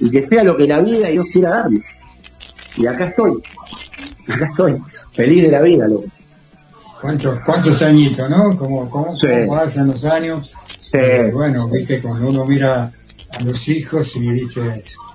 [0.00, 1.80] y que sea lo que la vida Dios quiera darme.
[2.78, 3.40] Y acá estoy,
[4.28, 4.82] acá estoy,
[5.12, 6.04] feliz de la vida, loco.
[7.02, 8.48] ¿Cuántos, cuántos añitos, no?
[8.48, 9.26] Como, como, Sí.
[9.46, 10.54] cómo pasan los años.
[10.94, 14.60] Eh, bueno, viste, cuando uno mira a los hijos y dice,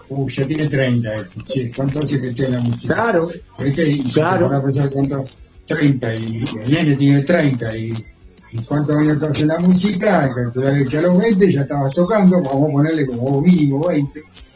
[0.09, 2.93] uy, ya tiene 30, este, che, ¿cuánto hace que tiene la música?
[2.95, 3.27] Claro.
[3.63, 3.87] ¿Viste?
[3.89, 4.47] Y Claro.
[4.49, 4.57] claro.
[4.57, 5.23] a pensar cuánto,
[5.67, 10.97] 30, y el nene tiene 30, y, y cuántos años hace la música, calcular que
[10.97, 14.11] a los 20 ya estabas tocando, vamos a ponerle como mínimo 20,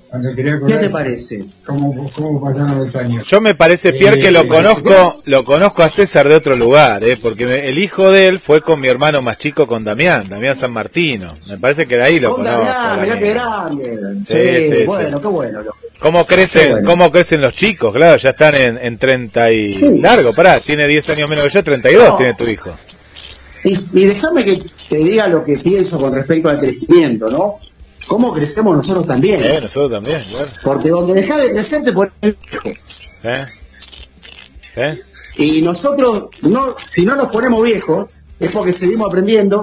[0.10, 1.38] cuando quería ¿Qué te parece?
[1.68, 3.28] cómo, cómo pasaron los años.
[3.28, 4.94] Yo me parece, Pierre, que lo conozco,
[5.26, 7.18] lo conozco a César de otro lugar, ¿eh?
[7.22, 10.58] porque me- el hijo de él fue con mi hermano más chico, con Damián, Damián
[10.58, 11.26] San Martino.
[11.50, 12.66] Me parece que de ahí lo Con conozco.
[12.66, 13.86] Damián, mirá qué grande.
[14.22, 15.16] Sí, Sí, sí, bueno, sí.
[15.22, 15.70] qué bueno.
[16.00, 16.90] ¿Cómo crecen, Qué bueno.
[16.90, 17.94] cómo crecen los chicos?
[17.96, 19.70] Claro, ya están en, en 30 y...
[19.70, 19.98] Sí.
[20.00, 22.18] Largo, pará, tiene 10 años menos que yo, 32 No.
[22.18, 22.76] tiene tu hijo.
[23.64, 24.54] Y, y déjame que
[24.90, 27.56] te diga lo que pienso con respecto al crecimiento, ¿no?
[28.08, 29.40] ¿Cómo crecemos nosotros también?
[29.40, 30.50] Eh, nosotros también, claro.
[30.66, 32.70] Porque donde deja de crecer te pones viejo.
[33.24, 33.46] ¿Eh?
[34.78, 35.00] ¿Eh?
[35.38, 38.10] Y nosotros, no, si no nos ponemos viejos,
[38.40, 39.60] es porque seguimos aprendiendo,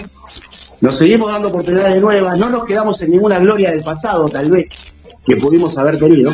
[0.81, 5.03] nos seguimos dando oportunidades nuevas, no nos quedamos en ninguna gloria del pasado, tal vez,
[5.27, 6.33] que pudimos haber tenido.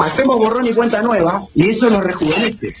[0.00, 2.72] Hacemos borrón y cuenta nueva, y eso nos rejuvenece.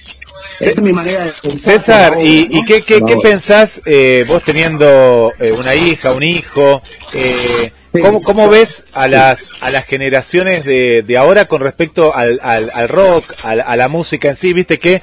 [0.60, 1.58] Esa es mi manera de pensar.
[1.80, 2.64] César, ¿y, favor, y ¿no?
[2.66, 6.80] qué, qué, qué pensás eh, vos teniendo eh, una hija, un hijo?
[7.14, 7.72] Eh,
[8.02, 12.70] ¿cómo, ¿Cómo ves a las, a las generaciones de, de ahora con respecto al, al,
[12.74, 14.52] al rock, al- a, la música en sí?
[14.52, 15.00] Viste que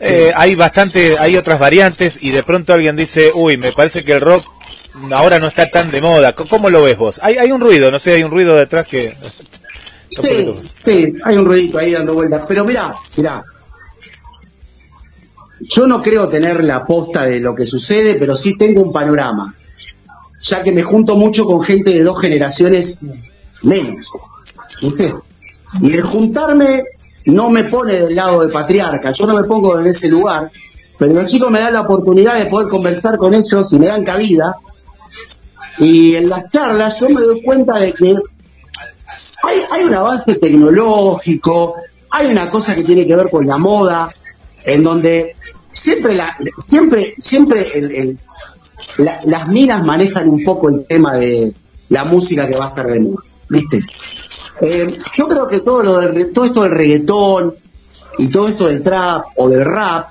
[0.00, 4.12] eh, hay bastante, hay otras variantes y de pronto alguien dice, uy, me parece que
[4.12, 4.42] el rock
[5.16, 6.32] ahora no está tan de moda.
[6.34, 7.18] ¿Cómo- ¿Cómo lo ves vos?
[7.22, 9.12] Hay, hay un ruido, no sé, hay un ruido detrás que...
[10.10, 12.46] Sí, sí, hay un ruidito ahí dando vueltas.
[12.48, 12.88] Pero mirá,
[13.18, 13.44] mirá.
[15.74, 19.52] Yo no creo tener la posta de lo que sucede, pero sí tengo un panorama.
[20.42, 23.06] Ya que me junto mucho con gente de dos generaciones
[23.64, 24.12] menos.
[25.82, 26.84] Y el juntarme
[27.26, 30.50] no me pone del lado de patriarca, yo no me pongo en ese lugar,
[30.98, 34.04] pero los chicos me dan la oportunidad de poder conversar con ellos y me dan
[34.04, 34.54] cabida.
[35.78, 38.14] Y en las charlas yo me doy cuenta de que
[39.44, 41.76] hay, hay un avance tecnológico,
[42.10, 44.08] hay una cosa que tiene que ver con la moda,
[44.66, 45.36] en donde
[45.74, 48.18] siempre la, siempre, siempre el- el-
[48.98, 51.52] la- las minas manejan un poco el tema de
[51.90, 53.76] la música que va a estar de moda, ¿viste?
[54.62, 54.86] Eh,
[55.18, 57.54] yo creo que todo lo del todo esto del reggaetón
[58.18, 60.08] y todo esto del trap o del rap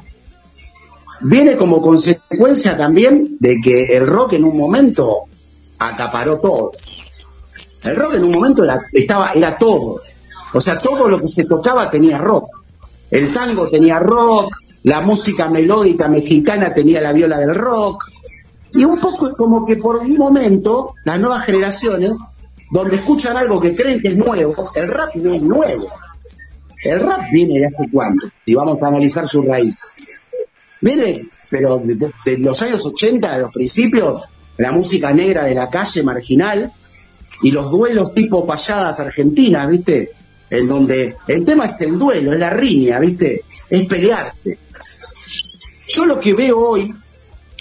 [1.22, 5.20] viene como consecuencia también de que el rock en un momento
[5.80, 6.70] acaparó todo.
[7.86, 9.96] El rock en un momento era, estaba, era todo.
[10.54, 12.48] O sea, todo lo que se tocaba tenía rock.
[13.10, 14.54] El tango tenía rock,
[14.84, 18.06] la música melódica mexicana tenía la viola del rock.
[18.74, 22.12] Y un poco es como que por un momento, las nuevas generaciones,
[22.72, 25.88] donde escuchan algo que creen que es nuevo, el rap no es nuevo.
[26.86, 29.92] El rap viene de hace cuánto, si vamos a analizar su raíz.
[30.82, 31.12] Viene,
[31.52, 34.24] pero de los años 80, de los principios,
[34.58, 36.74] la música negra de la calle marginal,
[37.44, 40.12] y los duelos tipo payadas argentinas, ¿viste?
[40.54, 43.44] En donde el tema es el duelo, es la riña, ¿viste?
[43.70, 44.60] Es pelearse.
[45.90, 46.90] Yo lo que veo hoy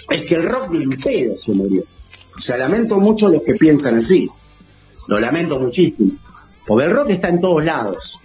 [0.09, 1.81] es que el rock ni en pedo se murió.
[1.81, 4.27] O sea, lamento mucho los que piensan así.
[5.07, 6.11] Lo lamento muchísimo.
[6.67, 8.19] Porque el rock está en todos lados.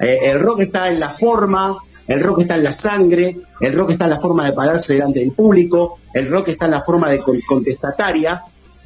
[0.00, 1.76] Eh, el rock está en la forma,
[2.06, 5.20] el rock está en la sangre, el rock está en la forma de pararse delante
[5.20, 8.42] del público, el rock está en la forma de con- contestataria,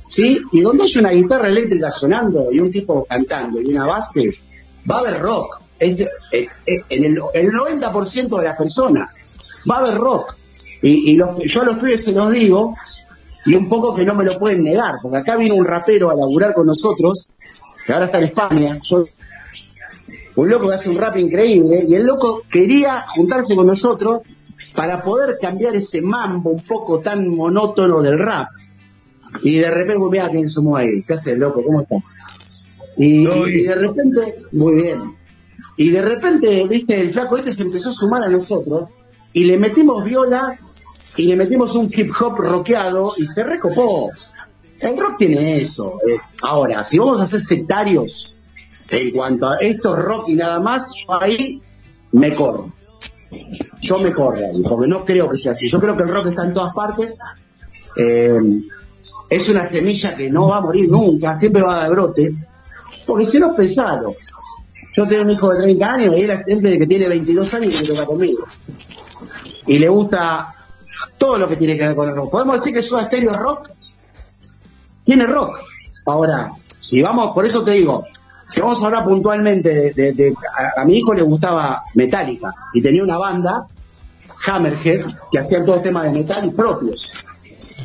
[0.08, 0.40] ¿sí?
[0.52, 4.30] Y donde hay una guitarra eléctrica sonando y un tipo cantando y una base,
[4.90, 5.60] va a haber rock.
[5.80, 5.96] Eh,
[6.32, 6.46] eh,
[6.90, 10.34] el, el 90% de las personas va a haber rock.
[10.82, 12.74] Y, yo a los pibes se los digo,
[13.46, 16.14] y un poco que no me lo pueden negar, porque acá vino un rapero a
[16.14, 17.28] laburar con nosotros,
[17.86, 19.02] que ahora está en España, yo
[20.36, 24.22] un loco que hace un rap increíble y el loco quería juntarse con nosotros
[24.76, 28.46] para poder cambiar ese mambo un poco tan monótono del rap.
[29.42, 31.62] Y de repente, mira quién somos ahí, ¿qué haces, loco?
[31.64, 32.02] ¿Cómo estás?
[32.98, 34.26] Y, y de repente,
[34.58, 35.00] muy bien.
[35.76, 38.90] Y de repente, viste, el flaco este se empezó a sumar a nosotros
[39.32, 40.48] y le metimos viola
[41.16, 44.08] y le metimos un hip hop rockeado y se recopó.
[44.82, 45.84] El rock tiene eso.
[45.84, 46.20] eh.
[46.42, 48.44] Ahora, si vamos a ser sectarios
[48.92, 51.60] en cuanto a esto es rock y nada más, yo ahí
[52.12, 52.72] me corro.
[53.80, 54.30] Yo me corro
[54.68, 55.68] porque no creo que sea así.
[55.68, 57.20] Yo creo que el rock está en todas partes.
[57.96, 58.38] Eh,
[59.30, 62.28] es una semilla que no va a morir nunca, siempre va a dar brote.
[63.08, 64.12] Porque si no, pensado.
[64.96, 67.88] Yo tengo un hijo de 30 años y él siempre que tiene 22 años que
[67.88, 68.44] me toca conmigo.
[69.68, 70.46] Y le gusta
[71.18, 72.30] todo lo que tiene que ver con el rock.
[72.30, 73.68] ¿Podemos decir que Soda Stereo es rock?
[75.04, 75.50] tiene rock.
[76.06, 78.02] Ahora, si vamos, por eso te digo,
[78.50, 80.34] si vamos a hablar puntualmente de, de-
[80.76, 83.66] a, mi hijo le gustaba Metallica y tenía una banda,
[84.46, 85.00] Hammerhead,
[85.32, 87.24] que hacían todo tema de metal y propios.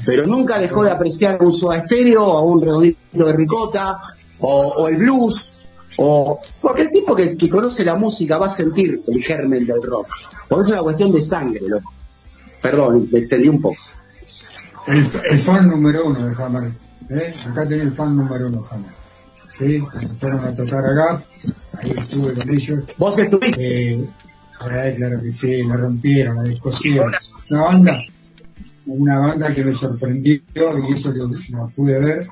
[0.05, 3.91] Pero nunca dejó de apreciar un Soda Stereo o un redondito de ricota
[4.43, 5.63] o, o el blues
[5.97, 9.75] o porque el tipo que, que conoce la música va a sentir el germen del
[9.75, 10.07] rock.
[10.49, 11.93] Porque es una cuestión de sangre, loco.
[12.61, 13.75] Perdón, me extendí un poco.
[14.87, 16.63] El, el fan número uno de Hammer.
[16.63, 17.31] ¿eh?
[17.51, 18.91] Acá tenía el fan número uno de Hammer.
[19.35, 19.79] Sí,
[20.19, 22.79] fueron a tocar acá, ahí estuve con ellos.
[22.99, 23.93] ¿Vos estuviste?
[23.93, 24.13] Eh,
[24.59, 27.11] claro que sí, la rompieron, la descosieron.
[27.51, 27.99] Una banda,
[28.85, 32.27] una banda que me sorprendió y eso lo, lo pude ver,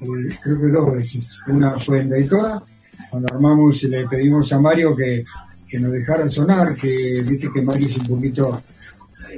[0.00, 1.40] creo que dos veces.
[1.48, 2.62] Una fue en Daytona,
[3.10, 5.22] cuando armamos y le pedimos a Mario que,
[5.68, 8.42] que nos dejara sonar, que viste que Mario es un poquito...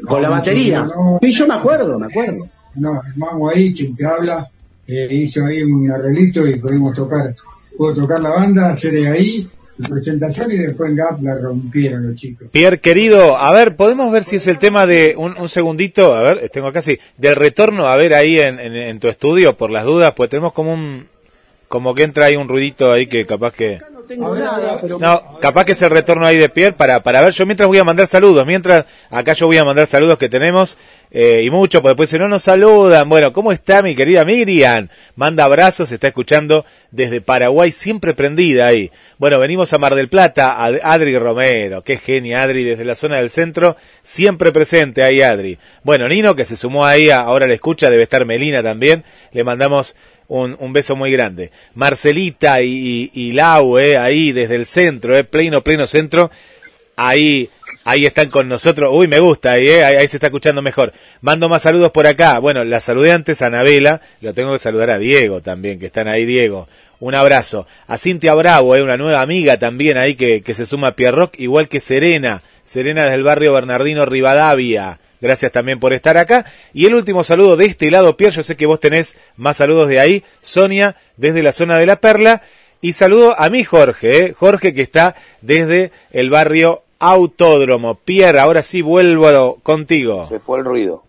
[0.09, 0.78] Con la batería.
[0.78, 2.39] No, Sí, yo me acuerdo, me acuerdo.
[2.76, 4.43] no, armamos ahí, quien te habla,
[4.86, 7.34] eh, hizo ahí un arreglito y pudimos tocar,
[7.82, 12.16] pudo tocar la banda, hacer ahí, su presentación y después en Gap la rompieron los
[12.16, 12.50] chicos.
[12.52, 16.22] Pierre, querido, a ver, podemos ver si es el tema de un, un segundito, a
[16.22, 16.80] ver, tengo acá
[17.16, 20.52] del retorno, a ver ahí en, en, en tu estudio, por las dudas, pues tenemos
[20.52, 21.04] como un,
[21.68, 23.80] como que entra ahí un ruidito ahí que capaz que...
[24.08, 27.32] tengo nada, pero No, capaz que es el retorno ahí de Pierre para, para ver.
[27.32, 30.76] Yo mientras voy a mandar saludos, mientras acá yo voy a mandar saludos que tenemos
[31.10, 33.08] eh, y mucho, porque después si no nos saludan.
[33.08, 34.88] Bueno, ¿cómo está mi querida Miriam?
[35.14, 38.90] Manda abrazos, se está escuchando desde Paraguay, siempre prendida ahí.
[39.18, 43.16] Bueno, venimos a Mar del Plata, a Adri Romero, qué genia Adri, desde la zona
[43.16, 45.58] del centro, siempre presente ahí Adri.
[45.82, 49.94] Bueno, Nino que se sumó ahí, ahora le escucha, debe estar Melina también, le mandamos
[50.28, 51.50] un, un beso muy grande.
[51.74, 56.30] Marcelita y, y, Lau, eh, ahí desde el centro, eh, pleno, pleno centro,
[56.96, 57.50] ahí,
[57.84, 58.90] ahí están con nosotros.
[58.92, 60.92] Uy, me gusta, ahí, eh, ahí, ahí se está escuchando mejor.
[61.20, 62.38] Mando más saludos por acá.
[62.38, 66.08] Bueno, la saludé antes a Anabela, lo tengo que saludar a Diego también, que están
[66.08, 66.68] ahí, Diego.
[67.00, 67.66] Un abrazo.
[67.88, 71.38] A Cintia Bravo, eh, una nueva amiga también ahí que, que se suma a Pierrock,
[71.40, 72.42] igual que Serena.
[72.64, 75.00] Serena desde el barrio Bernardino Rivadavia.
[75.22, 76.44] Gracias también por estar acá.
[76.74, 79.88] Y el último saludo de este lado, Pierre, yo sé que vos tenés más saludos
[79.88, 80.24] de ahí.
[80.42, 82.42] Sonia, desde la zona de La Perla.
[82.80, 84.32] Y saludo a mi Jorge, ¿eh?
[84.36, 87.94] Jorge que está desde el barrio Autódromo.
[88.04, 90.26] Pierre, ahora sí vuelvo contigo.
[90.28, 91.04] Se fue el ruido.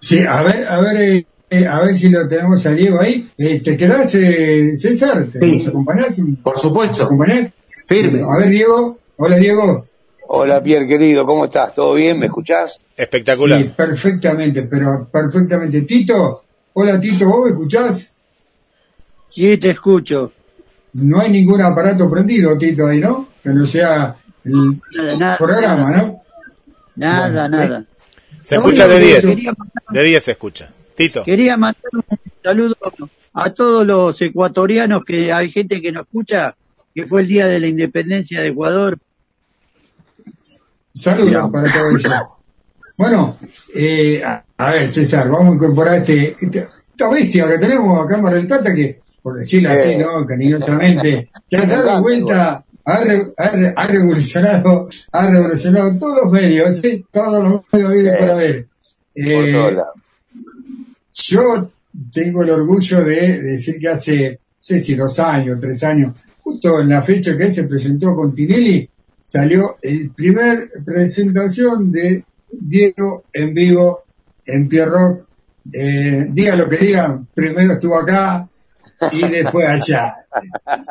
[0.00, 3.28] Sí, a ver, a ver, eh, eh, a ver si lo tenemos a Diego ahí.
[3.38, 5.26] Eh, ¿Te quedás, eh, César?
[5.32, 5.46] ¿Te Sí.
[5.52, 6.20] nos acompañás?
[6.44, 7.08] Por supuesto.
[7.86, 8.22] Firme.
[8.22, 8.98] A ver, Diego.
[9.16, 9.84] Hola, Diego.
[10.28, 11.72] Hola Pierre querido, ¿cómo estás?
[11.74, 12.18] ¿Todo bien?
[12.18, 12.80] ¿Me escuchás?
[12.96, 13.62] Espectacular.
[13.62, 15.82] Sí, perfectamente, pero perfectamente.
[15.82, 18.16] Tito, hola Tito, ¿vos me escuchás?
[19.30, 20.32] Sí, te escucho.
[20.94, 23.28] No hay ningún aparato prendido, Tito, ahí, ¿no?
[23.42, 26.22] Que no sea el Nada, nada, programa, ¿no?
[26.96, 27.84] Nada, Bueno, nada.
[28.42, 29.26] Se No, escucha de 10.
[29.26, 29.54] Quería,
[29.90, 30.70] De 10 se escucha.
[30.94, 31.24] Tito.
[31.24, 32.04] quería mandar un
[32.42, 32.76] saludo
[33.34, 36.56] a todos los ecuatorianos que hay gente que nos escucha,
[36.94, 38.98] que fue el día de la independencia de Ecuador.
[40.94, 42.35] Saludos para todo eso.
[42.98, 43.36] Bueno,
[43.74, 48.16] eh, a, a ver, César, vamos a incorporar este, este- esta bestia que tenemos acá
[48.16, 49.96] en Mar del Plata, que, por decirlo así.
[49.98, 50.24] ¿no?
[50.26, 56.32] Cariñosamente, que ha dado vuelta, ha, re- ha re- ha revolucionado, ha revolucionado todos los
[56.32, 57.04] medios, ¿sí?
[57.12, 58.16] todos los medios habidos Eh.
[58.18, 58.66] para ver.
[59.14, 59.76] Eh,
[61.12, 61.70] yo
[62.12, 66.12] tengo el orgullo de, de decir que hace, no sé si dos años, tres años,
[66.42, 72.24] justo en la fecha que él se presentó con Tinelli, salió el primer presentación de
[72.60, 74.04] Diego en vivo
[74.46, 75.28] en Pierrock.
[75.72, 78.48] Eh, diga lo que digan, primero estuvo acá
[79.12, 80.26] y después allá.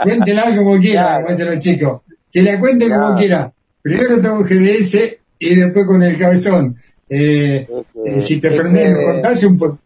[0.03, 2.01] Cuéntenla como quiera, los chicos.
[2.31, 3.53] Que la cuenten como quiera.
[3.81, 6.75] Primero estamos en GDS y después con el cabezón.
[7.07, 7.67] Eh,
[8.05, 9.79] eh, si te es prendés, contase un poco.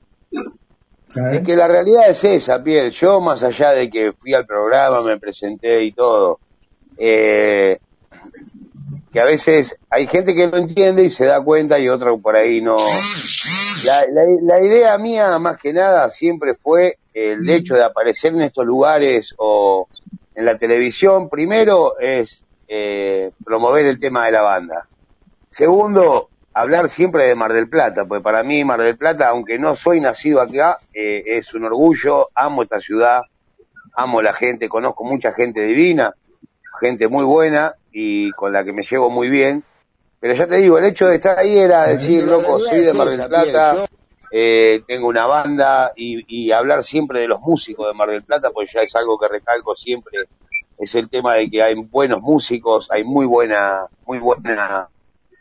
[1.34, 2.92] Es que la realidad es esa, Pierre.
[2.92, 6.40] Yo, más allá de que fui al programa, me presenté y todo,
[6.98, 7.80] eh,
[9.12, 12.36] que a veces hay gente que lo entiende y se da cuenta y otra por
[12.36, 12.78] ahí no.
[13.86, 18.42] La, la, la idea mía, más que nada, siempre fue el hecho de aparecer en
[18.42, 19.88] estos lugares o
[20.36, 21.30] en la televisión.
[21.30, 24.88] Primero es eh, promover el tema de la banda.
[25.50, 29.76] Segundo, hablar siempre de Mar del Plata, porque para mí Mar del Plata, aunque no
[29.76, 33.22] soy nacido acá, eh, es un orgullo, amo esta ciudad,
[33.96, 36.14] amo la gente, conozco mucha gente divina,
[36.80, 39.62] gente muy buena y con la que me llevo muy bien.
[40.22, 43.10] Pero ya te digo, el hecho de estar ahí era decir, loco, soy de Mar
[43.10, 43.86] del Plata,
[44.32, 48.52] eh, tengo una banda y, y hablar siempre de los músicos de Mar del Plata,
[48.54, 50.18] pues ya es algo que recalco siempre,
[50.78, 54.88] es el tema de que hay buenos músicos, hay muy buena, muy buena,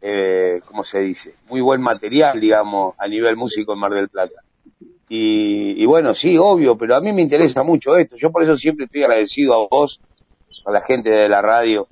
[0.03, 1.35] eh, ¿cómo se dice?
[1.49, 4.43] Muy buen material, digamos, a nivel músico en Mar del Plata.
[5.09, 8.17] Y, y bueno, sí, obvio, pero a mí me interesa mucho esto.
[8.17, 10.01] Yo por eso siempre estoy agradecido a vos,
[10.67, 11.89] a la gente de la radio,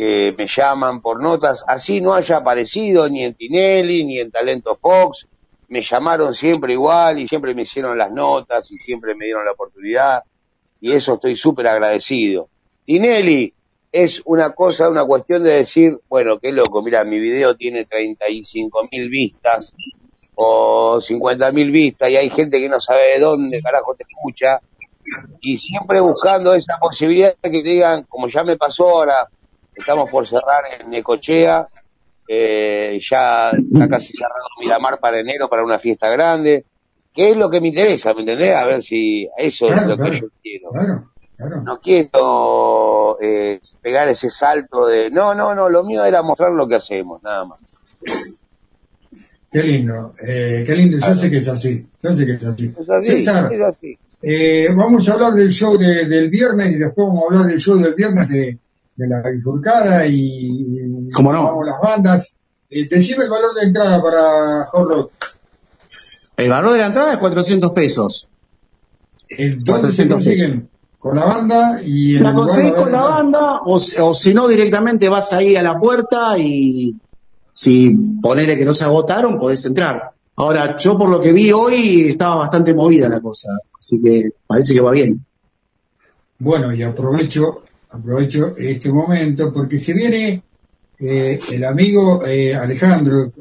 [0.00, 1.62] que me llaman por notas.
[1.68, 5.28] Así no haya aparecido ni en Tinelli, ni en Talento Fox.
[5.68, 9.52] Me llamaron siempre igual y siempre me hicieron las notas y siempre me dieron la
[9.52, 10.22] oportunidad.
[10.80, 12.48] Y eso estoy súper agradecido.
[12.86, 13.52] Tinelli
[13.92, 18.88] es una cosa, una cuestión de decir, bueno, qué loco, mira, mi video tiene 35
[18.90, 19.74] mil vistas
[20.34, 24.62] o 50 mil vistas y hay gente que no sabe de dónde carajo te escucha
[25.42, 29.28] y siempre buscando esa posibilidad de que te digan, como ya me pasó ahora,
[29.80, 31.68] estamos por cerrar en Necochea,
[32.28, 36.64] eh, ya está casi cerrado Miramar para enero para una fiesta grande,
[37.12, 38.54] que es lo que me interesa, ¿me entendés?
[38.54, 40.70] A ver si eso es lo que yo quiero.
[41.64, 46.68] No quiero eh, pegar ese salto de, no, no, no, lo mío era mostrar lo
[46.68, 47.58] que hacemos, nada más.
[49.50, 52.72] Qué lindo, eh, qué lindo, yo sé que es así, yo sé que es así.
[52.78, 53.98] Es así, César, es así.
[54.22, 57.58] eh, vamos a hablar del show de- del viernes y después vamos a hablar del
[57.58, 58.58] show del viernes de,
[59.00, 61.42] de la bifurcada y ¿Cómo no?
[61.42, 62.36] vamos las bandas.
[62.68, 65.12] Eh, decime el valor de entrada para Hot Rock.
[66.36, 68.28] El valor de la entrada es 400 pesos.
[69.28, 70.70] El, ¿Dónde se 400 consiguen?
[70.98, 75.08] Con la banda y el La conseguís con la banda o, o si no directamente
[75.08, 76.94] vas ahí a la puerta y
[77.54, 80.12] si ponele que no se agotaron podés entrar.
[80.36, 83.48] Ahora, yo por lo que vi hoy estaba bastante movida la cosa,
[83.78, 85.24] así que parece que va bien.
[86.38, 87.62] Bueno, y aprovecho,
[87.92, 90.42] aprovecho este momento porque se viene
[90.98, 93.32] eh, el amigo eh, Alejandro,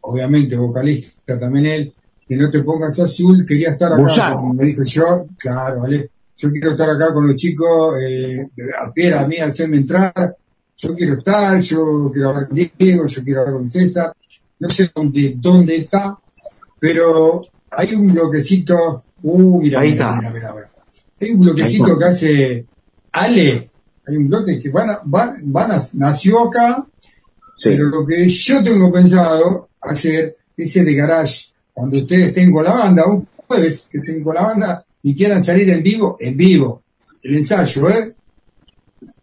[0.00, 1.92] obviamente vocalista también él,
[2.26, 6.50] que no te pongas azul, quería estar acá, como me dijo yo, claro, vale, yo
[6.50, 8.48] quiero estar acá con los chicos, eh,
[8.80, 10.34] a pie a mí, hacerme entrar,
[10.76, 14.14] yo quiero estar, yo quiero hablar con Diego, yo quiero hablar con César,
[14.58, 16.18] no sé dónde, dónde está,
[16.80, 20.16] pero hay un bloquecito, uh, mira, Ahí mira, está.
[20.16, 20.70] mira, mira, mira.
[21.20, 22.66] Hay un bloquecito que hace
[23.12, 23.70] Ale,
[24.06, 26.86] hay un bloque que van a, van, van a- nació acá,
[27.62, 32.64] pero lo que yo tengo pensado hacer es el de garage, cuando ustedes estén con
[32.64, 36.36] la banda, un jueves que estén con la banda y quieran salir en vivo, en
[36.36, 36.82] vivo,
[37.22, 38.14] el ensayo, ¿eh?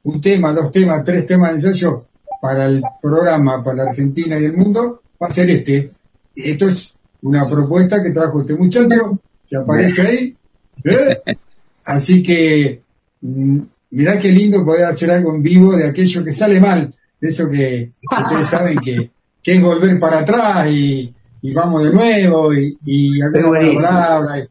[0.04, 2.06] Un tema, dos temas, tres temas de ensayo
[2.42, 5.92] para el programa, para la Argentina y el mundo, va a ser este.
[6.36, 10.38] Esto es una propuesta que trajo este muchacho, que aparece ahí,
[10.84, 11.18] ¿eh?
[11.86, 12.82] Así que,
[13.22, 13.60] mm,
[13.92, 17.50] mirá qué lindo poder hacer algo en vivo de aquello que sale mal, de eso
[17.50, 17.90] que
[18.26, 19.12] ustedes saben que,
[19.44, 24.48] que es volver para atrás y, y vamos de nuevo y, y alguna palabra y,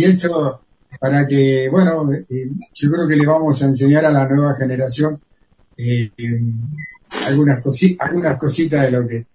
[0.00, 0.60] y eso
[1.00, 5.20] para que, bueno, eh, yo creo que le vamos a enseñar a la nueva generación
[5.76, 6.38] eh, eh,
[7.28, 9.26] algunas, cosi- algunas cositas de lo que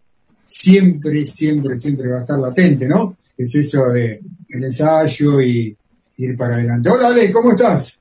[0.44, 3.16] siempre, siempre, siempre va a estar latente, ¿no?
[3.38, 4.20] Es eso de
[4.50, 5.76] el ensayo y
[6.18, 6.90] ir para adelante.
[6.90, 8.00] Hola Ale, ¿cómo estás?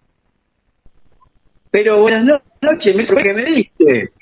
[1.73, 4.13] Pero buenas no- noches, me que me diste.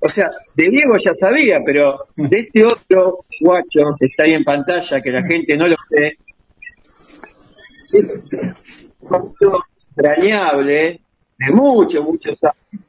[0.00, 4.44] O sea, de Diego ya sabía, pero de este otro guacho que está ahí en
[4.44, 6.18] pantalla, que la gente no lo ve,
[7.92, 9.32] es un
[9.96, 11.00] extrañable
[11.38, 12.84] de muchos, muchos años.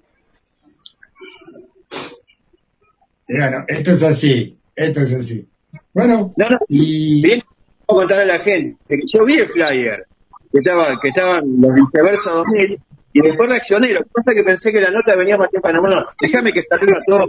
[3.29, 5.47] Bueno, esto es así, esto es así.
[5.93, 6.31] Bueno,
[6.67, 7.21] y...
[7.21, 7.41] Bien,
[7.87, 10.05] voy a contar a la gente que yo vi el flyer,
[10.51, 12.79] que estaba, que estaban los viceversa 2000,
[13.17, 13.93] y después reaccioné.
[13.93, 15.81] Lo que que pensé que la nota venía más temprano.
[15.81, 17.19] Bueno, déjame que salude a todos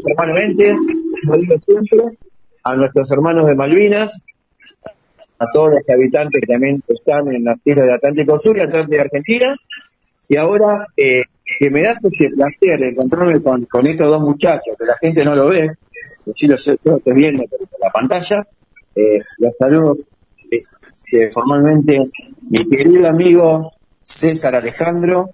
[1.36, 1.98] digo siempre,
[2.65, 4.23] a nuestros hermanos de Malvinas,
[5.39, 8.90] a todos los habitantes que también están en las tierras del Atlántico Sur y Atlántico
[8.97, 9.56] de Argentina.
[10.28, 11.23] Y ahora eh,
[11.59, 15.35] que me das ese placer encontrarme con, con estos dos muchachos, que la gente no
[15.35, 15.70] lo ve,
[16.24, 18.47] que sí lo sé- yo lo estoy viendo por la pantalla,
[18.94, 19.97] eh, los saludo
[20.51, 21.98] este, formalmente
[22.51, 25.31] mi querido amigo César Alejandro,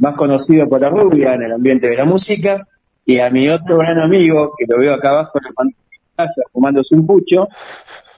[0.00, 2.66] más conocido por la rubia en el ambiente de la música,
[3.04, 6.94] y a mi otro gran amigo, que lo veo acá abajo en la pantalla, fumándose
[6.94, 7.48] un pucho,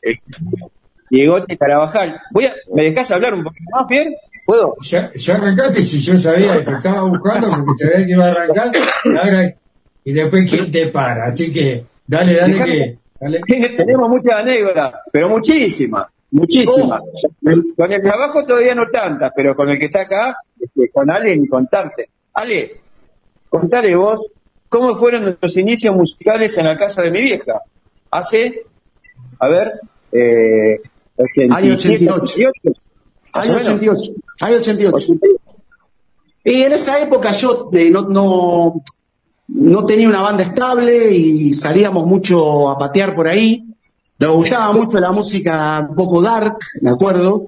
[0.03, 0.17] eh,
[1.11, 2.21] Diegote Carabajal.
[2.31, 4.17] Voy a, ¿Me dejás hablar un poquito más, Pierre?
[4.47, 4.75] ¿Puedo?
[4.83, 8.69] Ya, ya arrancaste, si yo sabía que estaba buscando porque sabía que iba a arrancar,
[9.05, 9.55] y ahora,
[10.05, 13.41] y después quién te para, así que dale, dale Dejame- que, dale.
[13.77, 17.01] Tenemos muchas anécdotas, pero muchísimas, muchísimas.
[17.77, 21.37] Con el trabajo todavía no tantas, pero con el que está acá, este, con Ale
[21.37, 22.09] ni contarte.
[22.35, 22.81] Ale,
[23.49, 24.21] contale vos,
[24.69, 27.63] ¿cómo fueron los inicios musicales en la casa de mi vieja?
[28.11, 28.65] Hace,
[29.39, 29.81] a ver,
[30.13, 30.81] eh,
[31.51, 32.23] Año 88.
[32.23, 32.81] 88.
[33.35, 33.69] Más Año o menos.
[33.69, 34.13] 88.
[34.41, 35.13] Año 88.
[36.45, 38.83] Y en esa época yo eh, no, no,
[39.49, 43.67] no tenía una banda estable y salíamos mucho a patear por ahí.
[44.19, 47.47] Nos gustaba mucho la música un poco dark, me acuerdo.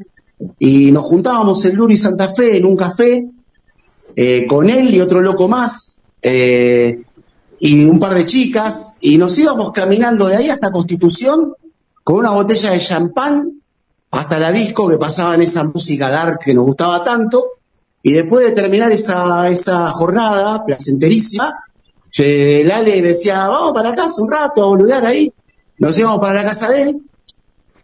[0.59, 3.29] Y nos juntábamos en Luri Santa Fe en un café
[4.17, 7.03] eh, con él y otro loco más eh,
[7.59, 11.55] y un par de chicas y nos íbamos caminando de ahí hasta Constitución
[12.03, 13.61] con una botella de champán
[14.11, 17.45] hasta la disco que pasaban esa música dark que nos gustaba tanto
[18.03, 21.65] y después de terminar esa, esa jornada placenterísima
[22.19, 25.33] eh, el Ale me decía vamos para casa un rato a boludear ahí
[25.79, 27.03] nos íbamos para la casa de él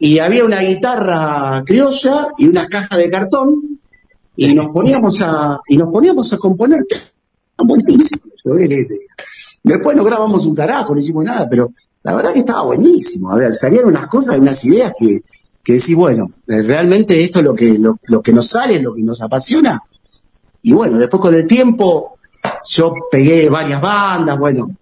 [0.03, 3.79] y había una guitarra criolla y una caja de cartón
[4.35, 6.97] y nos poníamos a y nos poníamos a componer te
[8.67, 9.15] diga.
[9.63, 13.37] después no grabamos un carajo no hicimos nada pero la verdad que estaba buenísimo a
[13.37, 15.23] ver salían unas cosas unas ideas que,
[15.63, 18.95] que decís bueno eh, realmente esto es lo que lo, lo que nos sale lo
[18.95, 19.83] que nos apasiona
[20.63, 22.17] y bueno después con el tiempo
[22.67, 24.75] yo pegué varias bandas bueno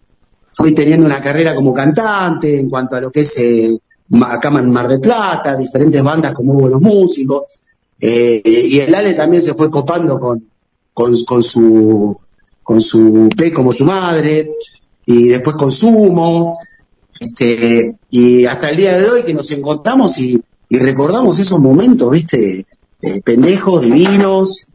[0.52, 3.80] fui teniendo una carrera como cantante en cuanto a lo que es eh,
[4.22, 7.42] acá en Mar del Plata, diferentes bandas como buenos músicos,
[8.00, 10.48] eh, y el Ale también se fue copando con,
[10.92, 12.16] con, con su
[12.62, 14.52] con su P como tu madre,
[15.06, 16.58] y después con Sumo,
[17.18, 22.10] este, y hasta el día de hoy que nos encontramos y, y recordamos esos momentos,
[22.10, 22.66] viste,
[23.00, 24.66] Eh, pendejos, divinos,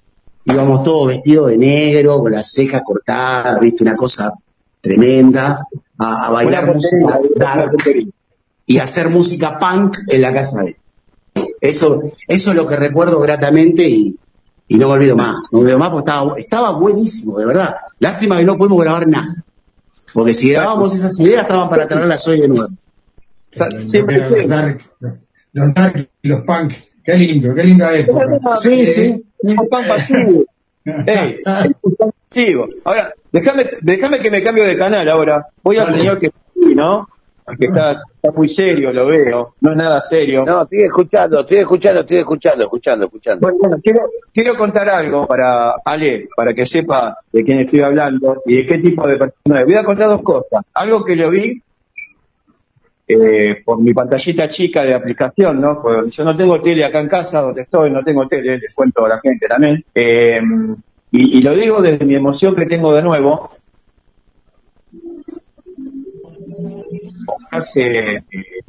[0.46, 4.32] íbamos todos vestidos de negro, con las cejas cortadas, viste, una cosa
[4.80, 7.20] tremenda, a, a bailar música
[8.66, 10.78] y hacer música punk en la casa de él.
[11.62, 14.18] Eso, eso es lo que recuerdo gratamente y,
[14.68, 17.76] y no me olvido más, no me olvido más porque estaba, estaba buenísimo, de verdad.
[18.00, 19.44] Lástima que no pudimos grabar nada.
[20.14, 22.68] Porque si grabábamos esas ideas estaban para traerlas hoy de nuevo.
[23.88, 24.82] Siempre los dark,
[25.54, 26.74] los, dark y los punk.
[27.04, 28.56] Qué lindo, qué linda época.
[28.56, 29.26] Sí, Eh, sí.
[29.40, 30.46] Un pan pasivo.
[30.86, 31.40] Ey,
[32.28, 32.68] pasivo.
[32.86, 35.48] Ahora, déjame, déjame que me cambio de canal ahora.
[35.64, 36.32] Voy al señor que
[36.76, 37.08] ¿no?
[37.60, 39.56] Que está, está muy serio, lo veo.
[39.62, 40.46] No es nada serio.
[40.46, 43.42] No, estoy escuchando, estoy escuchando, estoy escuchando, escuchando, escuchando.
[43.42, 48.42] Bueno, bueno, quiero, quiero contar algo para Ale, para que sepa de quién estoy hablando
[48.46, 49.66] y de qué tipo de persona es.
[49.66, 50.64] Voy a contar dos cosas.
[50.74, 51.62] Algo que lo vi
[53.08, 55.82] eh, por mi pantallita chica de aplicación, ¿no?
[55.82, 59.06] Pues yo no tengo tele acá en casa donde estoy, no tengo tele, les cuento
[59.06, 59.84] a la gente también.
[59.94, 60.42] Eh,
[61.12, 63.52] y, y lo digo desde mi emoción que tengo de nuevo.
[67.52, 68.24] Hace eh,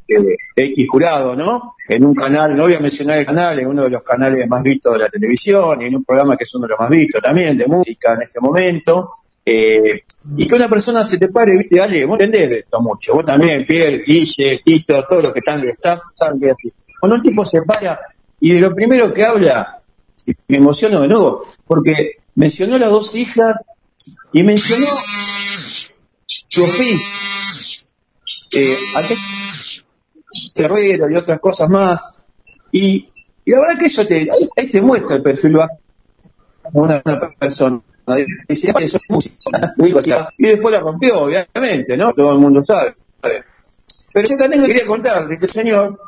[0.09, 1.75] eh, X jurado, ¿no?
[1.89, 4.63] En un canal, no voy a mencionar el canal, en uno de los canales más
[4.63, 7.23] vistos de la televisión y en un programa que es uno de los más vistos
[7.23, 9.11] también de música en este momento.
[9.47, 10.03] Eh,
[10.37, 13.27] y que una persona se te pare, viste, dale, vos entendés de esto mucho, vos
[13.27, 16.73] también, Pierre, Guille, Tito, todos los que están el staff, saben que es así.
[16.99, 18.01] Cuando un tipo se para
[18.41, 19.83] y de lo primero que habla,
[20.49, 23.55] me emociono de nuevo, porque mencionó las dos hijas
[24.33, 24.87] y mencionó
[26.49, 27.34] su oficio,
[28.55, 28.77] eh,
[30.53, 32.15] cerrero y otras cosas más.
[32.73, 33.09] Y,
[33.45, 35.77] y la verdad que eso te, ahí, te muestra el perfil bajo
[36.73, 37.01] de una
[37.39, 37.81] persona.
[38.49, 42.13] Dice, "Ah, soy músico", digo así, y después la rompió, obviamente, ¿no?
[42.13, 42.95] Todo el mundo sabe.
[44.13, 45.99] Pero yo también quería contar de este señor.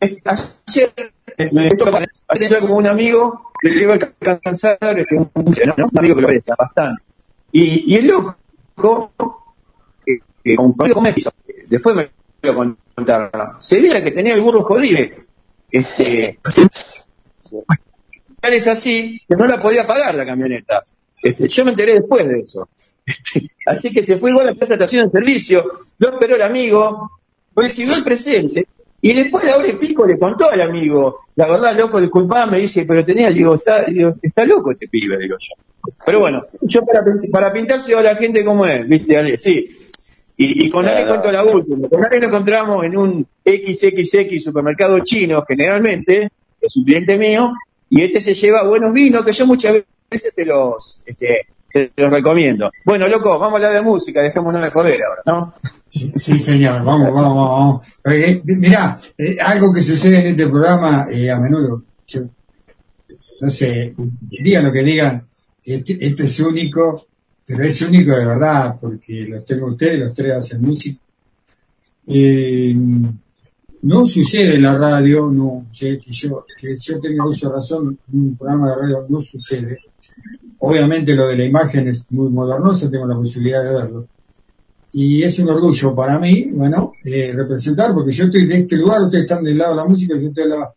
[0.00, 1.12] Ayer
[1.52, 1.70] me
[2.28, 6.28] ayer como un amigo que le iba a alcanzar este, un, un amigo que lo
[6.28, 7.02] presta bastante.
[7.52, 8.36] Y, y el loco
[10.44, 11.02] eh, compartió
[11.68, 12.10] después me
[12.52, 13.30] voy a contar.
[13.60, 15.00] Se veía que tenía el burro jodido.
[15.70, 16.38] Este,
[18.40, 20.84] tal es así que no la podía pagar la camioneta.
[21.22, 22.68] Este, yo me enteré después de eso.
[23.04, 25.64] Este, así que se fue igual a la plaza de estación de servicio,
[25.98, 27.10] lo esperó el amigo,
[27.56, 28.66] recibió el presente
[29.00, 32.58] y después la hora y pico le contó al amigo, la verdad, loco, disculpame, me
[32.58, 35.92] dice, pero tenía, digo, está, digo, está loco este pibe, digo yo.
[36.06, 39.68] Pero bueno, yo para, para pintarse a la gente como es, viste, Ale, sí.
[40.36, 41.88] Y, y con Ale cuento la última.
[41.88, 46.30] Con Ale nos encontramos en un XXX supermercado chino, generalmente,
[46.60, 47.52] es un cliente mío,
[47.90, 49.74] y este se lleva buenos vinos que yo muchas
[50.10, 52.70] veces se los, este, se los recomiendo.
[52.84, 55.54] Bueno, loco, vamos a hablar de música, dejémonos de joder ahora, ¿no?
[55.88, 57.86] Sí, sí, señor, vamos, vamos, vamos.
[58.04, 62.22] Eh, mirá, eh, algo que sucede en este programa eh, a menudo, yo,
[63.40, 63.94] no sé,
[64.30, 65.26] digan lo que digan,
[65.64, 67.06] este, esto es único,
[67.46, 70.98] pero es único de verdad, porque los tengo ustedes, los tres hacen música.
[72.06, 72.74] Eh,
[73.82, 78.70] no sucede en la radio, no, que, yo, que yo tenga uso razón, un programa
[78.70, 79.78] de radio no sucede.
[80.58, 84.08] Obviamente lo de la imagen es muy modernoso, tengo la posibilidad de verlo.
[84.92, 89.02] Y es un orgullo para mí, bueno, eh, representar, porque yo estoy de este lugar,
[89.02, 90.74] ustedes están del lado de la música, yo estoy del lado,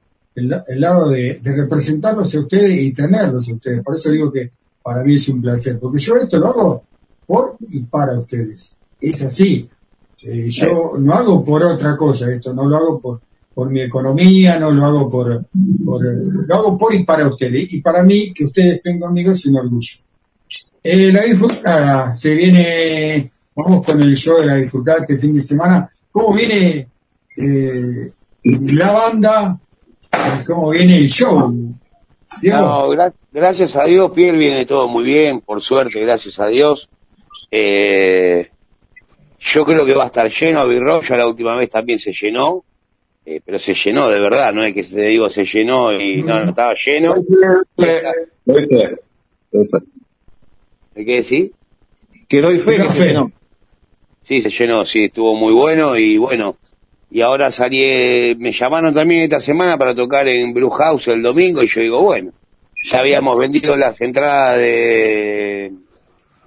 [0.67, 3.83] del lado de, de representarlos a ustedes y tenerlos a ustedes.
[3.83, 4.51] Por eso digo que
[4.87, 6.83] para mí es un placer, porque yo esto lo hago
[7.25, 8.73] por y para ustedes.
[9.01, 9.69] Es así.
[10.23, 13.19] Eh, yo no hago por otra cosa esto, no lo hago por,
[13.53, 15.45] por mi economía, no lo hago por,
[15.83, 17.67] por lo hago por y para ustedes.
[17.73, 19.97] Y para mí, que ustedes estén conmigo es un orgullo.
[20.81, 25.41] Eh, la disfrutada, se viene, vamos con el show de la disfrutada este fin de
[25.41, 25.91] semana.
[26.13, 26.87] ¿Cómo viene
[27.35, 29.59] eh, la banda?
[30.45, 31.75] ¿Cómo viene el show?
[32.41, 32.87] No,
[33.37, 36.89] gracias a Dios, Piel viene todo muy bien, por suerte, gracias a Dios.
[37.51, 38.49] Eh,
[39.39, 42.11] yo creo que va a estar lleno Abbey Road, ya la última vez también se
[42.13, 42.63] llenó,
[43.23, 46.43] eh, pero se llenó de verdad, no es que te digo se llenó y no,
[46.43, 47.23] no estaba lleno.
[50.95, 51.51] ¿Qué qué decir?
[52.27, 53.31] Que doy fe que se llenó.
[54.23, 56.57] Sí, se llenó, sí, estuvo muy bueno y bueno,
[57.11, 61.61] y ahora salí, me llamaron también esta semana para tocar en Blue House el domingo
[61.61, 62.31] y yo digo, bueno,
[62.83, 65.73] ya habíamos vendido las entradas de,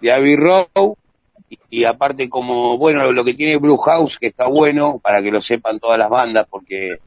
[0.01, 0.67] de Abbey Road
[1.69, 5.41] y, aparte como, bueno, lo que tiene Blue House que está bueno para que lo
[5.41, 6.99] sepan todas las bandas porque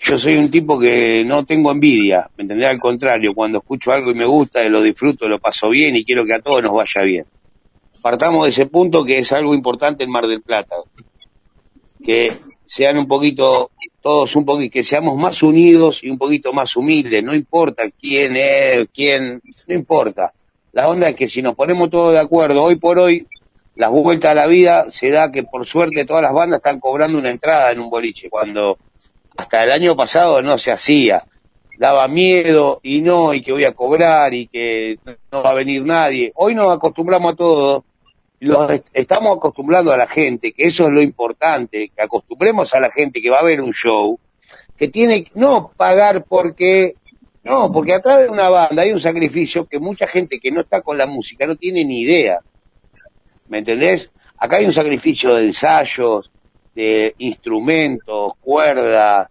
[0.00, 2.68] yo soy un tipo que no tengo envidia, ¿me entendés?
[2.68, 6.24] Al contrario, cuando escucho algo y me gusta, lo disfruto, lo paso bien y quiero
[6.24, 7.26] que a todos nos vaya bien.
[8.00, 10.76] Partamos de ese punto que es algo importante en Mar del Plata.
[12.02, 12.32] Que
[12.64, 13.70] sean un poquito,
[14.00, 17.22] todos un poquito, que seamos más unidos y un poquito más humildes.
[17.22, 20.32] No importa quién es, quién, no importa.
[20.72, 23.26] La onda es que si nos ponemos todos de acuerdo, hoy por hoy,
[23.76, 27.18] la vuelta a la vida se da que por suerte todas las bandas están cobrando
[27.18, 28.78] una entrada en un boliche, cuando
[29.36, 31.24] hasta el año pasado no se hacía.
[31.78, 34.98] Daba miedo y no, y que voy a cobrar y que
[35.32, 36.30] no va a venir nadie.
[36.34, 37.84] Hoy nos acostumbramos a todo,
[38.40, 42.80] los est- estamos acostumbrando a la gente, que eso es lo importante, que acostumbremos a
[42.80, 44.18] la gente que va a ver un show,
[44.76, 46.94] que tiene no pagar porque,
[47.44, 50.80] no, porque atrás de una banda hay un sacrificio que mucha gente que no está
[50.82, 52.40] con la música no tiene ni idea.
[53.48, 54.10] ¿Me entendés?
[54.38, 56.30] Acá hay un sacrificio de ensayos,
[56.74, 59.28] de instrumentos, cuerdas,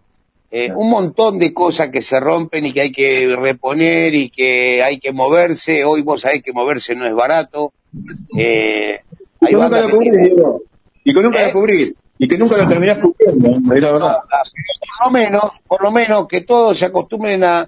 [0.52, 4.82] eh, un montón de cosas que se rompen y que hay que reponer y que
[4.82, 5.84] hay que moverse.
[5.84, 7.72] Hoy vos sabés que moverse no es barato.
[8.36, 9.00] Eh,
[9.40, 10.62] Y que nunca lo cubrís, Diego.
[11.04, 11.94] Y que nunca lo cubrís.
[12.18, 14.16] Y que nunca lo terminás cubriendo, es la verdad.
[14.28, 17.60] por lo menos, por lo menos que todos se acostumbren a,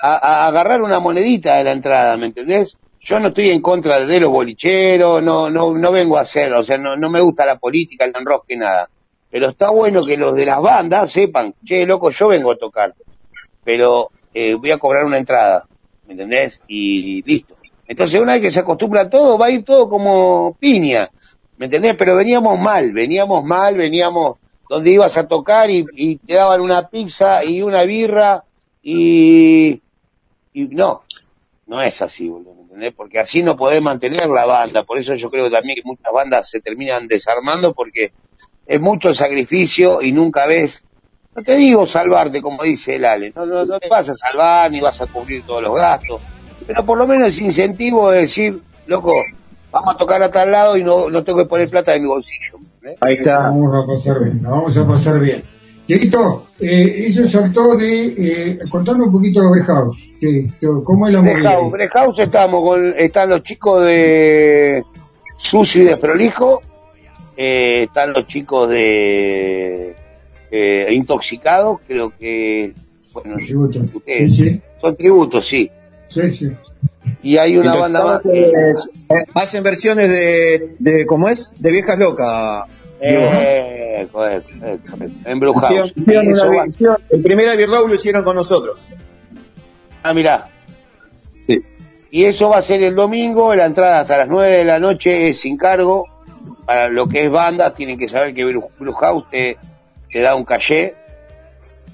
[0.00, 2.76] a, a agarrar una monedita de la entrada, ¿me entendés?
[3.00, 6.62] Yo no estoy en contra de los bolicheros, no, no, no vengo a hacer, o
[6.62, 8.88] sea, no, no me gusta la política, el enrosque, nada.
[9.30, 12.94] Pero está bueno que los de las bandas sepan, che, loco, yo vengo a tocar,
[13.64, 15.64] pero eh, voy a cobrar una entrada,
[16.06, 16.60] ¿me entendés?
[16.68, 17.56] Y listo.
[17.88, 21.10] Entonces una vez que se acostumbra a todo, va a ir todo como piña,
[21.56, 21.96] ¿me entendés?
[21.96, 24.36] Pero veníamos mal, veníamos mal, veníamos
[24.68, 28.44] donde ibas a tocar y, te daban una pizza y una birra
[28.82, 29.80] y,
[30.52, 31.04] y no,
[31.66, 32.92] no es así, boludo, ¿me entendés?
[32.94, 36.50] Porque así no podés mantener la banda, por eso yo creo también que muchas bandas
[36.50, 38.12] se terminan desarmando porque
[38.66, 40.84] es mucho sacrificio y nunca ves,
[41.34, 44.70] no te digo salvarte como dice el Ale, no, no, no te vas a salvar
[44.70, 46.20] ni vas a cubrir todos los gastos,
[46.68, 49.12] pero por lo menos ese incentivo de decir, loco,
[49.72, 52.06] vamos a tocar a tal lado y no, no tengo que poner plata de mi
[52.06, 52.58] bolsillo.
[53.00, 53.38] Ahí está.
[53.50, 55.42] Vamos a pasar bien, la vamos a pasar bien.
[55.86, 60.04] Dieguito, eh, eso saltó de, eh, contarme un poquito de House.
[60.20, 61.58] que- que- ¿Cómo es la movida?
[61.70, 64.82] Breakhouse estamos con, están los chicos de
[65.38, 66.60] Sucio y Desprolijo,
[67.36, 69.94] eh, están los chicos de
[70.50, 72.72] eh, Intoxicados, creo que,
[73.12, 73.78] bueno, Tributo.
[73.94, 74.60] ustedes, Sí, sí.
[74.80, 75.70] son tributos, sí.
[76.08, 76.52] Sí, sí.
[77.22, 78.74] Y hay una banda más que, Eh,
[79.34, 81.52] hacen versiones de, de, ¿cómo es?
[81.58, 82.64] De viejas locas.
[83.00, 84.50] Eh, correcto,
[85.24, 85.70] en Blue House.
[85.72, 88.80] Hicieron- hicieron Y eso una va- versión- el primer Abbey Road lo hicieron con nosotros.
[90.02, 90.46] Ah, mirá.
[92.10, 95.28] Y eso va a ser el domingo, la entrada hasta las 9 de la noche
[95.28, 96.06] es sin cargo.
[96.64, 99.58] Para lo que es banda, tienen que saber que Blue House te,
[100.10, 100.94] te da un caché.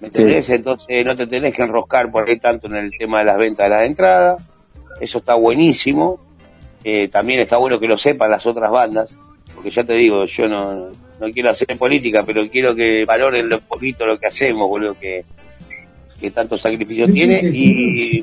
[0.01, 0.51] ¿Me entendés?
[0.51, 3.65] Entonces no te tenés que enroscar por ahí tanto en el tema de las ventas
[3.69, 4.51] de las entradas.
[5.01, 6.21] Eso está buenísimo.
[6.83, 9.15] Eh, también está bueno que lo sepan las otras bandas.
[9.55, 10.91] Porque ya te digo, yo no,
[11.21, 15.25] no quiero hacer política, pero quiero que valoren lo poquito lo que hacemos, boludo, que,
[16.21, 17.41] que tanto sacrificio Sí, tiene.
[17.53, 18.19] sí.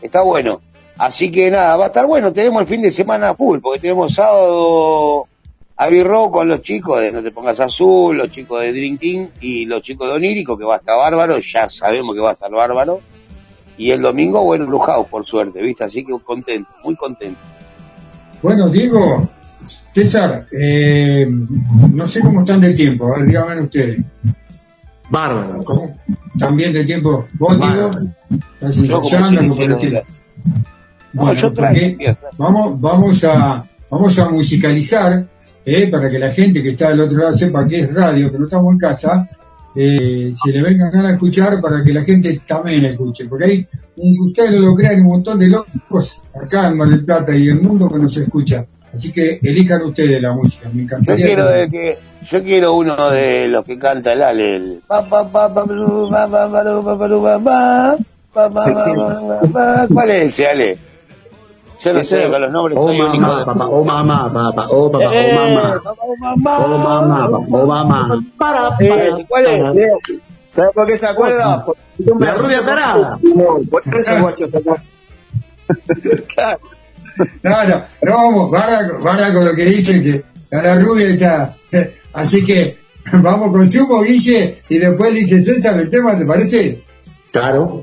[0.00, 0.60] Y está bueno.
[0.96, 2.32] Así que nada, va a estar bueno.
[2.32, 5.26] Tenemos el fin de semana full, porque tenemos sábado
[5.76, 9.30] a Birro con los chicos de No Te Pongas Azul, los chicos de Dream Team
[9.40, 11.38] y los chicos de Onírico, que va a estar bárbaro.
[11.38, 13.00] Ya sabemos que va a estar bárbaro.
[13.76, 15.84] Y el domingo, bueno, House, por suerte, ¿viste?
[15.84, 17.40] Así que contento, muy contento.
[18.40, 19.28] Bueno, Diego,
[19.64, 24.04] César, eh, no sé cómo están de tiempo, a ver, díganme ustedes.
[25.10, 25.60] Bárbaro.
[25.64, 25.98] ¿Cómo?
[26.38, 27.26] ¿También de tiempo?
[27.34, 27.90] ¿Vos, Diego?
[28.60, 28.78] ¿Estás.
[31.12, 35.26] No, yo porque vamos, vamos a, vamos a musicalizar,
[35.90, 38.44] para que la gente que está del otro lado sepa que es radio, que no
[38.44, 39.28] estamos en casa,
[39.74, 43.66] se le venga a escuchar para que la gente también la escuche, porque hay,
[43.96, 47.48] un, ustedes no lo crean, un montón de locos acá en Mar del Plata y
[47.48, 48.64] en el mundo que nos escucha.
[48.92, 51.26] Así que elijan ustedes la música, me encantaría.
[51.26, 51.98] Yo quiero, que...
[52.30, 54.80] Yo quiero uno de los que canta el Ale, el...
[59.92, 60.78] ¿Cuál es ese, Ale?
[61.82, 63.44] Yo no sé, con los nombres Oh mamá, de...
[63.44, 65.80] papá, oh mamá, papá, oh papá, Eh, oh mamá.
[65.82, 66.58] papá, oh, mamá.
[66.58, 68.24] Oh mamá, papá, oh mamá.
[68.38, 69.52] Para, Eh, para, ¿Cuál es?
[69.52, 69.72] para.
[69.72, 69.90] Eh,
[70.46, 71.64] ¿Sabes por qué se acuerda?
[71.64, 71.76] Por-
[72.20, 73.18] La rubia tarada.
[73.70, 74.48] Por eso guacho.
[76.34, 76.58] Claro.
[77.44, 80.24] No, no, no vamos, para, para con lo que dicen que
[80.56, 81.54] a la rubia está.
[82.12, 82.76] Así que
[83.22, 86.82] vamos con Sumo, Guille, y después elige César el tema, ¿te parece?
[87.30, 87.82] Claro.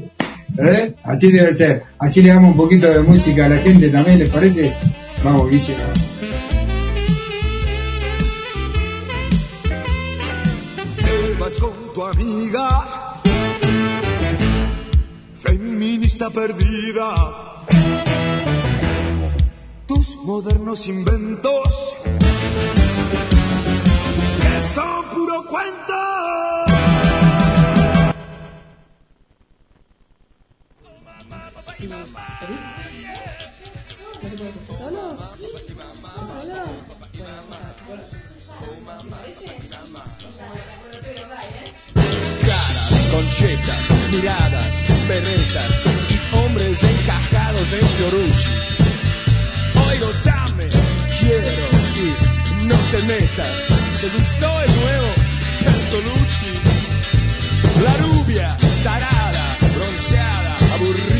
[0.57, 0.95] ¿Eh?
[1.03, 1.83] Así debe ser.
[1.99, 4.73] Así le damos un poquito de música a la gente también, ¿les parece?
[5.23, 5.75] Vamos, Guille.
[11.41, 12.85] vas con tu amiga,
[15.33, 17.63] feminista perdida.
[19.87, 21.95] Tus modernos inventos,
[24.41, 26.10] que son puro cuento.
[31.81, 32.21] ¿No te puedes.
[42.41, 48.49] Caras, conchetas, miradas, berretas y hombres encajados en Fiorucci.
[49.89, 50.67] Oigo, dame,
[51.19, 52.13] quiero y
[52.67, 53.67] no te metas.
[53.99, 55.07] ¿Te gustó el nuevo
[55.65, 56.53] Bertolucci?
[57.83, 61.10] La rubia, tarada, bronceada, aburrida, me dice, ¿por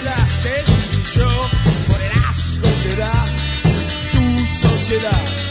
[0.00, 1.28] sociedad destruyó
[1.88, 3.26] por el asco que da
[4.12, 5.41] tu sociedad.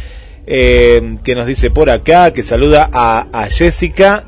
[0.46, 4.24] eh, que nos dice por acá, que saluda a, a Jessica,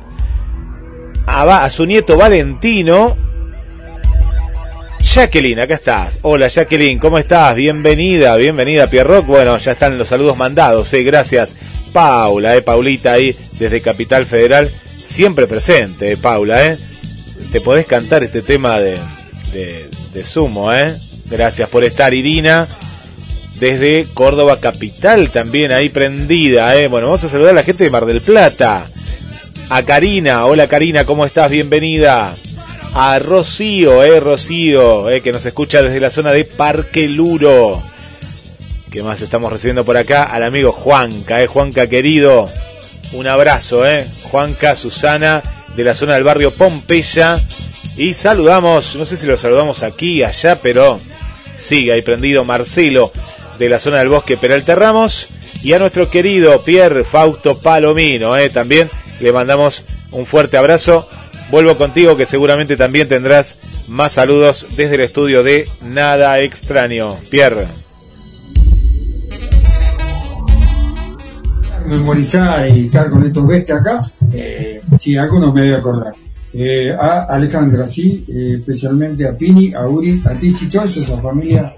[1.26, 3.16] a, a su nieto Valentino.
[5.14, 6.18] Jacqueline, acá estás.
[6.20, 7.56] Hola Jacqueline, ¿cómo estás?
[7.56, 9.24] Bienvenida, bienvenida Pierrock.
[9.24, 11.54] Bueno, ya están los saludos mandados, eh, gracias.
[11.94, 14.70] Paula, eh, Paulita ahí desde Capital Federal,
[15.06, 16.76] siempre presente, eh, Paula, eh.
[17.50, 18.98] Te podés cantar este tema de,
[19.52, 20.94] de, de sumo, eh.
[21.30, 22.68] Gracias por estar, Irina.
[23.58, 26.86] Desde Córdoba Capital también ahí prendida, eh.
[26.86, 28.84] Bueno, vamos a saludar a la gente de Mar del Plata.
[29.70, 31.50] A Karina, hola Karina, ¿cómo estás?
[31.50, 32.34] Bienvenida.
[32.94, 37.82] A Rocío, eh, Rocío, eh, que nos escucha desde la zona de Parque Luro.
[38.90, 40.24] ¿Qué más estamos recibiendo por acá?
[40.24, 42.50] Al amigo Juanca, eh, Juanca querido.
[43.12, 44.06] Un abrazo, eh.
[44.30, 45.42] Juanca, Susana,
[45.76, 47.38] de la zona del barrio Pompeya.
[47.96, 51.00] Y saludamos, no sé si lo saludamos aquí, allá, pero
[51.58, 53.12] sigue ahí prendido Marcelo,
[53.58, 55.26] de la zona del bosque Peralta Ramos.
[55.62, 58.88] Y a nuestro querido Pierre Fausto Palomino, eh, también
[59.20, 59.82] le mandamos
[60.12, 61.06] un fuerte abrazo.
[61.50, 63.56] Vuelvo contigo que seguramente también tendrás
[63.88, 67.14] más saludos desde el estudio de Nada Extraño.
[67.30, 67.66] Pierre.
[71.88, 74.02] memorizar y estar con estos bestias acá,
[74.32, 76.12] eh, sí, algunos me voy a acordar.
[76.52, 81.74] Eh, a Alejandra, sí, eh, especialmente a Pini, a Uri, a Tizi, toda esa familia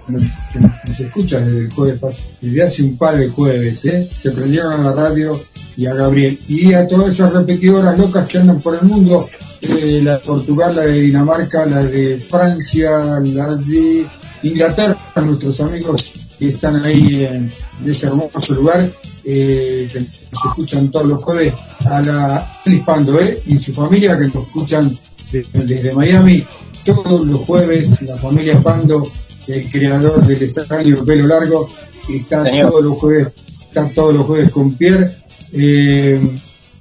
[0.53, 1.99] que nos escucha desde el jueves,
[2.39, 4.07] desde hace un par de jueves, ¿eh?
[4.09, 5.39] se prendieron a la radio
[5.75, 6.39] y a Gabriel.
[6.47, 9.27] Y a todas esas repetidoras locas que andan por el mundo,
[9.61, 14.05] eh, la de Portugal, la de Dinamarca, la de Francia, la de
[14.43, 17.51] Inglaterra, nuestros amigos que están ahí en,
[17.85, 18.89] ese hermoso lugar,
[19.23, 21.53] eh, que nos escuchan todos los jueves,
[21.85, 23.39] a la Feliz Pando, ¿eh?
[23.45, 24.97] y su familia que nos escuchan
[25.31, 26.43] de- desde Miami
[26.83, 29.07] todos los jueves, la familia Pando,
[29.47, 31.69] el creador del extraño pelo largo,
[32.09, 32.69] está Señor.
[32.71, 33.27] todos los jueves,
[33.67, 35.15] está todos los jueves con Pierre.
[35.53, 36.19] Eh,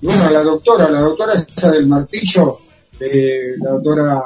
[0.00, 2.59] y bueno, la doctora, la doctora esa del martillo,
[3.00, 4.20] eh, la doctora,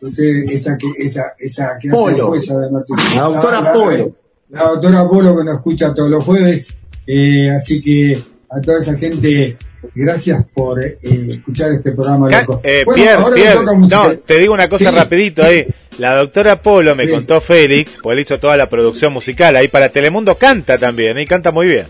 [0.00, 2.16] usted, esa que, esa, esa que hace Polo.
[2.18, 3.14] la jueza del martillo.
[3.14, 4.12] La doctora la- Polo.
[4.50, 6.76] La doctora Polo que nos escucha todos los jueves,
[7.06, 9.56] eh, así que a toda esa gente,
[9.94, 12.60] gracias por eh, escuchar este programa loco.
[12.62, 14.96] eh, Bueno, Pierre, ahora Pierre, toca no, te digo una cosa Sí.
[14.96, 15.66] rapidito ahí.
[15.98, 17.12] La doctora Polo me Sí.
[17.12, 21.26] contó Félix, pues él hizo toda la producción musical ahí para Telemundo, canta también, y
[21.26, 21.86] canta muy bien.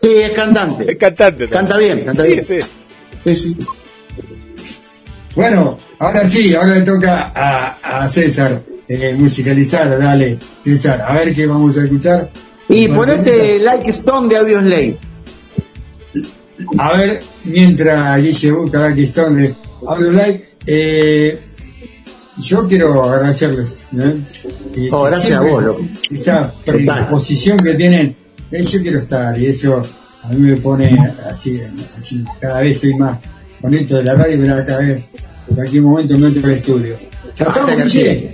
[0.00, 0.84] Sí, es cantante.
[0.92, 1.48] Es cantante.
[1.48, 1.50] también.
[1.50, 2.44] Canta bien, canta Sí, bien.
[2.44, 2.58] sí.
[3.24, 3.56] Sí, sí.
[5.34, 11.34] Bueno, ahora sí, ahora le toca a, a César eh, musicalizar, dale, César, a ver
[11.34, 12.30] qué vamos a escuchar.
[12.68, 14.98] Y ponete Like Stone de Audio Slave.
[16.78, 19.54] A ver, mientras Guille busca la cuestión de
[19.86, 21.40] Audio Live, eh,
[22.38, 23.80] yo quiero agradecerles.
[23.98, 24.16] ¿eh?
[24.76, 25.84] Y Oh, gracias a vos, loco.
[26.10, 28.16] Esa predisposición que tienen,
[28.50, 29.82] eh, yo quiero estar y eso
[30.22, 30.98] a mí me pone
[31.28, 31.60] así,
[31.90, 33.18] así cada vez estoy más
[33.60, 35.04] con esto de la radio, pero cada vez,
[35.48, 36.98] en cualquier momento me entro al estudio.
[37.34, 38.32] ¿Ya estamos, Guille?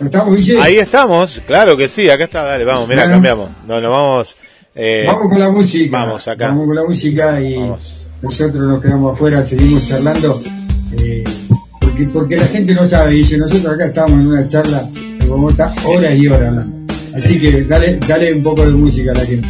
[0.00, 0.60] ¿Ya estamos, Guille?
[0.60, 3.14] Ahí estamos, claro que sí, acá está, dale, vamos, mira, Bueno.
[3.14, 3.50] cambiamos.
[3.66, 4.36] No, nos vamos.
[4.74, 5.98] eh, Vamos con la música.
[6.04, 6.48] Vamos acá.
[6.48, 7.56] Vamos con la música y
[8.22, 10.42] nosotros nos quedamos afuera, seguimos charlando.
[10.98, 11.24] eh,
[11.80, 15.74] porque, porque la gente no sabe, dice, nosotros acá estamos en una charla de Bogotá
[15.84, 16.76] horas y horas hablando.
[17.14, 19.48] Así que dale, dale un poco de música a la gente.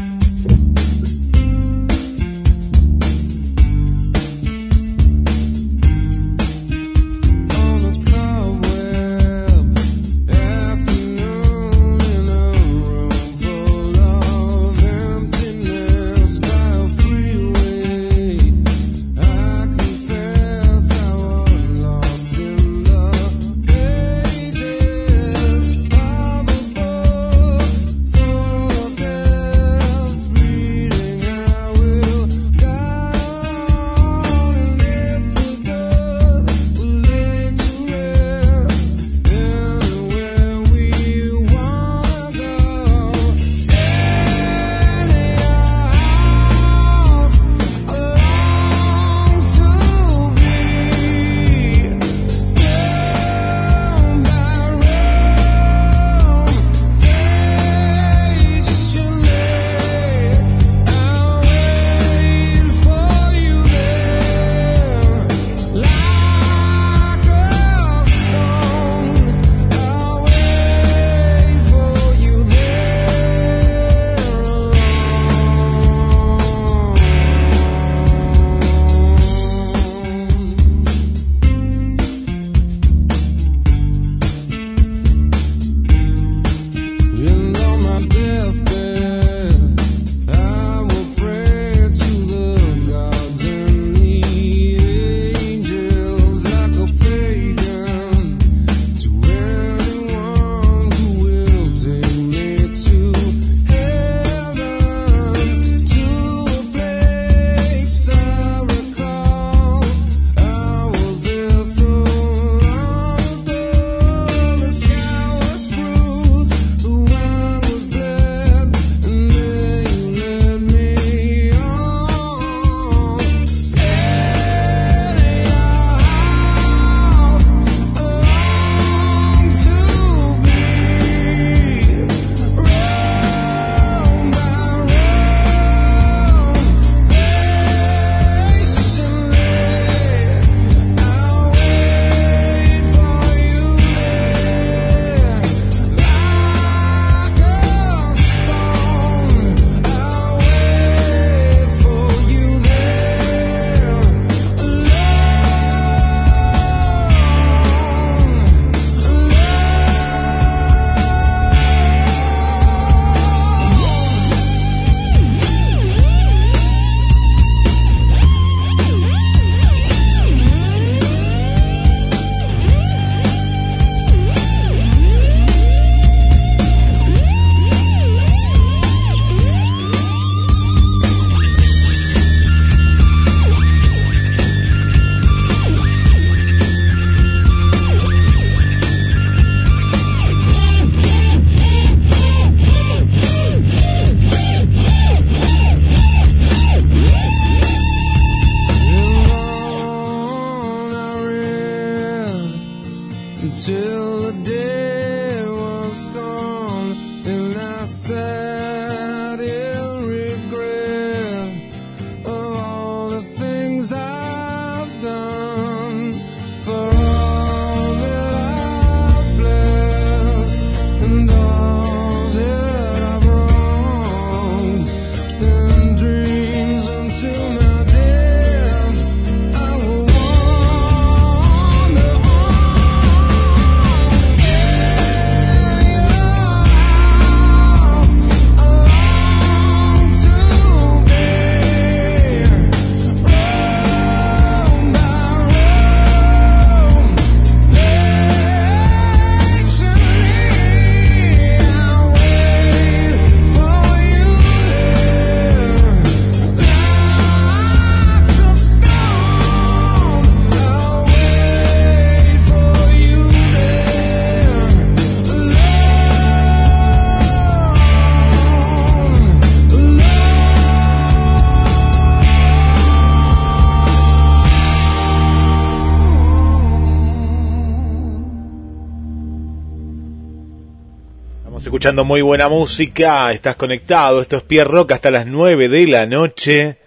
[281.94, 286.78] Muy buena música, estás conectado, esto es Pierre Rock hasta las 9 de la noche,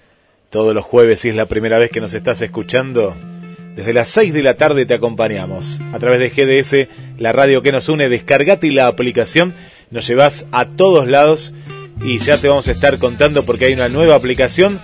[0.50, 3.16] todos los jueves si es la primera vez que nos estás escuchando.
[3.78, 7.72] Desde las 6 de la tarde te acompañamos a través de GDS, la radio que
[7.72, 9.54] nos une, descargate la aplicación,
[9.90, 11.54] nos llevas a todos lados
[12.04, 14.82] y ya te vamos a estar contando porque hay una nueva aplicación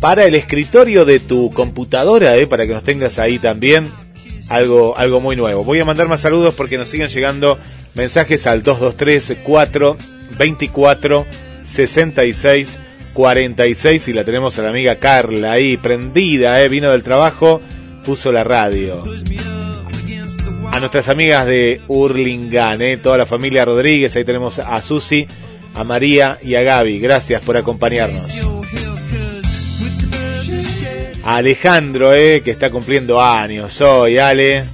[0.00, 3.88] para el escritorio de tu computadora, eh, para que nos tengas ahí también,
[4.48, 5.64] algo, algo muy nuevo.
[5.64, 7.58] Voy a mandar más saludos porque nos siguen llegando
[7.94, 9.96] mensajes al 223 4
[10.38, 11.26] 24
[11.64, 12.78] 66
[13.12, 17.60] 46 y la tenemos a la amiga Carla ahí prendida, eh, vino del trabajo,
[18.04, 19.02] puso la radio.
[20.72, 25.26] A nuestras amigas de Hurlingham, eh, toda la familia Rodríguez, ahí tenemos a Susi,
[25.74, 27.00] a María y a Gaby.
[27.00, 28.30] Gracias por acompañarnos.
[31.24, 34.64] A Alejandro, eh, que está cumpliendo años hoy, Ale,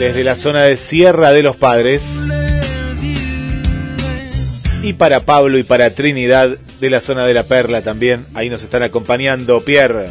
[0.00, 2.00] desde la zona de Sierra de los Padres.
[4.82, 6.48] Y para Pablo y para Trinidad
[6.80, 10.08] de la zona de la Perla también, ahí nos están acompañando, Pierre.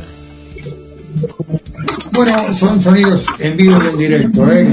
[2.12, 4.72] Bueno, son sonidos en vivo y en directo, ¿eh?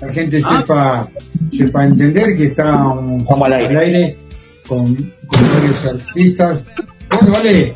[0.00, 1.08] La gente sepa,
[1.50, 4.18] sepa entender que está um, al aire
[4.66, 4.94] con,
[5.28, 6.68] con varios artistas.
[7.10, 7.74] Bueno, vale,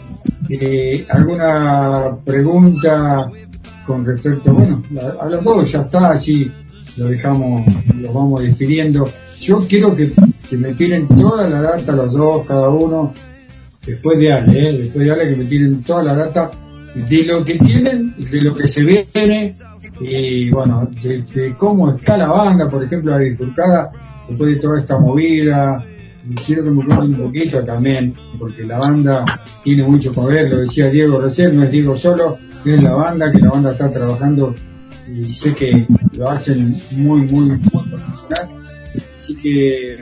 [0.51, 3.31] eh, ¿alguna pregunta
[3.87, 6.51] con respecto, bueno, a, a los dos ya está, así
[6.97, 7.67] lo dejamos,
[8.01, 9.11] los vamos despidiendo.
[9.41, 10.13] Yo quiero que,
[10.53, 13.13] me tiren toda la data los dos, cada uno,
[13.85, 14.79] después de Ale, ¿eh?
[14.79, 16.51] después de Ale que me tiren toda la data
[16.95, 19.55] de lo que tienen, de lo que se viene,
[20.01, 23.91] y bueno, de, cómo está la banda, por ejemplo, la bifurcada,
[24.29, 25.85] después de toda esta movida,
[26.45, 29.25] quiero que me cuenten un poquito también, porque la banda
[29.63, 33.39] tiene mucho ver, lo decía Diego recién, no es Diego solo, es la banda, que
[33.39, 34.55] la banda está trabajando
[35.09, 37.59] y sé que lo hacen muy, muy, muy
[37.91, 38.49] profesional.
[39.19, 39.99] Así que,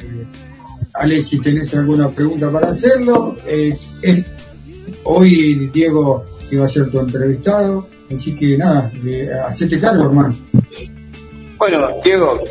[0.95, 4.25] Ale, si tenés alguna pregunta para hacerlo, eh, es-
[5.05, 10.37] hoy Diego iba a ser tu entrevistado, así que nada, eh, hacete cargo, hermano.
[11.59, 12.43] Bueno, Diego,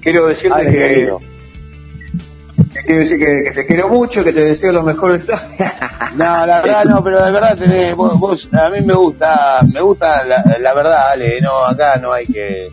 [0.00, 1.20] quiero decirte que, querido.
[2.90, 5.30] Quiero decir que, te quiero mucho, que te deseo los mejores
[6.16, 9.80] No, la verdad no, pero de verdad tenés, vos, vos- a mí me gusta, me
[9.80, 12.68] gusta la, la verdad, Ale, no, acá no hay que,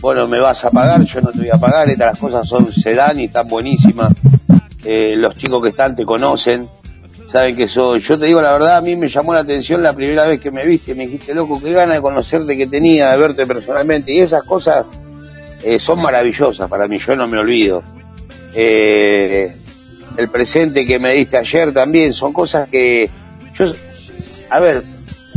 [0.00, 2.72] bueno, me vas a pagar, yo no te voy a pagar, estas las cosas son,
[2.72, 4.12] se dan y están buenísimas,
[4.84, 6.68] Eh, los chicos que están te conocen,
[7.26, 9.92] saben que soy, yo te digo la verdad, a mí me llamó la atención la
[9.92, 13.16] primera vez que me viste, me dijiste, loco, qué gana de conocerte que tenía, de
[13.18, 14.86] verte personalmente, y esas cosas
[15.64, 17.82] eh, son maravillosas para mí, yo no me olvido.
[18.58, 19.52] Eh,
[20.16, 23.10] el presente que me diste ayer también son cosas que
[23.54, 23.66] yo
[24.48, 24.82] a ver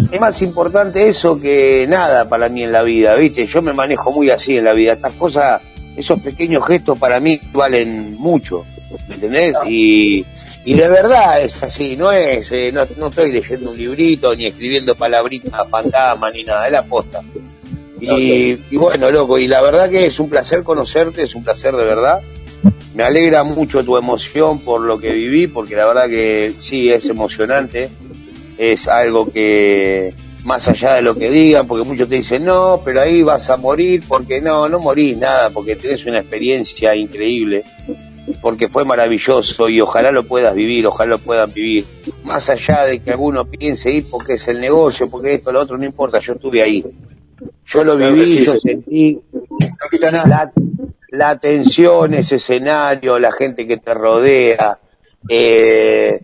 [0.09, 4.13] es más importante eso que nada para mí en la vida viste yo me manejo
[4.13, 4.93] muy así en la vida.
[4.93, 5.61] Estas cosas
[5.97, 8.65] esos pequeños gestos para mí valen mucho
[9.09, 9.57] ¿me entendés?
[9.67, 10.25] y
[10.63, 14.45] y de verdad es así no es eh, no, no estoy leyendo un librito ni
[14.45, 17.21] escribiendo palabritas fantasma ni nada es la posta.
[17.99, 21.75] Y, y bueno loco y la verdad que es un placer conocerte es un placer
[21.75, 22.21] de verdad
[22.95, 27.07] me alegra mucho tu emoción por lo que viví, porque la verdad que sí, es
[27.09, 27.89] emocionante.
[28.57, 30.13] Es algo que,
[30.43, 33.57] más allá de lo que digan, porque muchos te dicen, no, pero ahí vas a
[33.57, 37.63] morir, porque no, no morís nada, porque tenés una experiencia increíble,
[38.41, 41.85] porque fue maravilloso y ojalá lo puedas vivir, ojalá lo puedan vivir.
[42.23, 45.77] Más allá de que alguno piense ir porque es el negocio, porque esto, lo otro,
[45.77, 46.85] no importa, yo estuve ahí.
[47.65, 50.68] Yo lo viví, yo sentí, invita a nadie.
[51.11, 54.79] La, atención, ese escenario, la gente que te rodea,
[55.27, 56.21] eh,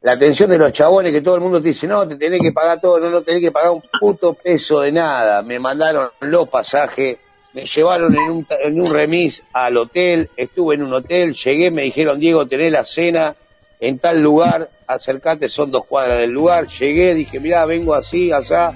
[0.00, 2.52] la atención de los chabones que todo el mundo te dice, no, te tenés que
[2.52, 5.42] pagar todo, no, no tenés que pagar un puto peso de nada.
[5.42, 7.18] Me mandaron los pasajes,
[7.52, 11.82] me llevaron en un, en un remis al hotel, estuve en un hotel, llegué, me
[11.82, 13.36] dijeron, Diego, tenés la cena
[13.80, 16.66] en tal lugar, acercate, son dos cuadras del lugar.
[16.66, 18.72] Llegué, dije, mirá, vengo así, allá,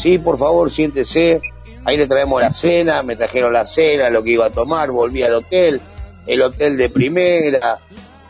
[0.00, 1.40] sí, por favor, siéntese.
[1.88, 5.22] Ahí le traemos la cena, me trajeron la cena, lo que iba a tomar, volví
[5.22, 5.80] al hotel,
[6.26, 7.78] el hotel de primera,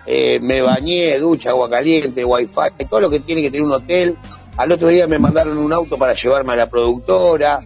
[0.06, 2.54] eh, me bañé, ducha, agua caliente, wifi,
[2.88, 4.14] todo lo que tiene que tener un hotel.
[4.56, 7.58] Al otro día me mandaron un auto para llevarme a la productora.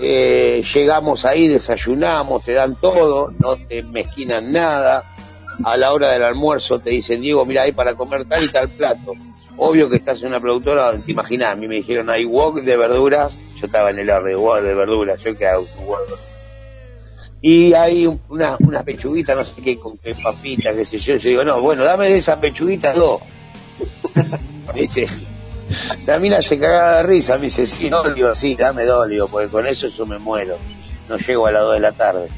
[0.00, 5.02] Eh, llegamos ahí, desayunamos, te dan todo, no te mezquinan nada.
[5.64, 8.68] A la hora del almuerzo te dicen, Diego, mira, hay para comer tal y tal
[8.68, 9.14] plato.
[9.56, 12.76] Obvio que estás en una productora, te imaginas, a mí me dijeron, hay wok de
[12.76, 15.66] verduras, yo estaba en el wok de verduras, yo que hago.
[17.40, 21.16] Y hay un- una, una pechuguita, no sé qué, con qué papita, qué sé yo.
[21.16, 23.20] Yo digo, no, bueno, dame de esas pechuguitas dos.
[24.74, 25.06] Dice,
[26.06, 29.28] la mina se cagaba de risa, me dice, sí, no, digo, sí, dame dos, digo,
[29.28, 30.56] porque con eso yo me muero.
[31.08, 32.28] No llego a las dos de la tarde.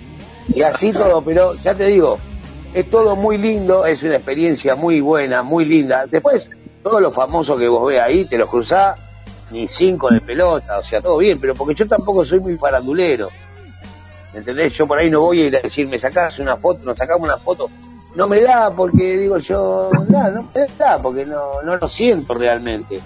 [0.54, 2.18] Y así todo, pero ya te digo,
[2.74, 6.06] es todo muy lindo, es una experiencia muy buena, muy linda.
[6.06, 6.50] Después,
[6.82, 8.98] todos los famosos que vos ves ahí, te los cruzás,
[9.50, 13.28] ni cinco de pelota, o sea, todo bien, pero porque yo tampoco soy muy farandulero.
[14.34, 14.72] ¿Entendés?
[14.74, 17.26] Yo por ahí no voy a ir a decir, me sacás una foto, nos sacamos
[17.26, 17.70] una foto.
[18.14, 22.34] No me da porque digo yo, no, no me da porque no, no lo siento
[22.34, 23.00] realmente.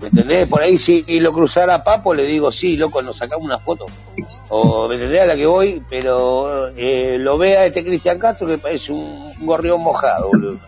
[0.00, 0.48] ¿Me entendés?
[0.48, 3.86] Por ahí si lo cruzara a Papo le digo, sí, loco, nos sacamos una foto.
[4.48, 5.22] O, ¿me entendés?
[5.22, 9.32] A la que voy, pero eh, lo ve a este Cristian Castro que parece un,
[9.44, 10.58] gorrión mojado, boludo.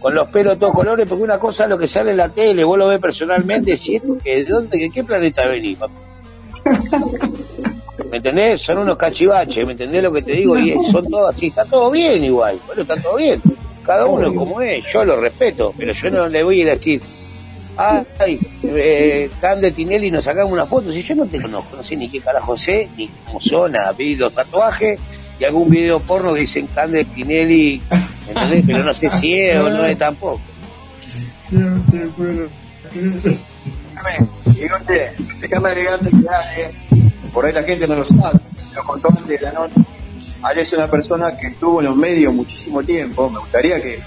[0.00, 2.30] Con los pelos de todos colores, porque una cosa es lo que sale en la
[2.30, 5.78] tele, vos lo ves personalmente, siento que ¿de dónde, de qué planeta venís?
[8.10, 8.60] ¿Me entendés?
[8.62, 10.58] Son unos cachivaches, ¿me entendés lo que te digo?
[10.58, 13.40] Y son todos así, está todo bien igual, bueno, está todo bien.
[13.84, 16.74] Cada uno como es, yo lo respeto, pero yo no le voy a ir a
[16.74, 17.02] decir,
[17.76, 21.96] ay, eh, Cande Tinelli nos sacamos una foto, si yo no te conozco, no sé
[21.96, 24.98] ni qué carajo sé, ni cómo son, nada, vi los tatuajes
[25.40, 27.82] y algún video porno que dicen Cande Tinelli,
[28.26, 28.64] ¿me entendés?
[28.66, 30.40] Pero no sé si es o no es tampoco.
[34.54, 36.74] Bigote, déjame agregarte que Ale,
[37.32, 38.38] por ahí la gente no lo sabe,
[38.74, 39.80] lo contó antes de la nota.
[40.42, 43.28] Ale es una persona que estuvo en los medios muchísimo tiempo.
[43.30, 44.00] Me gustaría que,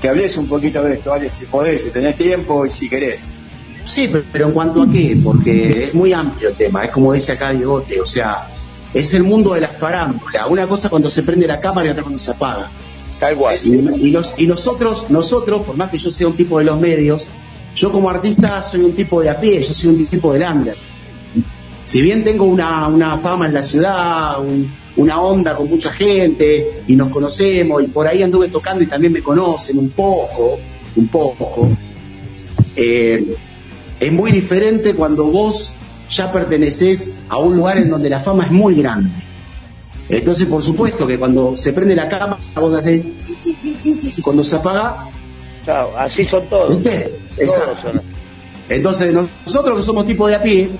[0.00, 3.34] que hables un poquito de esto, Ale, si podés, si tenés tiempo y si querés.
[3.84, 7.12] Sí, pe- pero en cuanto a qué, porque es muy amplio el tema, es como
[7.12, 8.48] dice acá Diegote, o sea,
[8.98, 10.46] es el mundo de la farándula.
[10.46, 12.70] Una cosa cuando se prende la cámara y otra cuando se apaga.
[13.20, 13.56] Tal cual.
[13.64, 13.70] Y,
[14.06, 17.26] y los- y nosotros, nosotros, por más que yo sea un tipo de los medios,
[17.74, 20.76] yo como artista soy un tipo de a pie, yo soy un tipo del under.
[21.84, 26.82] Si bien tengo una, una fama en la ciudad, un- una onda con mucha gente,
[26.88, 30.58] y nos conocemos, y por ahí anduve tocando y también me conocen un poco,
[30.96, 31.68] un poco,
[32.76, 33.36] eh,
[34.00, 35.72] es muy diferente cuando vos
[36.10, 39.10] ya perteneces a un lugar en donde la fama es muy grande.
[40.08, 43.04] Entonces, por supuesto que cuando se prende la cámara, vos haces
[43.44, 45.08] y, cuando se apaga,
[45.64, 46.80] Chao, así son todos.
[47.38, 47.76] Exacto.
[47.82, 48.02] Todos son.
[48.68, 50.70] entonces nosotros que somos tipo de a pie,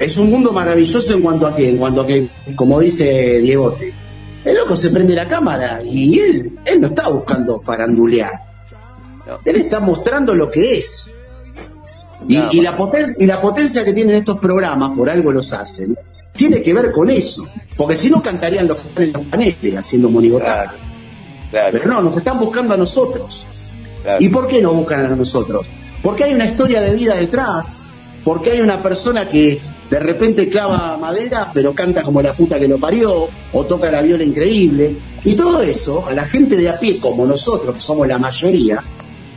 [0.00, 3.92] es un mundo maravilloso en cuanto a que, en cuanto a que, como dice Diegote,
[4.44, 8.32] el loco se prende la cámara y él, él no está buscando farandulear.
[9.44, 11.14] Él está mostrando lo que es.
[12.28, 15.96] Y, y la poten- y la potencia que tienen estos programas, por algo los hacen,
[16.34, 17.46] tiene que ver con eso.
[17.76, 20.76] Porque si no cantarían los que están en los paneles haciendo monigotaje.
[21.70, 23.44] Pero no, nos están buscando a nosotros.
[24.18, 25.64] ¿Y por qué nos buscan a nosotros?
[26.02, 27.82] Porque hay una historia de vida detrás,
[28.24, 32.66] porque hay una persona que de repente clava madera, pero canta como la puta que
[32.66, 34.96] lo parió, o toca la viola increíble.
[35.24, 38.82] Y todo eso, a la gente de a pie, como nosotros, que somos la mayoría,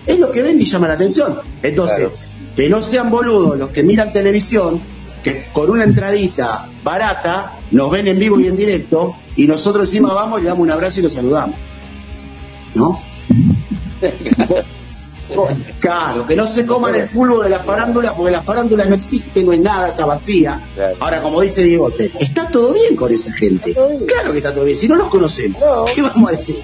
[0.08, 1.38] es lo que vende y llama la atención.
[1.62, 2.08] Entonces,
[2.56, 4.80] que no sean boludos los que miran televisión,
[5.24, 10.14] que con una entradita barata nos ven en vivo y en directo, y nosotros encima
[10.14, 11.56] vamos, le damos un abrazo y los saludamos.
[12.76, 13.00] ¿No?
[15.80, 19.44] Claro, que no se coman el fútbol de la farándula, porque la farándula no existe,
[19.44, 20.62] no es nada, está vacía.
[21.00, 23.74] Ahora, como dice Diegote, está todo bien con esa gente.
[23.74, 25.60] Claro que está todo bien, si no los conocemos,
[25.94, 26.58] ¿qué vamos a decir?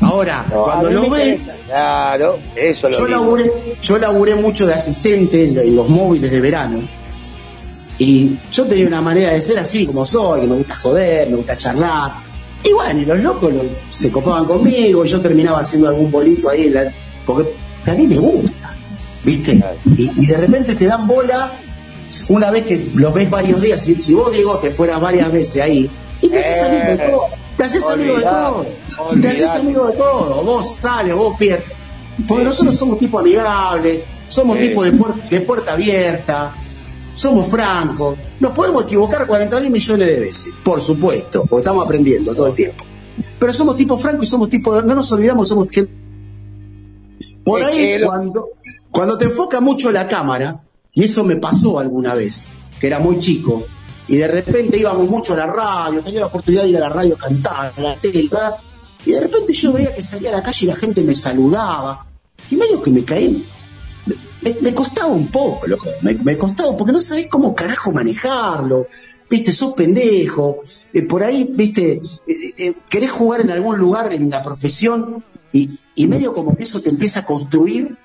[0.00, 1.56] Ahora, No, cuando lo ven, interesa.
[1.66, 3.22] Claro, eso es lo yo mismo.
[3.22, 3.52] laburé,
[3.82, 6.80] yo laburé mucho de asistente en, los móviles de verano.
[7.98, 11.36] Y yo tenía una manera de ser así como soy, que me gusta joder, me
[11.36, 12.12] gusta charlar.
[12.64, 16.48] Y bueno, y los locos lo- se copaban conmigo, y yo terminaba haciendo algún bolito
[16.48, 16.92] ahí, en la-
[17.26, 17.50] porque
[17.86, 18.74] a mí me gusta,
[19.22, 19.62] ¿viste?
[19.98, 21.50] Y, y de repente te dan bola
[22.30, 25.62] una vez que los ves varios días, si, si vos, Diego, te fueras varias veces
[25.62, 25.88] ahí,
[26.22, 27.26] y te haces amigo de todo,
[27.58, 28.66] te haces amigo de todo,
[29.20, 31.66] te haces amigo de todo, vos sales, vos pierdes,
[32.28, 34.68] porque nosotros somos tipo amigables, somos Sí.
[34.68, 36.54] tipo de, puer- de puerta abierta,
[37.16, 42.34] somos francos, nos podemos equivocar 40 mil millones de veces, por supuesto, porque estamos aprendiendo
[42.34, 42.84] todo el tiempo.
[43.38, 45.92] Pero somos tipo franco y somos tipo, de- no nos olvidamos, somos gente.
[47.44, 48.48] Por ahí, cuando,
[48.90, 50.60] cuando te enfoca mucho la cámara,
[50.92, 52.50] y eso me pasó alguna vez,
[52.80, 53.64] que era muy chico,
[54.08, 56.88] y de repente íbamos mucho a la radio, tenía la oportunidad de ir a la
[56.88, 58.54] radio a cantar, a la tele, ¿verdad?
[59.06, 62.06] Y de repente yo veía que salía a la calle y la gente me saludaba,
[62.50, 63.44] y medio que me caí,
[64.42, 68.86] me, me costaba un poco, loco, me, me costaba, porque no sabés cómo carajo manejarlo,
[69.28, 70.62] viste, sos pendejo,
[70.92, 75.78] eh, por ahí, viste, eh, eh, querés jugar en algún lugar en la profesión y,
[75.94, 77.96] y medio como que eso te empieza a construir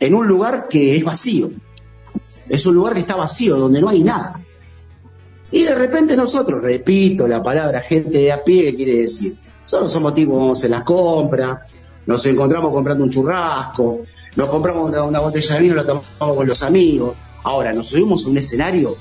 [0.00, 1.50] en un lugar que es vacío,
[2.48, 4.40] es un lugar que está vacío, donde no hay nada.
[5.50, 9.36] Y de repente nosotros, repito la palabra gente de a pie, ¿qué quiere decir?
[9.68, 11.58] Nosotros somos tipos, vamos en las compras,
[12.06, 14.00] nos encontramos comprando un churrasco,
[14.34, 17.14] nos compramos una, botella de vino, la tomamos con los amigos.
[17.44, 18.96] Ahora, nos subimos a un escenario,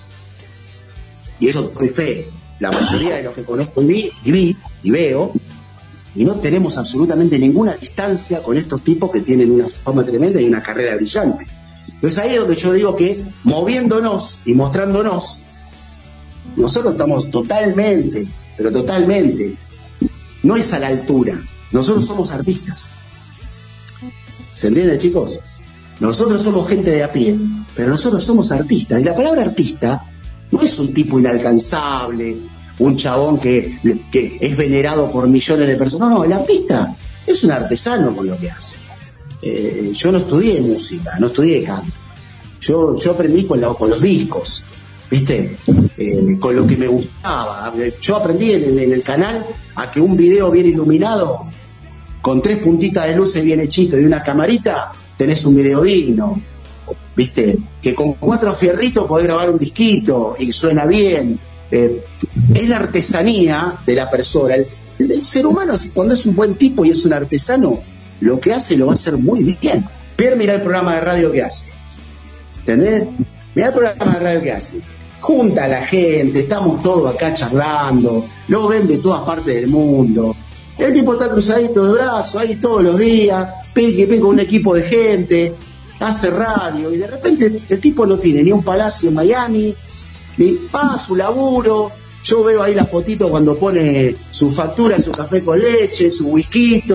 [1.39, 2.30] y eso doy fe,
[2.60, 5.31] la mayoría de los que conozco vi, y vi, y veo,
[6.14, 10.49] y no tenemos absolutamente ninguna distancia con estos tipos que tienen una fama tremenda y
[10.49, 11.48] una carrera brillante.
[11.94, 15.44] Entonces ahí es donde yo digo que moviéndonos y mostrándonos,
[16.57, 18.27] nosotros estamos totalmente,
[18.57, 19.56] pero totalmente,
[20.43, 21.39] no es a la altura,
[21.72, 22.89] nosotros somos artistas.
[24.53, 25.39] ¿Se entiende, chicos?
[25.99, 27.35] Nosotros somos gente de a pie,
[27.76, 29.01] pero nosotros somos artistas.
[29.01, 30.03] Y la palabra artista
[30.51, 32.38] no es un tipo inalcanzable,
[32.80, 33.77] un chabón que,
[34.39, 36.09] es venerado por millones de personas.
[36.09, 36.95] No, no, el artista
[37.26, 38.77] es un artesano con lo que hace.
[39.41, 41.93] Eh, yo no estudié música, no estudié canto.
[42.61, 44.64] Yo, yo aprendí con, la- con los discos,
[45.11, 45.57] ¿viste?
[45.97, 47.72] Eh, con lo que me gustaba.
[48.01, 49.45] Yo aprendí en, en el canal
[49.77, 51.45] a que un video bien iluminado,
[52.21, 56.41] con tres puntitas de luces bien hechito y una camarita, tenés un video digno.
[57.15, 57.57] ¿Viste?
[57.81, 61.39] Que con cuatro fierritos podés grabar un disquito y suena bien.
[61.71, 62.03] Eh,
[62.53, 64.55] es la artesanía de la persona.
[64.55, 64.67] El,
[64.99, 67.79] el ser humano, cuando es un buen tipo y es un artesano,
[68.21, 69.85] lo que hace lo va a hacer muy bien.
[70.15, 71.73] Pierre, mira el programa de radio que hace.
[72.59, 73.03] ¿Entendés?
[73.53, 74.77] Mirá el programa de radio que hace.
[75.27, 80.33] Junta a la gente, estamos todos acá charlando, lo ven de todas partes del mundo.
[80.77, 84.73] El tipo está cruzadito de brazos, ahí todos los días, pique, pique con un equipo
[84.73, 85.53] de gente,
[85.99, 89.75] hace radio, y de repente el tipo no tiene ni un palacio en Miami,
[90.37, 91.91] ni pa, su laburo.
[92.23, 96.85] Yo veo ahí la fotito cuando pone su factura, su café con leche, su whisky.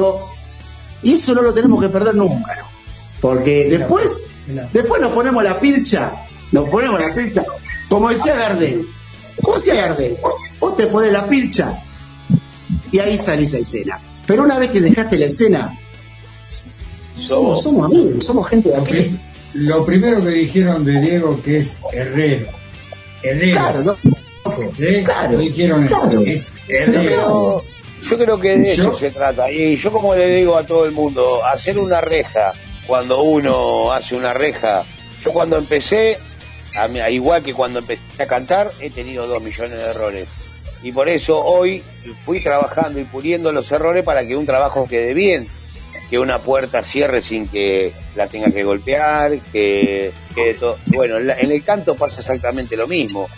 [1.02, 2.64] Y eso no lo tenemos que perder nunca, ¿no?
[3.20, 4.22] Porque después,
[4.72, 6.14] después nos ponemos la pilcha,
[6.50, 7.44] nos ponemos la pilcha,
[7.93, 8.86] como decía Gardel,
[9.43, 10.16] como decía Gardel,
[10.60, 11.78] vos te pones la pilcha
[12.90, 13.98] y ahí salís a escena.
[14.27, 15.73] Pero una vez que dejaste la escena,
[17.19, 19.16] somos, somos amigos, somos gente de aquí.
[19.55, 22.48] Lo primero que dijeron de Diego que es Herrero.
[23.23, 23.52] Herrero.
[23.60, 23.97] Claro, ¿no?
[24.77, 25.05] ¿Sí?
[25.05, 26.20] Claro, Lo dijeron claro.
[26.20, 27.62] es Herrero.
[28.02, 29.51] Yo creo que de Yo- eso se trata.
[29.51, 32.52] Y yo como le digo a todo el mundo, hacer una reja,
[32.86, 34.85] cuando uno hace una reja,
[35.24, 36.19] yo cuando empecé,
[36.77, 40.27] a igual que cuando empecé a cantar, he tenido dos millones de errores.
[40.82, 41.82] Y por eso hoy
[42.24, 45.47] fui trabajando y puliendo los errores para que un trabajo quede bien,
[46.11, 51.28] que una puerta cierre sin que la tenga que golpear, que, que to- bueno, en,
[51.28, 53.28] la- en el canto pasa exactamente lo mismo.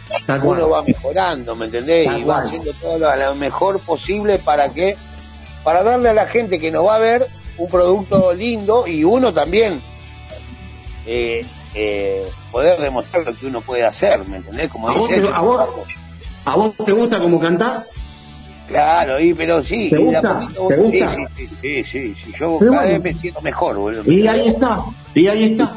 [0.58, 2.06] Uno va mejorando, ¿me entendés?
[2.18, 4.96] Y va haciendo todo lo, lo mejor posible para que,
[5.62, 7.26] para darle a la gente que nos va a ver
[7.58, 9.80] un producto lindo y uno también
[11.06, 11.44] eh,
[11.74, 14.70] eh, poder demostrar lo que uno puede hacer, ¿me entendés?
[14.70, 15.68] Como ¿A vos, te, a vos-
[16.44, 17.94] a vos te gusta como cantás?
[18.68, 19.90] Claro, y, pero sí.
[19.90, 20.48] ¿Te gusta?
[20.68, 21.14] ¿Te gusta?
[21.36, 23.02] Sí, sí, sí, sí, Yo Pero cada bueno.
[23.02, 24.10] vez me siento mejor, boludo.
[24.10, 24.84] Y ahí está,
[25.14, 25.72] y ahí está.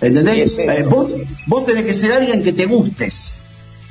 [0.00, 0.52] ¿Entendés?
[0.58, 1.10] Eh, vos,
[1.46, 3.36] vos tenés que ser alguien que te gustes.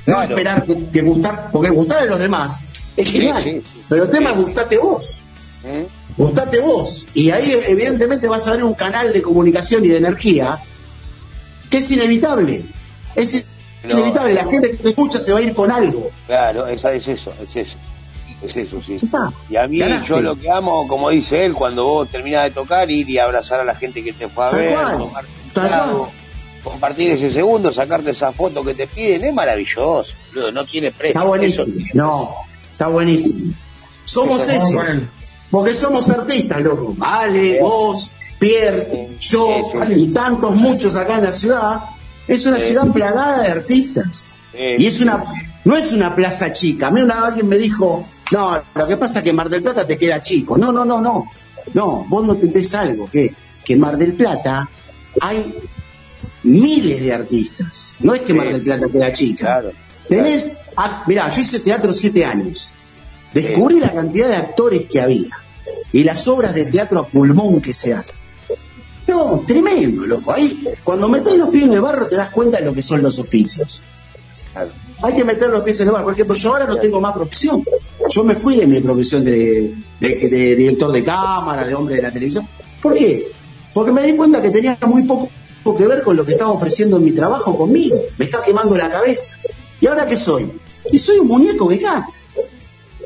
[0.06, 0.30] No Claro.
[0.36, 3.42] esperar que, que gustar, porque gustar a los demás es genial.
[3.42, 5.16] sí, Pero el tema es gustate vos.
[5.64, 6.20] ¿Mm?
[6.22, 7.06] Gustate vos.
[7.14, 10.58] Y ahí evidentemente vas a ver un canal de comunicación y de energía
[11.74, 12.64] que es inevitable.
[13.16, 13.44] Es
[13.84, 13.98] No.
[13.98, 14.34] inevitable.
[14.34, 16.10] La gente que te escucha se va a ir con algo.
[16.26, 17.76] Claro, esa es eso, es eso.
[18.42, 18.94] Es eso, sí.
[18.94, 19.32] Está.
[19.48, 20.06] Y a mí, Ganaste.
[20.08, 23.60] yo lo que amo, como dice él, cuando vos terminás de tocar, ir y abrazar
[23.60, 26.10] a la gente que te fue a Tal ver, cual, tomar trago,
[26.62, 31.08] compartir ese segundo, sacarte esa foto que te piden, es maravilloso, boludo, no tiene precio.
[31.18, 31.64] Está buenísimo.
[31.64, 32.34] Eso- No,
[32.72, 33.54] está buenísimo.
[34.04, 34.82] Somos eso.
[34.82, 35.08] el-
[35.50, 36.96] Porque somos artistas, loco.
[37.00, 38.08] Ale, vos,
[38.44, 39.48] Pierre, yo
[39.88, 41.80] y tantos muchos acá en la ciudad
[42.28, 44.34] Es una ciudad plagada de artistas.
[44.54, 45.24] Y es una,
[45.64, 46.88] no es una plaza chica.
[46.88, 49.86] A mí una, alguien me dijo, no, lo que pasa es que Mar del Plata
[49.86, 50.56] te queda chico.
[50.56, 51.24] No, no, no, no.
[51.72, 54.68] No, vos no entendés algo, que, que Mar del Plata
[55.20, 55.56] hay
[56.42, 57.96] miles de artistas.
[58.00, 59.62] No es que Mar del Plata queda chica.
[60.08, 62.68] Tenés, ah, mirá, yo hice teatro siete años.
[63.32, 65.36] Descubrí la cantidad de actores que había
[65.92, 68.24] y las obras de teatro a pulmón que se hace.
[69.06, 70.32] No, tremendo, loco.
[70.32, 73.02] Ahí, cuando metes los pies en el barro te das cuenta de lo que son
[73.02, 73.82] los oficios.
[75.02, 76.04] Hay que meter los pies en el barro.
[76.04, 77.62] Por ejemplo, yo ahora no tengo más profesión.
[78.08, 82.02] Yo me fui de mi profesión de, de- de director de cámara, de hombre de
[82.02, 82.48] la televisión.
[82.80, 83.30] ¿Por qué?
[83.74, 85.28] Porque me di cuenta que tenía muy poco
[85.76, 87.98] que ver con lo que estaba ofreciendo en mi trabajo conmigo.
[88.18, 89.32] Me está quemando la cabeza.
[89.80, 90.50] ¿Y ahora qué soy?
[90.92, 92.08] Y soy un muñeco que canta.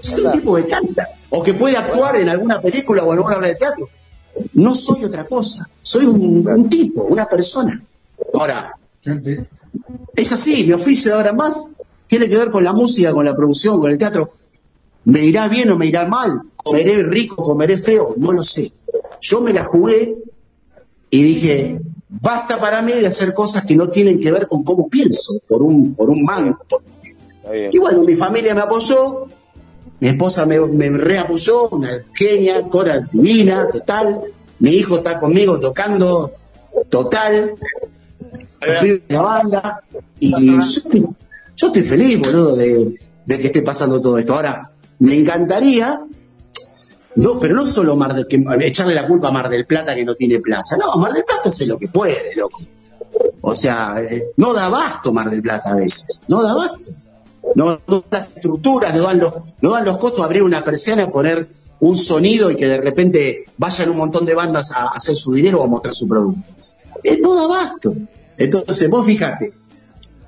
[0.00, 1.08] Soy un tipo que canta.
[1.30, 3.88] O que puede actuar en alguna película o en alguna obra de teatro.
[4.54, 5.68] No soy otra cosa.
[5.82, 7.82] Soy un, un tipo, una persona.
[8.34, 8.72] Ahora,
[10.16, 11.74] es así, mi oficio de ahora más
[12.06, 14.32] tiene que ver con la música, con la producción, con el teatro.
[15.04, 16.42] ¿Me irá bien o me irá mal?
[16.56, 18.14] ¿Comeré rico, comeré feo?
[18.16, 18.72] No lo sé.
[19.20, 20.16] Yo me la jugué
[21.10, 24.88] y dije, basta para mí de hacer cosas que no tienen que ver con cómo
[24.88, 26.58] pienso, por un, por un mango.
[26.68, 26.82] por-
[27.72, 29.28] Y bueno, mi familia me apoyó,
[30.00, 34.20] mi esposa me, me reapoyó, una genia, Cora divina, total.
[34.60, 36.32] Mi hijo está conmigo tocando,
[36.88, 37.54] total.
[38.60, 39.82] Estoy en la banda
[40.18, 41.06] y yo estoy,
[41.56, 44.34] yo estoy feliz, boludo, de, de que esté pasando todo esto.
[44.34, 44.70] Ahora,
[45.00, 46.00] me encantaría,
[47.16, 50.04] no, pero no solo Mar del, que, echarle la culpa a Mar del Plata que
[50.04, 50.76] no tiene plaza.
[50.76, 52.60] No, Mar del Plata hace lo que puede, loco.
[53.40, 56.90] O sea, eh, no da abasto Mar del Plata a veces, no da abasto.
[57.54, 61.48] No, las estructuras, no dan, los, no dan los costos abrir una persiana, poner
[61.80, 65.60] un sonido y que de repente vayan un montón de bandas a, hacer su dinero
[65.60, 66.40] o a mostrar su producto.
[67.20, 67.94] No da abasto.
[68.36, 69.52] Entonces, vos fíjate,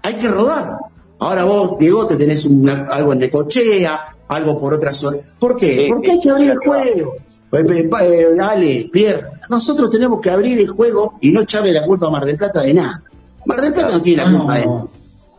[0.02, 0.78] hay que rodar.
[1.18, 5.18] Ahora vos, Diego, te tenés una- algo en Necochea, algo por otra zona.
[5.38, 5.86] ¿Por qué?
[5.88, 7.14] Porque hay que abrir el juego.
[7.52, 11.84] Eh, eh, eh, Dale, Pierre, nosotros tenemos que abrir el juego y no echarle la
[11.84, 13.02] culpa a Mar del Plata de nada.
[13.44, 14.84] Mar del Plata no tiene la culpa de nada.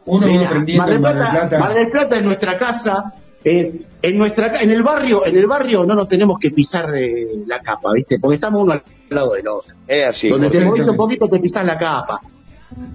[0.05, 1.59] Uno De va aprendiendo Mar del en Mar del Plata, Plata.
[1.59, 3.13] Mar del Plata es nuestra casa.
[3.43, 7.43] eh, en nuestra en el barrio, en el barrio no nos tenemos que pisar eh,
[7.45, 8.19] la capa, ¿viste?
[8.19, 9.75] Porque estamos uno al lado del otro.
[9.87, 10.29] Es así.
[10.29, 12.21] Donde te movís un poquito te pisas la capa.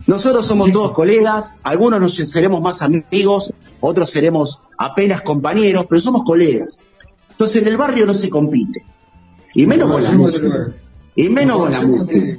[0.06, 6.22] Nosotros somos todos colegas, algunos nos seremos más amigos, otros seremos apenas compañeros, pero somos
[6.24, 6.82] colegas.
[7.30, 8.84] Entonces en el barrio no se compite.
[9.54, 10.72] Y menos con la música.
[11.14, 12.38] Y menos Nos con la música.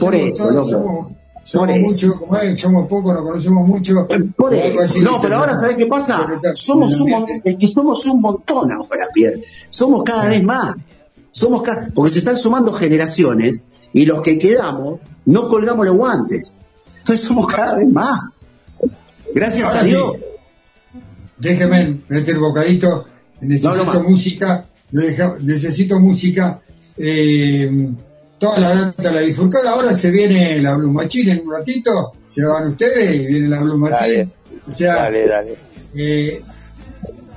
[0.00, 4.06] Por eso, todos, somos, somos muchos, como él, somos pocos, nos conocemos mucho.
[4.36, 5.00] Por eso.
[5.00, 6.28] No, pero ahora ¿sabés qué pasa?
[6.54, 7.12] Somos un,
[7.44, 9.42] es que somos un montón ahora, Pierre.
[9.70, 10.76] Somos cada vez más.
[11.32, 11.62] Somos
[11.94, 13.60] porque se están sumando generaciones
[13.92, 16.54] y los que quedamos no colgamos los guantes.
[16.98, 18.30] Entonces somos cada vez más.
[19.34, 20.12] Gracias Ahora a sí, Dios.
[21.38, 23.06] Déjeme meter bocadito.
[23.40, 24.08] Necesito No, no más.
[24.08, 24.66] música.
[24.92, 26.60] necesito música.
[26.96, 27.88] Eh,
[28.40, 29.64] toda la data la disfrutar.
[29.66, 32.12] Ahora se viene la Blue Machine en un ratito.
[32.28, 34.28] Se van ustedes y viene la Blue Machine.
[34.66, 35.56] O sea, Dale, dale.
[35.96, 36.40] eh,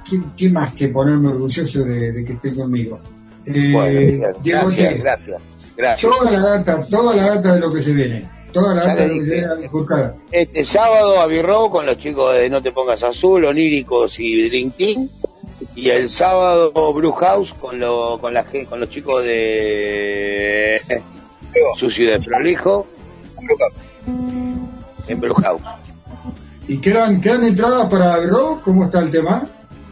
[0.09, 2.99] ¿qué, qué más que ponerme orgulloso de, de que esté conmigo?
[3.45, 4.39] Eh, Bueno.
[4.41, 5.41] Diego gracias, gracias.
[5.75, 6.11] Gracias.
[6.11, 8.29] toda la data, toda la data de lo que se viene.
[8.53, 10.15] Toda la data de lo que se viene a disfrutar.
[10.31, 14.71] Este sábado a Birro con los chicos de No Te Pongas Azul, Oníricos y Dream
[14.71, 15.09] Team.
[15.75, 20.81] Y el sábado Blue House con, lo, con, la, con los chicos de
[21.77, 22.87] Sucio de Prolijo.
[25.07, 25.61] En Blue House.
[26.67, 28.61] ¿Y quedan, quedan entradas para Bro?
[28.63, 29.47] ¿Cómo está el tema?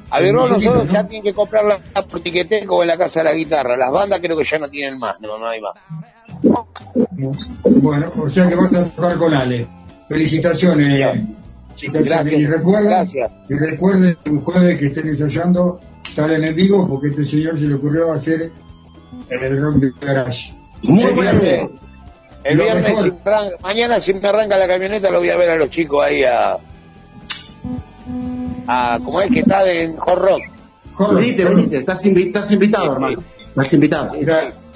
[0.09, 0.93] A Birro Muy poquito, nosotros ¿no?
[0.93, 1.79] ya tienen que comprarla
[2.09, 3.75] por tiqueteco en la casa de la guitarra.
[3.75, 5.75] Las bandas creo que ya no tienen más, no, no hay más.
[7.63, 9.67] Bueno, o sea que vas a tocar con Ale.
[10.07, 11.21] Felicitaciones.
[11.89, 13.31] Gracias, Y recuerden, gracias.
[13.49, 17.75] y recuerden un jueves que estén ensayando, salen en vivo porque este señor se le
[17.75, 18.51] ocurrió hacer
[19.29, 20.53] el rock de garage.
[20.83, 21.67] Muy idea.
[22.43, 22.87] El Lo viernes,
[23.25, 26.23] arranca- mañana si me arranca la camioneta, lo voy a ver a los chicos ahí
[26.23, 26.57] a.
[28.67, 30.41] a ¿Cómo es que está en Hot Rock?
[31.13, 33.23] Venite, venite, estás, invi- estás invitado, hermano.
[33.49, 34.11] Estás invitado.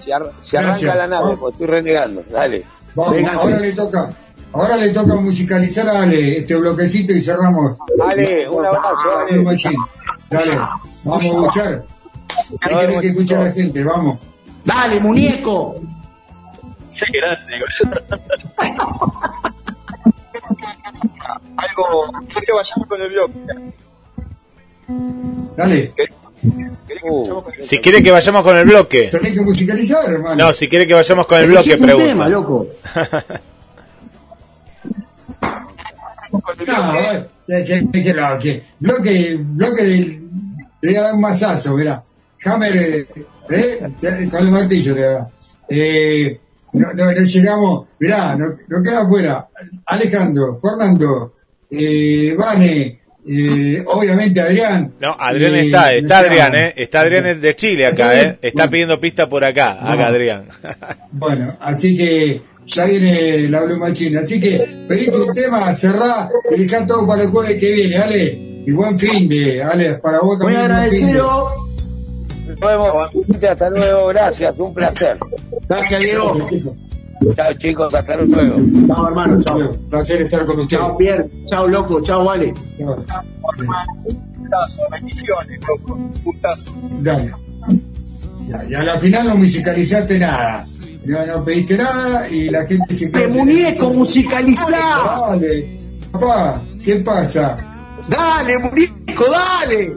[0.04, 0.96] Si, ar- si arranca Gracias.
[0.96, 2.24] la nave, pues estoy renegando.
[2.30, 2.64] Dale.
[2.94, 4.14] Vamos, ahora le toca,
[4.56, 7.78] ahora le toca musicalizar a Ale este bloquecito y cerramos.
[8.10, 9.44] Ale, un abrazo, Ale.
[10.30, 10.58] Dale,
[11.04, 11.84] vamos a escuchar.
[12.62, 14.18] Hay que, hay que escuchar a la gente, vamos.
[14.64, 15.76] Dale, muñeco.
[16.98, 17.54] Qué grande.
[21.58, 23.32] Algo, quiero que vayamos con el blog.
[25.56, 25.94] Dale,
[27.62, 29.10] Si quiere que vayamos con el bloque.
[29.12, 30.46] tenés que musicalizar, hermano.
[30.46, 32.08] No, si quiere que vayamos con el bloque, un pregunta.
[32.08, 32.68] tema, loco.
[36.68, 40.22] No, eh, que, que, que, no, que bloque, bloque de,
[40.82, 42.04] te voy a dar un masazo, mirá.
[42.44, 43.08] Hammer, eh,
[43.50, 45.32] eh, con el martillo te da.
[45.70, 46.40] Eh,
[46.74, 49.48] no, no, no llegamos, mirá, no, no queda afuera.
[49.86, 51.34] Alejandro, Fernando,
[51.72, 54.94] eh, Vane, eh, obviamente Adrián.
[55.00, 56.74] No, Adrián eh, está, está Adrián, ¿eh?
[56.76, 58.38] Está Adrián es de Chile acá, ¿eh?
[58.42, 60.48] Está pidiendo pista por acá, acá Adrián.
[61.12, 64.20] Bueno, así que ya viene la Blue Machine.
[64.20, 68.42] Así que pedite un tema, cerrá y dejá todo para el jueves que viene, Ale.
[68.68, 70.68] Y buen fin de, Ale, para vos Muy también.
[70.68, 70.74] de.
[70.74, 71.50] agradecido.
[72.48, 75.18] Nos vemos, hasta luego, gracias, un placer.
[75.68, 76.38] Gracias, Diego.
[77.36, 78.58] Chao chicos, hasta luego.
[78.88, 79.42] Chao, hermano.
[79.44, 79.78] Chao.
[79.90, 80.82] Placer estar con ustedes.
[80.82, 81.30] Chao, Pierre.
[81.50, 82.02] Chao, loco.
[82.02, 82.54] Chao, Vale.
[84.92, 86.00] bendiciones, loco.
[86.24, 86.76] Gustazo.
[87.02, 87.32] Dale.
[88.48, 90.66] Ya, y a la final no musicalizaste nada.
[91.06, 94.66] No, no pediste nada y la gente se ¡De muñeco musicalizá!
[94.72, 95.68] Dale,
[96.12, 97.58] papá, ¿qué pasa?
[98.10, 99.94] Dale, muñeco, dale.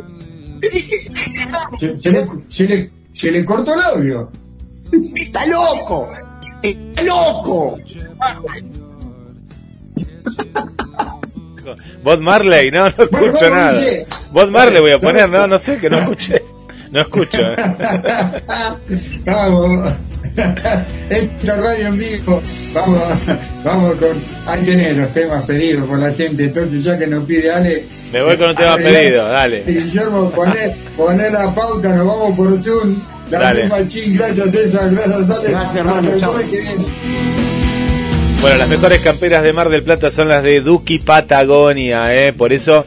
[0.61, 4.31] Se, se le, se, le, se le cortó el audio.
[4.93, 6.11] Está loco.
[6.63, 7.79] Está loco.
[12.03, 13.73] Bob Marley, no, no escucho nada.
[14.33, 16.43] Bob Marley voy a poner, no, no sé, que no escuché.
[16.91, 17.39] No escucho.
[17.39, 17.57] ¿eh?
[19.25, 19.93] Vamos.
[21.11, 22.43] Esta radio en vivo.
[22.73, 23.01] Vamos,
[23.65, 24.09] vamos con.
[24.47, 26.45] Ahí tenés los temas pedidos por la gente.
[26.45, 27.85] Entonces, ya que nos pide Ale.
[28.13, 29.65] Me voy con un tema arreglá- pedido, dale.
[29.67, 32.97] Guillermo, poné, poné la pauta, nos vamos por Zoom.
[33.31, 33.63] La Dale.
[33.63, 35.51] misma chin, gracias César, gracias Ale.
[35.51, 36.11] Gracias, hermano.
[38.41, 42.33] Bueno, las mejores camperas de Mar del Plata son las de Duki Patagonia, ¿eh?
[42.33, 42.87] Por eso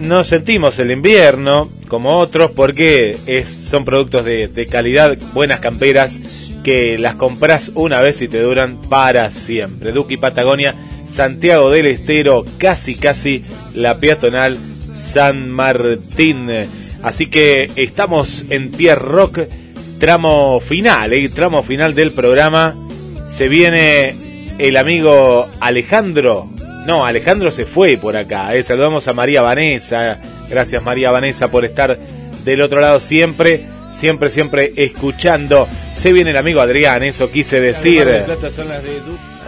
[0.00, 6.18] no sentimos el invierno como otros, porque son productos de, calidad, buenas camperas,
[6.64, 9.92] que las compras una vez y te duran para siempre.
[9.92, 10.74] Duki Patagonia,
[11.08, 13.42] Santiago del Estero, casi casi
[13.74, 14.58] la peatonal
[14.96, 16.48] San Martín.
[17.02, 19.40] Así que estamos en Pierre Rock,
[19.98, 21.28] tramo final, ¿eh?
[21.28, 22.74] tramo final del programa.
[23.36, 24.14] Se viene
[24.58, 26.46] el amigo Alejandro.
[26.86, 28.54] No, Alejandro se fue por acá.
[28.54, 28.62] ¿eh?
[28.62, 30.18] Saludamos a María Vanessa.
[30.48, 31.96] Gracias María Vanessa por estar
[32.44, 33.60] del otro lado siempre,
[33.96, 35.68] siempre, siempre escuchando.
[35.96, 38.08] Se viene el amigo Adrián, eso quise decir.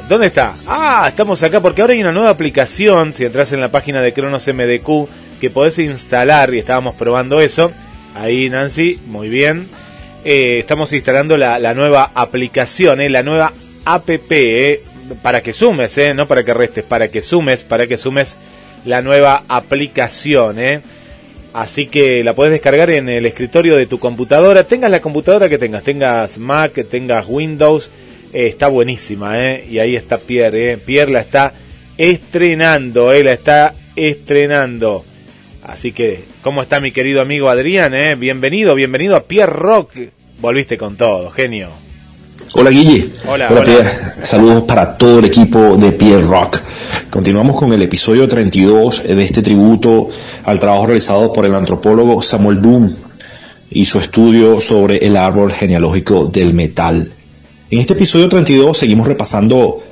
[0.08, 0.52] ¿Dónde está?
[0.66, 3.14] Ah, estamos acá porque ahora hay una nueva aplicación.
[3.14, 5.08] Si entras en la página de Cronos MDQ,
[5.40, 7.72] que podés instalar y estábamos probando eso.
[8.14, 9.66] Ahí, Nancy, muy bien.
[10.24, 13.52] Eh, estamos instalando la, la nueva aplicación, eh, la nueva
[13.84, 14.82] app, eh,
[15.22, 18.36] para que sumes, eh, no para que restes, para que sumes, para que sumes
[18.84, 20.58] la nueva aplicación.
[20.58, 20.80] Eh.
[21.52, 25.58] Así que la puedes descargar en el escritorio de tu computadora, tengas la computadora que
[25.58, 27.90] tengas, tengas Mac, tengas Windows,
[28.32, 29.66] eh, está buenísima, ¿eh?
[29.70, 30.78] Y ahí está Pierre, ¿eh?
[30.78, 31.52] Pierre la está
[31.98, 33.22] estrenando, ¿eh?
[33.22, 35.04] La está estrenando.
[35.62, 37.92] Así que, ¿cómo está mi querido amigo Adrián?
[38.18, 39.96] Bienvenido, bienvenido a Pierre Rock.
[40.40, 41.91] Volviste con todo, genio.
[42.54, 43.10] Hola Guille.
[43.26, 43.48] Hola.
[44.22, 46.60] Saludos para todo el equipo de Pierre Rock.
[47.08, 50.08] Continuamos con el episodio 32 de este tributo
[50.44, 52.92] al trabajo realizado por el antropólogo Samuel Doom
[53.70, 57.10] y su estudio sobre el árbol genealógico del metal.
[57.70, 59.82] En este episodio 32 seguimos repasando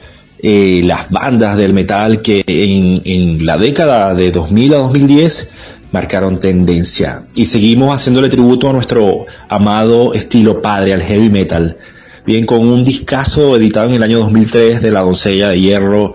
[0.43, 5.53] eh, las bandas del metal que en, en la década de 2000 a 2010
[5.93, 11.79] marcaron tendencia y seguimos haciéndole tributo a nuestro amado estilo padre al heavy metal
[12.26, 16.15] bien con un discazo editado en el año 2003 de la doncella de hierro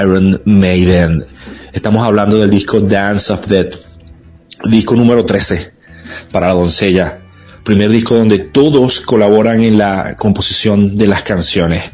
[0.00, 1.24] Iron Maiden.
[1.72, 3.74] Estamos hablando del disco Dance of Death,
[4.64, 5.72] disco número 13
[6.30, 7.18] para la doncella.
[7.64, 11.92] Primer disco donde todos colaboran en la composición de las canciones.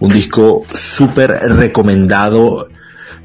[0.00, 2.68] Un disco súper recomendado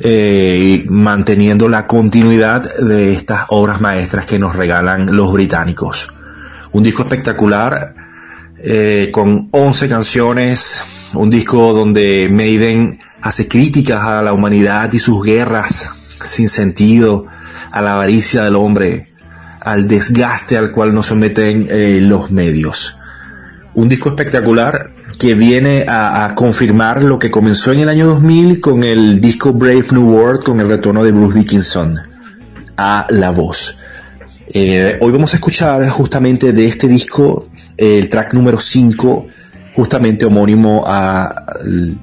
[0.01, 6.09] eh, manteniendo la continuidad de estas obras maestras que nos regalan los británicos.
[6.71, 7.95] Un disco espectacular
[8.61, 15.23] eh, con 11 canciones, un disco donde Maiden hace críticas a la humanidad y sus
[15.23, 15.91] guerras
[16.23, 17.25] sin sentido,
[17.71, 19.05] a la avaricia del hombre,
[19.61, 22.97] al desgaste al cual nos someten eh, los medios.
[23.75, 28.83] Un disco espectacular que viene a, confirmar lo que comenzó en el año 2000 con
[28.83, 31.95] el disco Brave New World, con el retorno de Bruce Dickinson
[32.77, 33.77] a la voz.
[34.51, 37.47] Eh, hoy vamos a escuchar justamente de este disco
[37.79, 39.27] el track número 5,
[39.73, 41.45] justamente homónimo a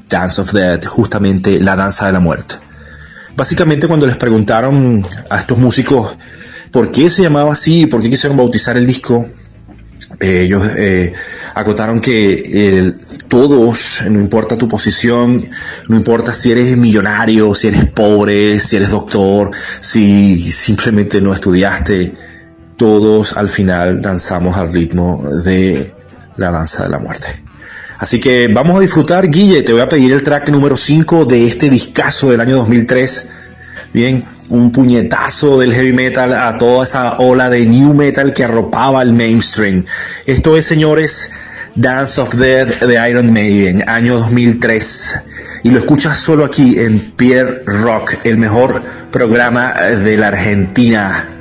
[0.08, 2.56] Dance of Death, justamente la danza de la muerte.
[3.36, 6.16] Básicamente cuando les preguntaron a estos músicos
[6.70, 9.28] por qué se llamaba así, por qué quisieron bautizar el disco,
[10.20, 11.12] eh, ellos eh,
[11.54, 12.92] acotaron que eh,
[13.28, 15.46] todos, no importa tu posición,
[15.88, 22.14] no importa si eres millonario, si eres pobre, si eres doctor, si simplemente no estudiaste,
[22.76, 25.92] todos al final danzamos al ritmo de
[26.36, 27.28] la danza de la muerte.
[27.98, 31.46] Así que vamos a disfrutar, Guille, te voy a pedir el track número 5 de
[31.46, 33.30] este discazo del año 2003.
[33.94, 39.02] Bien, un puñetazo del heavy metal a toda esa ola de new metal que arropaba
[39.02, 39.84] el mainstream.
[40.26, 41.30] Esto es, señores,
[41.74, 45.20] Dance of Death de Iron Maiden, año 2003.
[45.62, 51.35] Y lo escuchas solo aquí en Pierre Rock, el mejor programa de la Argentina.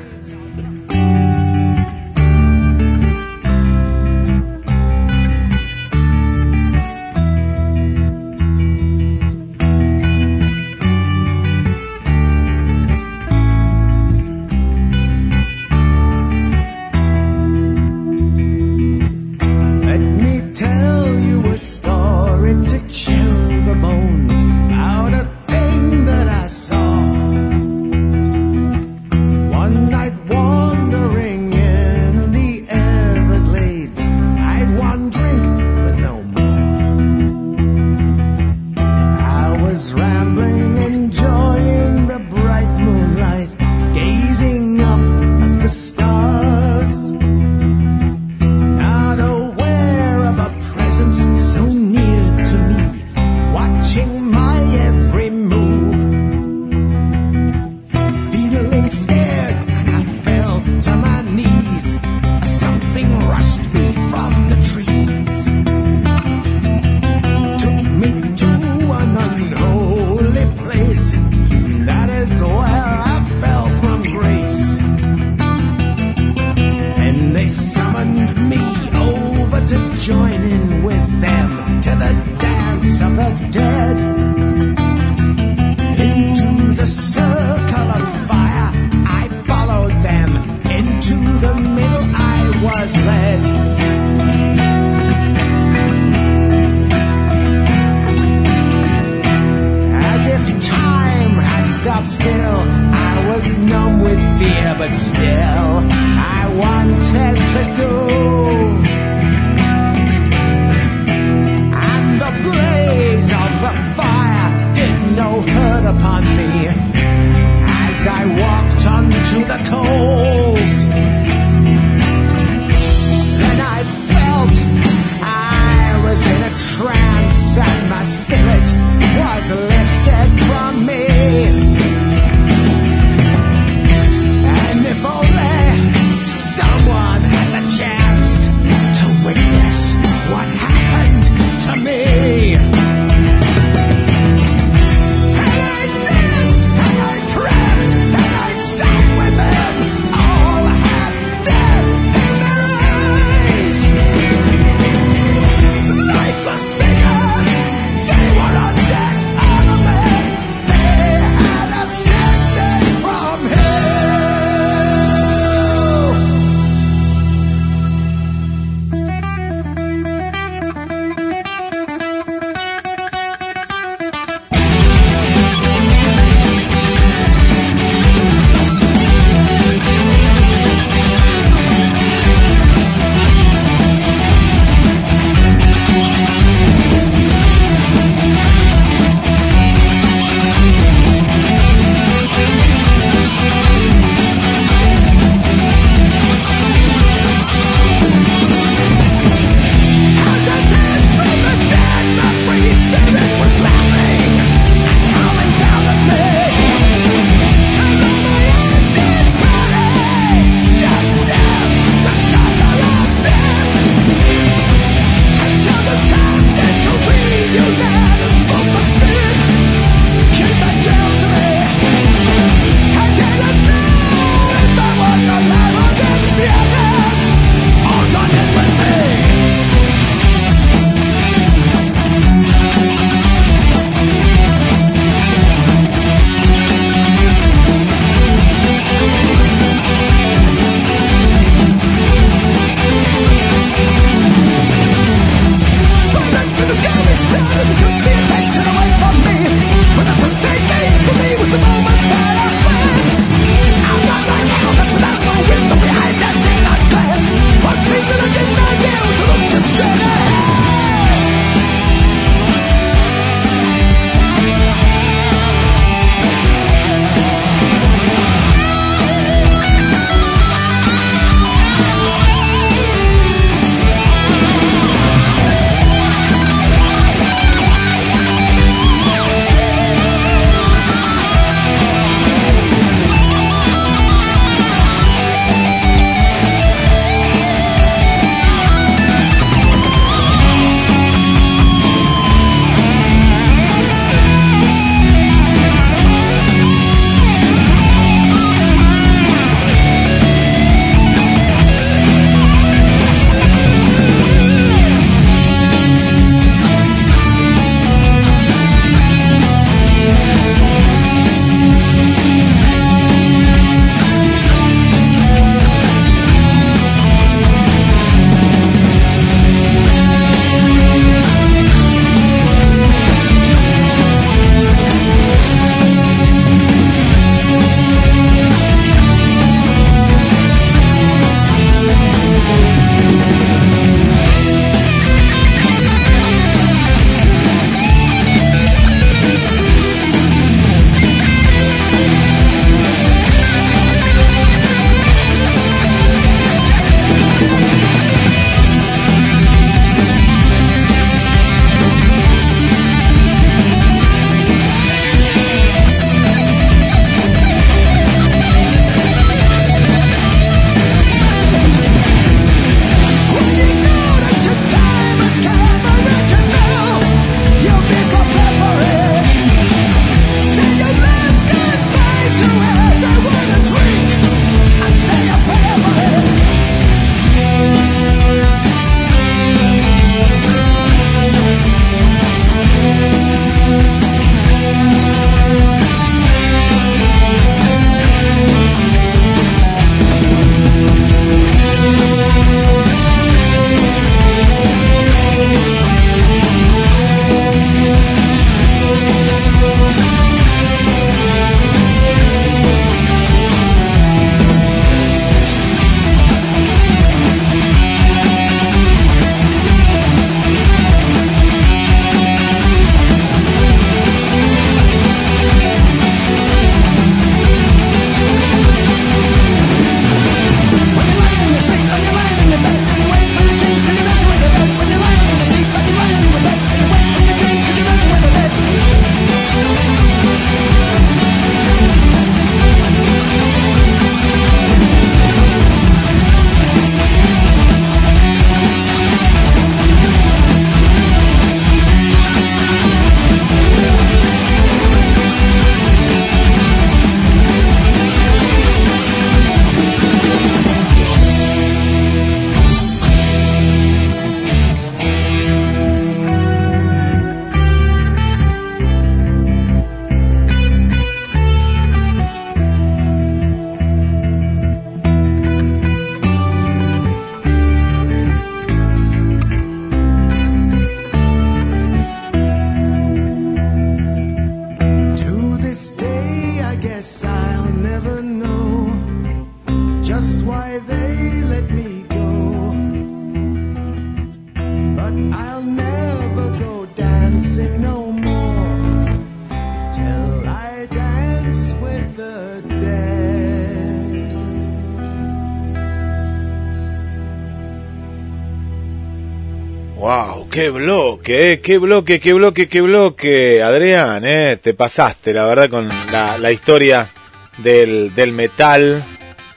[501.26, 503.64] Bloque, eh, qué bloque, qué bloque, qué bloque.
[503.64, 507.10] Adrián, eh, te pasaste, la verdad, con la, historia
[507.58, 509.04] del, metal.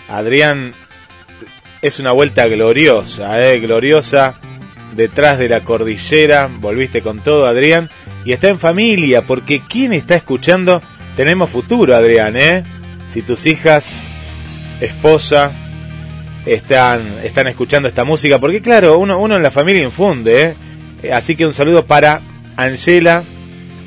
[0.08, 0.74] Adrián
[1.82, 4.40] es una vuelta gloriosa, eh, gloriosa.
[4.94, 7.90] Detrás de la cordillera, volviste con todo, Adrián.
[8.24, 10.82] Y está en familia, porque quien está escuchando,
[11.16, 12.64] tenemos futuro, Adrián, eh.
[13.06, 14.06] Si tus hijas,
[14.80, 15.52] esposa,
[16.46, 20.67] están, están escuchando esta música, porque claro, uno, uno en la familia infunde, ¿eh?
[21.02, 22.20] Eh, Así que un saludo para
[22.56, 23.24] Angela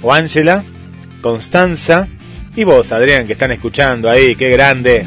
[0.01, 0.63] o Ángela,
[1.21, 2.07] Constanza
[2.55, 5.05] y vos, Adrián, que están escuchando ahí, qué grande.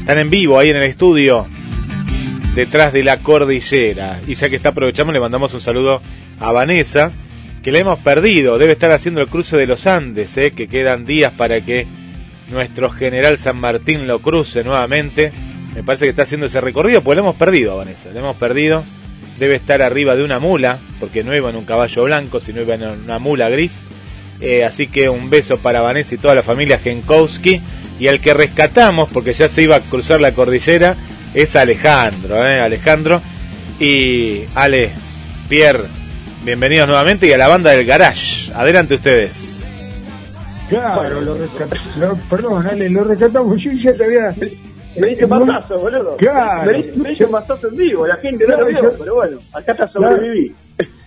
[0.00, 1.46] Están en vivo ahí en el estudio,
[2.54, 4.20] detrás de la cordillera.
[4.26, 6.02] Y ya que está aprovechamos, le mandamos un saludo
[6.40, 7.12] a Vanessa,
[7.62, 10.50] que le hemos perdido, debe estar haciendo el cruce de los Andes, ¿eh?
[10.50, 11.86] que quedan días para que
[12.50, 15.32] nuestro general San Martín lo cruce nuevamente.
[15.74, 18.82] Me parece que está haciendo ese recorrido, pues lo hemos perdido Vanessa, lo hemos perdido.
[19.40, 22.74] Debe estar arriba de una mula, porque no iba en un caballo blanco, sino iba
[22.74, 23.80] en una mula gris.
[24.42, 27.60] Eh, así que un beso para Vanessa y toda la familia Genkowski.
[27.98, 30.94] Y el que rescatamos, porque ya se iba a cruzar la cordillera,
[31.32, 32.46] es Alejandro.
[32.46, 32.60] ¿eh?
[32.60, 33.22] Alejandro
[33.78, 34.90] y Ale,
[35.48, 35.84] Pierre,
[36.44, 38.52] bienvenidos nuevamente y a la banda del Garage.
[38.54, 39.64] Adelante ustedes.
[40.68, 42.18] Claro, lo rescatamos.
[42.28, 43.56] Perdón, Ale, lo rescatamos.
[43.64, 44.34] Yo ya te había.
[44.96, 46.16] Me dice mazazo, boludo.
[46.16, 46.70] Claro.
[46.70, 49.38] Me dice, me dice mazazo en vivo, la gente no lo vio, yo- pero bueno,
[49.54, 50.54] acá está sobreviví.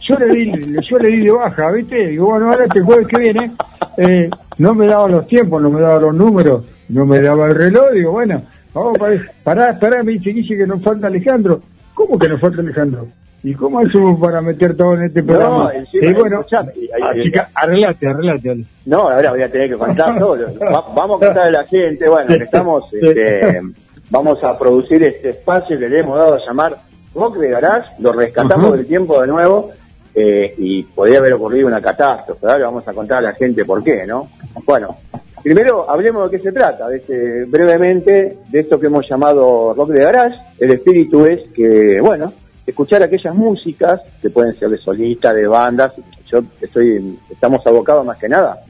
[0.07, 0.51] Yo le di,
[0.89, 2.07] yo le di de baja, ¿viste?
[2.07, 3.51] Digo, bueno, ahora este jueves que viene,
[3.97, 7.55] eh, no me daba los tiempos, no me daba los números, no me daba el
[7.55, 8.97] reloj, digo, bueno, vamos
[9.43, 11.61] pará, pará, me dice Guille que nos falta Alejandro.
[11.93, 13.07] ¿Cómo que nos falta Alejandro?
[13.43, 15.73] ¿Y cómo hacemos para meter todo en este programa?
[15.73, 18.65] encima, y bueno, así que arreglate, arreglate, Ale.
[18.85, 20.37] No, ahora voy a tener que contar todo.
[20.61, 23.61] Va- vamos a contar a la gente, bueno, que estamos, este,
[24.09, 26.77] vamos a producir este espacio que le hemos dado a llamar
[27.13, 29.71] Rock de Garage, lo rescatamos del tiempo de nuevo,
[30.15, 33.83] eh, y podría haber ocurrido una catástrofe, ahora vamos a contar a la gente por
[33.83, 34.29] qué, ¿no?
[34.65, 34.95] Bueno,
[35.43, 39.89] primero hablemos de qué se trata, de este- brevemente, de esto que hemos llamado Rock
[39.89, 42.31] de Garage, el espíritu es que, bueno,
[42.65, 45.93] escuchar aquellas músicas, que pueden ser de solistas, de bandas,
[46.27, 48.61] yo estoy, estamos abocados más que nada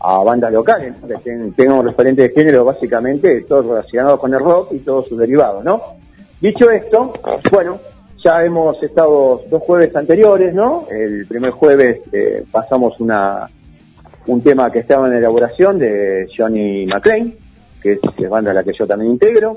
[0.00, 1.08] a bandas locales, ¿no?
[1.08, 5.08] que ten- tengan un referente de género básicamente, todos relacionados con el rock y todos
[5.08, 5.82] sus derivados, ¿no?
[6.40, 7.12] Dicho esto,
[7.50, 7.78] bueno,
[8.22, 10.86] ya hemos estado dos jueves anteriores, ¿no?
[10.90, 13.48] El primer jueves eh, pasamos una
[14.26, 17.34] un tema que estaba en elaboración de Johnny McClain,
[17.82, 19.56] que es la banda a la que yo también integro.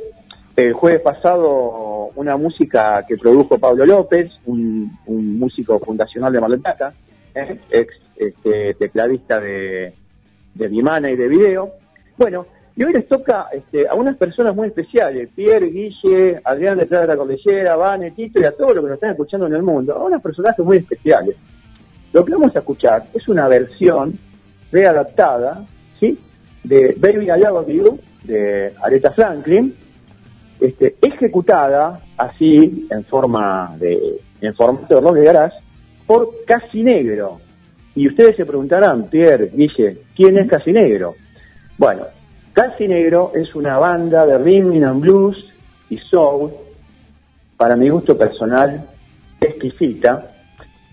[0.55, 6.51] El jueves pasado una música que produjo Pablo López, un, músico fundacional de Mar
[7.35, 7.59] ¿eh?
[7.69, 9.93] ex este, tecladista de,
[10.53, 11.71] de Vimana y de video.
[12.17, 17.01] Bueno, y hoy les toca este, a unas personas muy especiales, Pierre, Guille, Adrián detrás
[17.01, 19.63] de la cordillera, Vane, Tito y a todos los que nos están escuchando en el
[19.63, 21.35] mundo, a unos personajes muy especiales.
[22.13, 24.17] Lo que vamos a escuchar es una versión
[24.71, 25.65] readaptada,
[25.99, 26.17] ¿sí?
[26.63, 29.75] De Baby I Love You, de Aretha Franklin,
[30.61, 35.57] este, ejecutada así, en forma de, en formato de rock de garage,
[36.05, 37.39] por Casi Negro.
[37.95, 41.15] Y ustedes se preguntarán, Pierre, Guille, ¿quién es Casi Negro?
[41.77, 42.03] Bueno,
[42.53, 45.51] Casi Negro es una banda de rhythm and blues
[45.89, 46.51] y soul,
[47.57, 48.85] para mi gusto personal,
[49.39, 50.27] exquisita.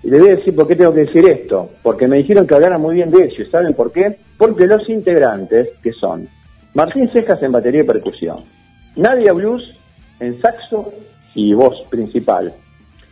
[0.03, 2.55] Y le voy a decir por qué tengo que decir esto, porque me dijeron que
[2.55, 3.51] hablara muy bien de ellos.
[3.51, 4.17] ¿Saben por qué?
[4.39, 6.27] Porque los integrantes, que son
[6.75, 8.45] Martín Cejas en batería y percusión,
[8.99, 9.63] Nadia Blues
[10.19, 10.93] en saxo
[11.33, 12.53] y voz principal,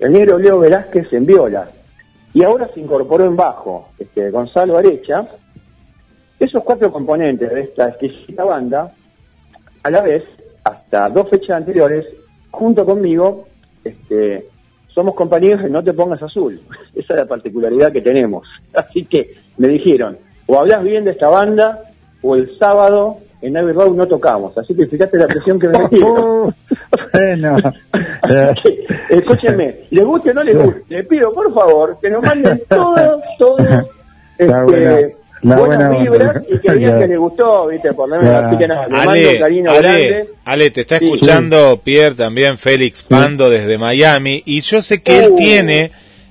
[0.01, 1.69] el negro Leo Velázquez en viola,
[2.35, 5.29] y ahora se incorporó en bajo este, Gonzalo Arecha.
[6.41, 8.93] Esos cuatro componentes de esta exquisita banda,
[9.85, 10.25] a la vez,
[10.65, 12.05] hasta dos fechas anteriores,
[12.51, 13.47] junto conmigo,
[13.85, 14.49] este,
[14.89, 16.61] somos compañeros de No Te Pongas Azul.
[16.97, 18.49] Esa es la particularidad que tenemos.
[18.75, 21.81] Así que me dijeron, o hablas bien de esta banda,
[22.23, 24.57] o el sábado en Abbey Road no tocamos.
[24.59, 26.55] Así que fíjate la presión que me metieron.
[27.13, 27.57] Bueno,
[29.11, 33.21] Escúchenme, les guste o no les guste, les pido por favor que nos manden todos,
[33.39, 33.61] todos
[34.39, 35.09] este, buena-
[35.43, 36.57] buenas buena vibras onda.
[36.57, 38.45] y que digan que les gustó, viste, por lo menos.
[38.45, 40.29] Así que nada, les mando un Ale, cariño Ale, grande.
[40.45, 41.05] Ale, te está Sí.
[41.05, 45.37] escuchando Pierre también, Félix Pando desde Miami, y yo sé que él Uh.
[45.37, 45.91] tiene,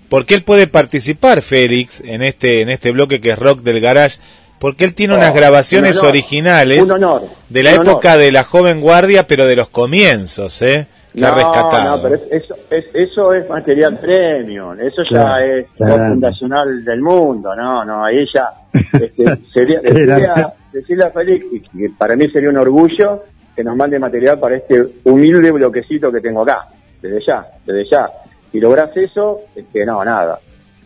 [0.10, 4.18] porque él puede participar, Félix, en este, en este bloque que es Rock del Garage,
[4.60, 7.88] porque él tiene Oh, unas grabaciones un honor, originales un honor, de la un honor.
[7.88, 10.88] época de la joven guardia, pero de los comienzos, ¿eh?
[11.16, 11.96] Que ha rescatado.
[11.98, 16.08] No, pero es- eso, es, eso es material premium, eso ya Claro, es claro.
[16.10, 18.50] fundacional del mundo, no, no, ahí ya
[18.94, 23.24] este, sería, decirle, a, decirle a Félix que, para mí sería un orgullo
[23.56, 26.66] que nos mande material para este humilde bloquecito que tengo acá,
[27.02, 28.10] desde ya, desde ya.
[28.52, 30.38] Si lográs eso, este, no, nada.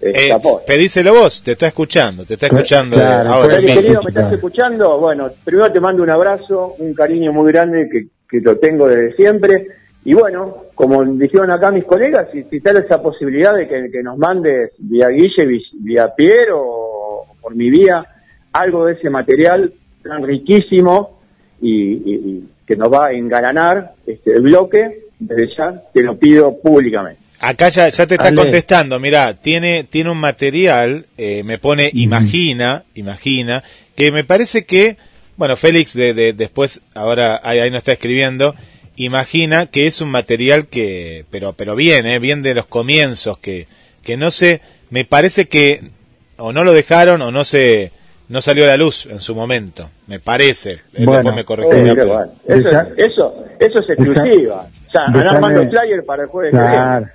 [0.01, 3.81] Eh, Eh, pedíselo vos, te está escuchando, te está escuchando Claro, ahora mismo.
[3.81, 4.97] querido, ¿me estás escuchando?
[4.97, 9.15] Bueno, primero te mando un abrazo, un cariño muy grande que, que lo tengo desde
[9.17, 9.67] siempre.
[10.05, 14.01] Y bueno, como dijeron acá mis colegas, si, si tal esa posibilidad de que, que
[14.01, 18.05] nos mandes vía Guille, vi- vía Piero o por mi vía,
[18.53, 21.19] algo de ese material tan riquísimo
[21.61, 26.15] y, y- y que nos va a engalanar este, el bloque, desde ya te lo
[26.17, 27.19] pido públicamente.
[27.41, 28.35] Acá ya, ya te está Ale.
[28.35, 33.63] contestando, mira, tiene, tiene un material, eh, me pone imagina, imagina,
[33.95, 34.97] que me parece que,
[35.37, 38.55] bueno, Félix de, de- después, ahora ahí, ahí nos está escribiendo,
[38.97, 43.67] imagina que es un material que, pero, pero bien, eh, bien de los comienzos, que,
[44.03, 45.91] que no sé, me parece que
[46.37, 47.91] o no lo dejaron o no se,
[48.27, 51.91] no salió a la luz en su momento, me parece, Él Bueno, después me corregirá,
[51.91, 54.67] Eh, pero- bueno, eso, eso, eso es exclusiva.
[54.87, 56.73] O sea, Déjame- andar armando flyer para el jueves que viene.
[56.73, 57.05] Claro.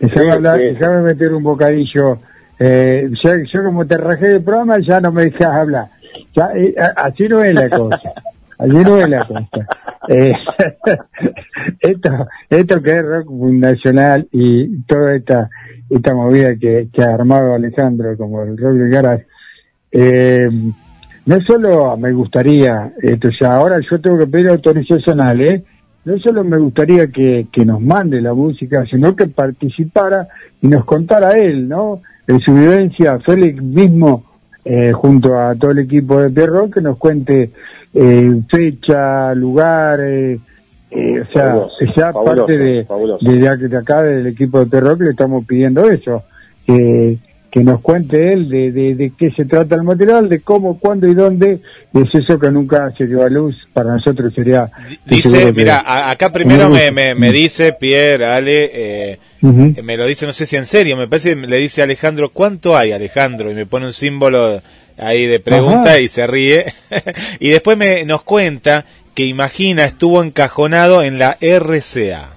[0.00, 2.18] Déjame, Sí, hablar- déjame meter un bocadillo.
[2.58, 5.86] Eh, yo, yo como te rajé del programa ya no me dejas hablar.
[6.34, 8.12] Ya, eh, así no es la cosa.
[8.58, 9.66] Así no es la cosa.
[10.08, 10.32] Eh,
[11.80, 15.48] esto, esto que es rock fundacional y toda esta,
[15.88, 19.26] esta movida que, que ha armado Alejandro como el rock de garage,
[19.92, 20.48] eh,
[21.24, 25.64] no solo me gustaría, esto ya ahora yo tengo que pedir autorización a Ale,
[26.04, 30.26] no solo me gustaría que, que nos mande la música, sino que participara
[30.62, 32.00] y nos contara él, ¿no?
[32.26, 34.24] En su vivencia, Félix mismo,
[34.64, 37.50] eh, junto a todo el equipo de Pierrot, que nos cuente
[37.94, 40.38] eh, fecha, lugar, eh,
[40.90, 42.86] eh, o sea, Fabuloso, ya fabuloso, parte de,
[43.58, 46.22] de, de- acá del equipo de Pierrot le estamos pidiendo eso,
[46.66, 47.18] que,
[47.50, 51.08] que nos cuente él de, de, de qué se trata el material, de cómo, cuándo
[51.08, 51.60] y dónde,
[51.92, 54.70] es eso que nunca se dio a luz, para nosotros sería...
[55.04, 59.74] Dice, mira, acá primero me, me, me dice Pierre, Ale, eh, Ujú.
[59.82, 62.76] me lo dice, no sé si en serio, me parece que le dice Alejandro, ¿cuánto
[62.76, 63.50] hay Alejandro?
[63.50, 64.62] Y me pone un símbolo
[64.96, 66.00] ahí de pregunta Ajá.
[66.00, 66.66] y se ríe.
[67.40, 72.36] y después me, nos cuenta que Imagina estuvo encajonado en la RCA.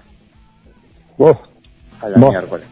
[1.19, 1.37] Vos,
[2.01, 2.65] A la miércoles.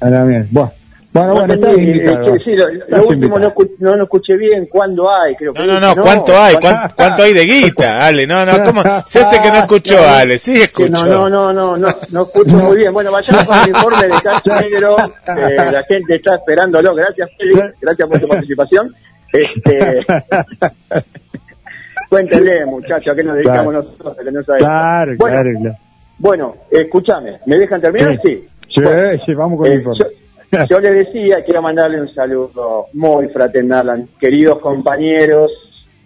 [0.00, 0.72] a la mierda.
[1.10, 2.54] Bueno, bueno, bueno, No, estás sí,
[2.88, 5.34] lo, último no, no lo escuché bien, ¿cuándo hay?
[5.36, 6.56] Creo que No, no, no, ¿cuánto hay?
[6.56, 8.26] ¿Cuán- ¿Cuánto hay de guita, Ale?
[8.26, 8.82] No, no, ¿cómo?
[9.06, 10.90] Se hace que no escuchó, Ale, sí escuchó.
[10.90, 12.92] No, no, no, no, no, no escucho muy bien.
[12.92, 16.94] Bueno, vayamos con el informe de Cacho Negro, que la gente está esperándolo.
[16.94, 18.94] Gracias, Félix, gracias por tu participación.
[19.32, 20.00] Este,
[22.08, 23.82] cuéntenle, muchachos, a qué nos dedicamos Claro.
[23.82, 24.68] nosotros, que no sabemos.
[24.68, 25.76] Claro, bueno, claro, claro.
[26.18, 28.18] bueno, escúchame, ¿me dejan terminar?
[28.24, 28.44] Sí.
[28.74, 28.82] Sí,
[29.24, 29.98] sí, vamos con Eh, el informe.
[29.98, 30.06] yo,
[30.68, 35.50] yo le decía, quiero mandarle un saludo muy fraternal a mis queridos compañeros,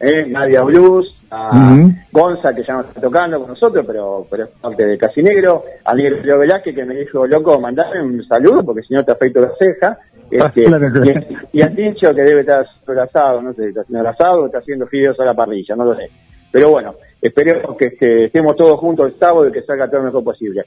[0.01, 1.77] eh, Nadia Blues, a.
[2.11, 5.65] Gonza, que ya no está tocando con nosotros, pero, pero es parte de Casi Negro,
[5.85, 9.13] a Miguel Leo Velázquez, que me dijo, loco, mandarle un saludo, porque si no te
[9.13, 9.99] afeito la ceja,
[10.31, 11.21] este, Claro, claro.
[11.53, 12.67] y, y a Tincho, que debe estar
[13.01, 15.85] asado, no sé, está haciendo el asado o está haciendo fideos a la parrilla, no
[15.85, 16.09] lo sé.
[16.51, 20.07] Pero bueno, esperemos que este, estemos todos juntos el sábado y que salga todo lo
[20.07, 20.65] mejor posible.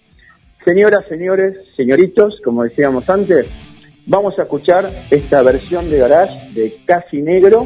[0.64, 3.48] Señoras, señores, señoritos, como decíamos antes,
[4.06, 7.66] vamos a escuchar esta versión de Garage de Casi Negro,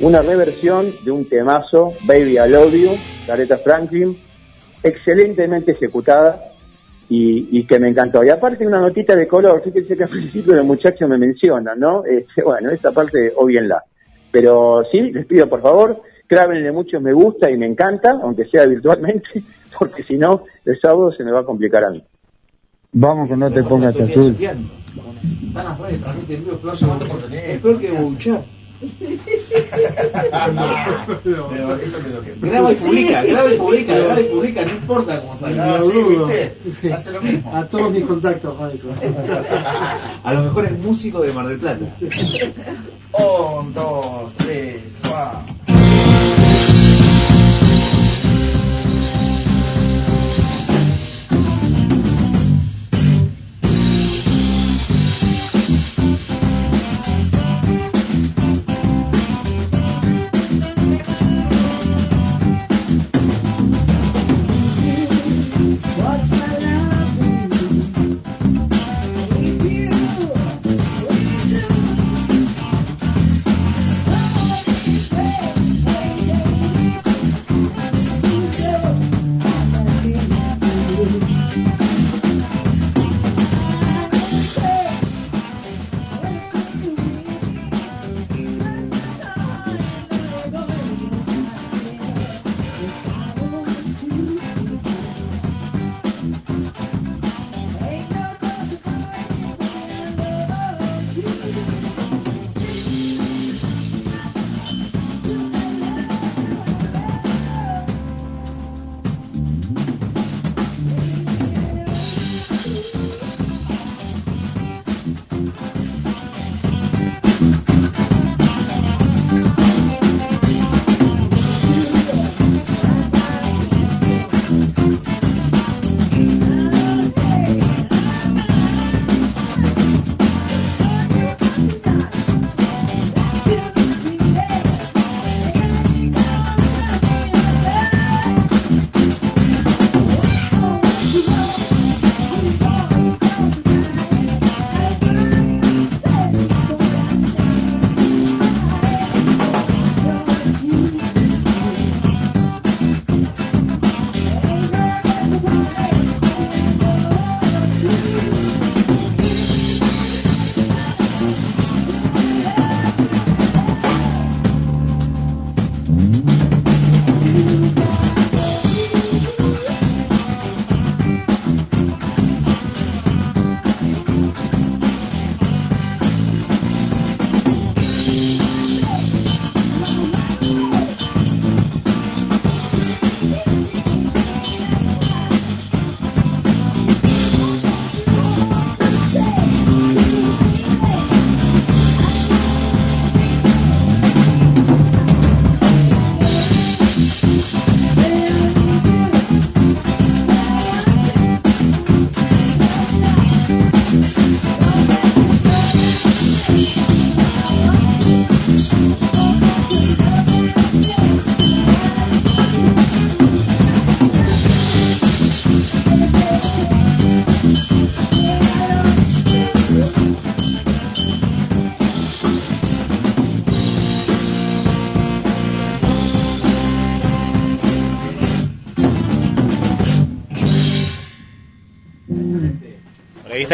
[0.00, 2.90] una reversión de un temazo, Baby I Love You,
[3.30, 4.16] Aretha Franklin,
[4.82, 6.44] excelentemente ejecutada
[7.08, 8.24] y, que me encantó.
[8.24, 12.04] Y aparte una notita de color, fíjense que al principio los muchachos me mencionan, ¿no?
[12.04, 13.82] Este, bueno, esta parte obvienla.
[14.30, 18.64] Pero sí, les pido por favor, clávenle mucho me gusta y me encanta, aunque sea
[18.66, 19.42] virtualmente,
[19.78, 22.02] porque si no, el sábado se me va a complicar a mí.
[22.92, 24.36] Vamos con no te pongas azul.
[24.36, 27.52] Están afuera, transmite en vivo, peor llamando por teléfono.
[27.52, 28.42] Es peor que Bouchard.
[31.22, 32.34] Pero eso es lo que.
[32.40, 35.66] Graba y publica, graba y publica, graba y publica, no importa cómo salga.
[35.66, 36.26] No, sí, Boludo.
[36.26, 36.72] ¿viste?
[36.72, 36.90] Sí.
[36.90, 37.54] Hace lo mismo.
[37.54, 38.88] A todos mis contactos con eso.
[40.24, 41.84] A lo mejor es músico de Mar del Plata.
[43.12, 44.06] Un, dos,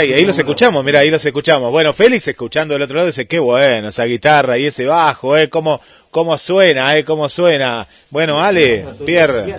[0.01, 1.71] está, ahí los escuchamos, mira, ahí los escuchamos.
[1.71, 5.49] Bueno, Félix escuchando del otro lado dice, qué bueno esa guitarra y ese bajo, eh,
[5.49, 7.87] cómo, cómo suena, eh, cómo suena.
[8.11, 9.57] Bueno, Ale, Pierre.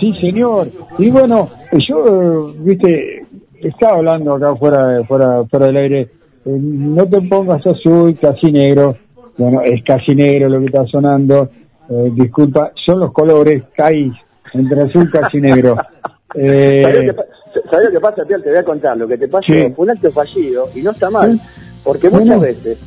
[0.00, 0.70] Sí, señor.
[0.98, 3.26] Y bueno, yo, eh, viste,
[3.60, 6.00] estaba hablando acá fuera, fuera, fuera del aire.
[6.00, 6.08] eh,
[6.44, 8.96] no te pongas azul, casi negro.
[9.36, 11.50] Bueno, es casi negro lo que está sonando.
[11.90, 14.12] Eh, disculpa, son los colores, caís
[14.52, 15.76] entre azul, casi negro.
[16.34, 17.26] Eh, ¿Sabés lo que pa-
[17.70, 18.42] sabés lo que pasa, Piel?
[18.42, 18.96] Te voy a contar.
[18.96, 19.72] Lo que te pasó Sí.
[19.74, 21.40] fue un acto fallido y no está mal.
[21.84, 22.40] Porque muchas no.
[22.40, 22.78] veces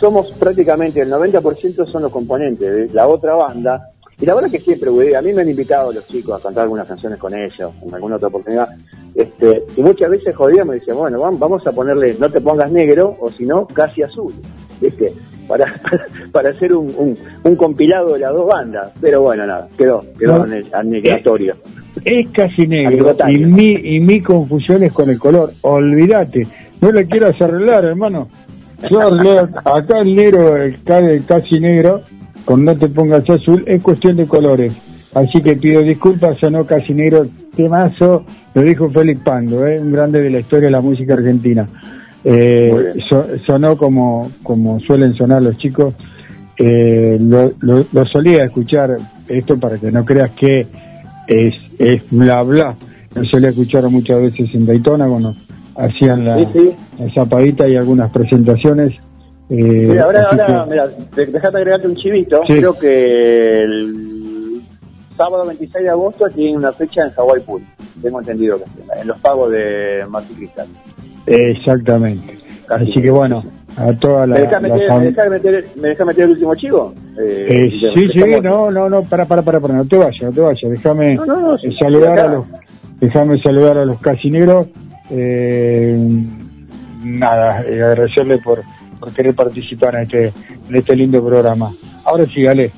[0.00, 3.90] somos prácticamente el 90% son los componentes de la otra banda.
[4.18, 6.62] Y la verdad que siempre, güey, a mí me han invitado los chicos a cantar
[6.62, 8.68] algunas canciones con ellos, en alguna otra oportunidad.
[9.14, 12.72] Este, y muchas veces jodíamos y decíamos, bueno, vam- vamos a ponerle, no te pongas
[12.72, 14.32] negro, o si no, casi azul.
[14.80, 15.12] ¿Viste?
[15.46, 15.66] Para,
[16.32, 18.92] para hacer un, un, un compilado de las dos bandas.
[19.00, 20.44] Pero bueno, nada, quedó, quedó No.
[22.04, 25.52] Es casi negro y mi, y mi confusión es con el color.
[25.62, 26.46] Olvídate,
[26.80, 28.28] no le quieras arreglar, hermano.
[28.90, 29.00] Yo
[29.64, 32.02] acá el negro, el, el casi negro,
[32.44, 34.72] con no te pongas azul, es cuestión de colores.
[35.14, 37.26] Así que pido disculpas, sonó casi negro,
[37.56, 39.80] temazo, lo dijo Félix Pando, ¿eh?
[39.80, 41.66] un grande de la historia de la música argentina.
[42.22, 45.94] Eh, so- sonó como, como suelen sonar los chicos.
[46.58, 48.96] Eh, lo, lo- lo solía escuchar
[49.28, 50.66] esto para que no creas que
[51.26, 52.74] es, es bla bla.
[53.14, 55.34] Lo solía escuchar muchas veces en Daytona cuando
[55.76, 56.70] hacían la, Sí, sí.
[56.98, 58.92] la zapadita y algunas presentaciones.
[59.48, 59.54] Eh,
[59.88, 62.40] Mira, ahora, ahora, que- mira, de- dejate agregarte un chivito.
[62.46, 62.54] Sí.
[62.54, 64.62] Creo que el
[65.16, 67.62] sábado 26 de agosto tiene una fecha en Hawaii Pool.
[68.02, 70.66] Tengo entendido que en los pagos de Martín Cristal.
[71.26, 72.38] Exactamente.
[72.68, 73.44] Así que bueno,
[73.76, 74.96] a toda la, ¿Me dejas la meter,
[75.76, 76.94] me dejas meter, el último chivo?
[77.18, 80.22] Eh, Eh, sí, sí, estamos- no, no, no, para, para, para, para, no te vayas,
[80.22, 82.44] no te vayas, déjame No, no, no, sí, saludar a los,
[83.00, 84.66] déjame saludar a los casinegros,
[85.10, 85.96] eh,
[87.04, 88.62] nada, eh, agradecerle por,
[88.98, 90.32] por querer participar en este,
[90.68, 91.70] en este lindo programa.
[92.04, 92.70] Ahora sí, dale,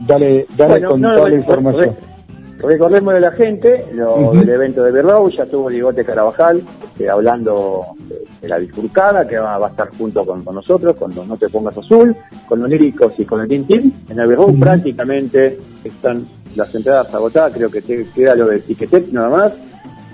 [0.00, 1.84] dale, dale Bueno, con toda la información.
[1.94, 2.17] re-
[2.60, 4.38] recordemos de la gente, lo Ujú.
[4.38, 9.38] del evento de Birrow, ya estuvo Ligote Carabajal este, hablando de, de la disfrutada, que
[9.38, 12.14] va, va a estar junto con, con nosotros, con los No Te Pongas Azul,
[12.48, 13.92] con los líricos y con el Team.
[14.08, 19.12] En el Birrow prácticamente están las entradas agotadas, creo que te- queda lo de Ticketek
[19.12, 19.52] nada más,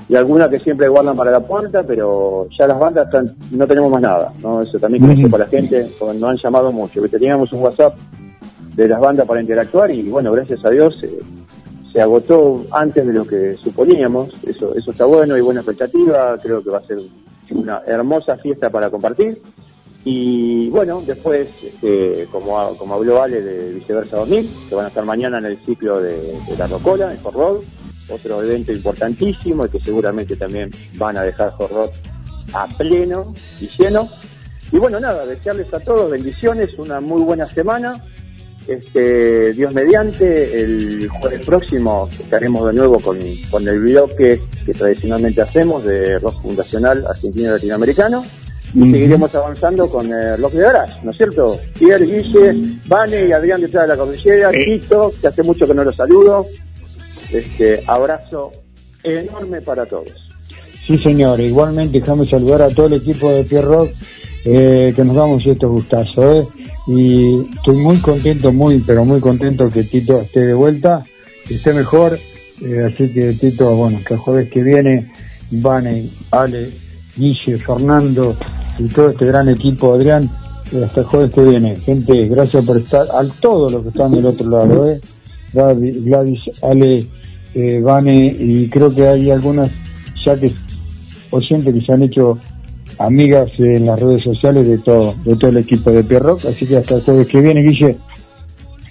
[0.07, 3.91] y algunas que siempre guardan para la puerta, pero ya las bandas están, no tenemos
[3.91, 4.61] más nada, ¿no?
[4.61, 5.23] Eso también que lo Ujú.
[5.23, 7.95] sepa la gente, nos han llamado mucho, que teníamos un WhatsApp
[8.77, 11.21] de las bandas para interactuar y bueno, gracias a Dios eh,
[11.95, 16.61] se agotó antes de lo que suponíamos, eso, eso está bueno, hay buena expectativa, creo
[16.61, 16.99] que va a ser
[17.53, 19.41] una hermosa fiesta para compartir.
[20.05, 25.05] Y bueno, después, este, como, como habló Ale de Viceversa 2000, que van a estar
[25.05, 27.61] mañana en el ciclo de, de la Rocola, en Hot Road,
[28.11, 31.91] otro evento importantísimo y que seguramente también van a dejar Hot Road
[32.55, 34.09] a pleno y lleno.
[34.73, 38.03] Y bueno, nada, desearles a todos bendiciones, una muy buena semana.
[38.67, 43.19] Este, Dios mediante, el jueves próximo estaremos de nuevo con,
[43.51, 48.25] con el bloque que tradicionalmente hacemos de rock fundacional argentino y latinoamericano.
[48.75, 51.61] Y seguiremos avanzando con el rock de garage, ¿no es cierto?
[51.79, 55.85] Pierre, Guille, Vane y Adrián detrás de la cordillera, Tito, que hace mucho que no
[55.85, 56.45] los saludo.
[57.31, 58.51] Este, abrazo
[59.05, 60.11] enorme para todos.
[60.87, 61.41] Sí, señor.
[61.41, 63.91] Igualmente, déjame saludar a todo el equipo de Pierrock,
[64.45, 66.47] eh, que nos damos estos gustazos, ¿eh?
[66.87, 71.05] Y estoy muy contento, muy, pero muy contento que Tito esté de vuelta,
[71.47, 72.19] que esté mejor.
[72.63, 75.11] eh, así que, Tito, bueno, que el jueves que viene,
[75.51, 76.71] Vane, Ale,
[77.17, 78.37] Guille, Fernando
[78.79, 80.31] y todo este gran equipo, Adrián,
[80.73, 81.77] eh, hasta el jueves que viene.
[81.77, 85.01] Gente, gracias por estar, a todos los que están del otro lado, ¿eh?
[85.53, 87.07] Gladys, Ale,
[87.55, 89.71] eh, Vane, y creo que hay algunas
[90.25, 90.53] ya que
[91.31, 92.39] oyentes que se han hecho
[92.99, 96.77] amigas en las redes sociales de todo, de todo el equipo de Pierrock, así que
[96.77, 97.99] hasta el jueves que viene, Guille.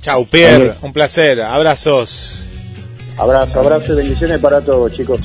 [0.02, 1.42] Chau, Pierre, un placer.
[1.42, 2.46] Abrazos.
[3.18, 5.20] Abrazo, abrazo y bendiciones para todos, chicos.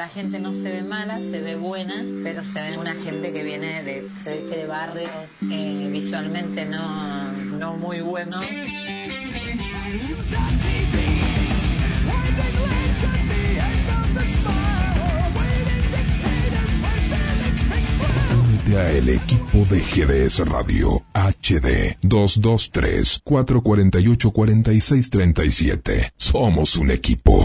[0.00, 3.42] la gente no se ve mala, se ve buena, pero se ve una gente que
[3.42, 5.10] viene de, se ve que de barrios
[5.52, 8.42] eh, visualmente no, no muy buenos.
[18.96, 26.12] el equipo de GDS Radio HD 223 448 4637.
[26.16, 27.44] Somos un equipo.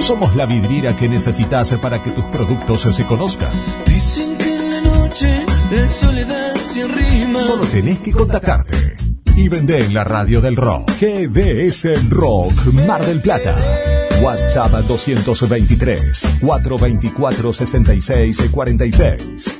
[0.00, 3.50] Somos la vidriera que necesitas para que tus productos se conozcan.
[3.86, 7.40] Dicen que en la noche la soledad se arrima.
[7.40, 8.96] Solo tenés que contactarte
[9.36, 10.90] y vender en la radio del rock.
[11.00, 13.56] GDS Rock Mar del Plata.
[14.22, 19.59] WhatsApp 223 424 66 46.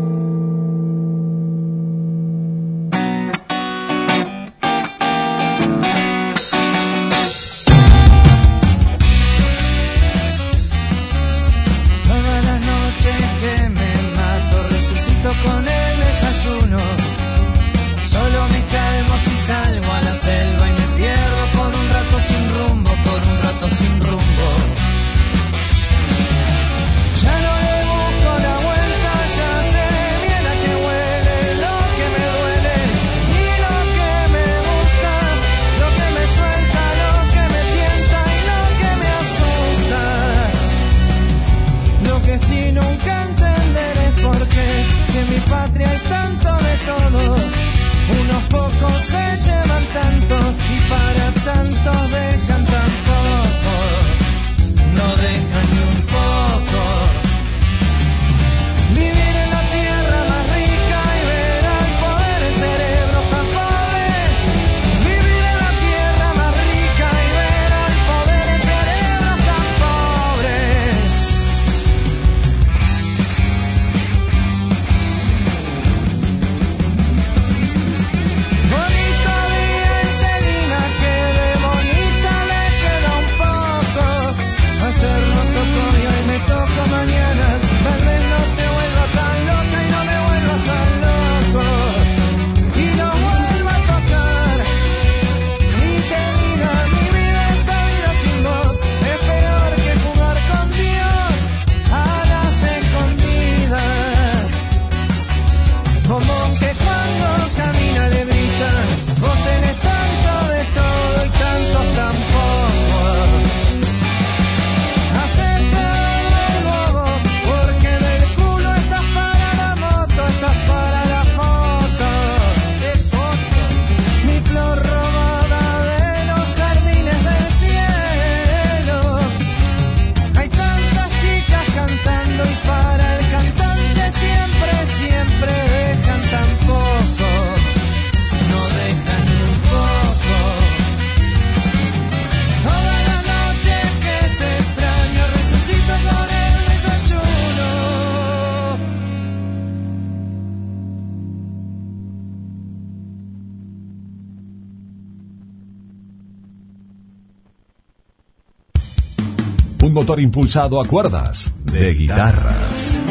[160.21, 163.01] impulsado a cuerdas de guitarras.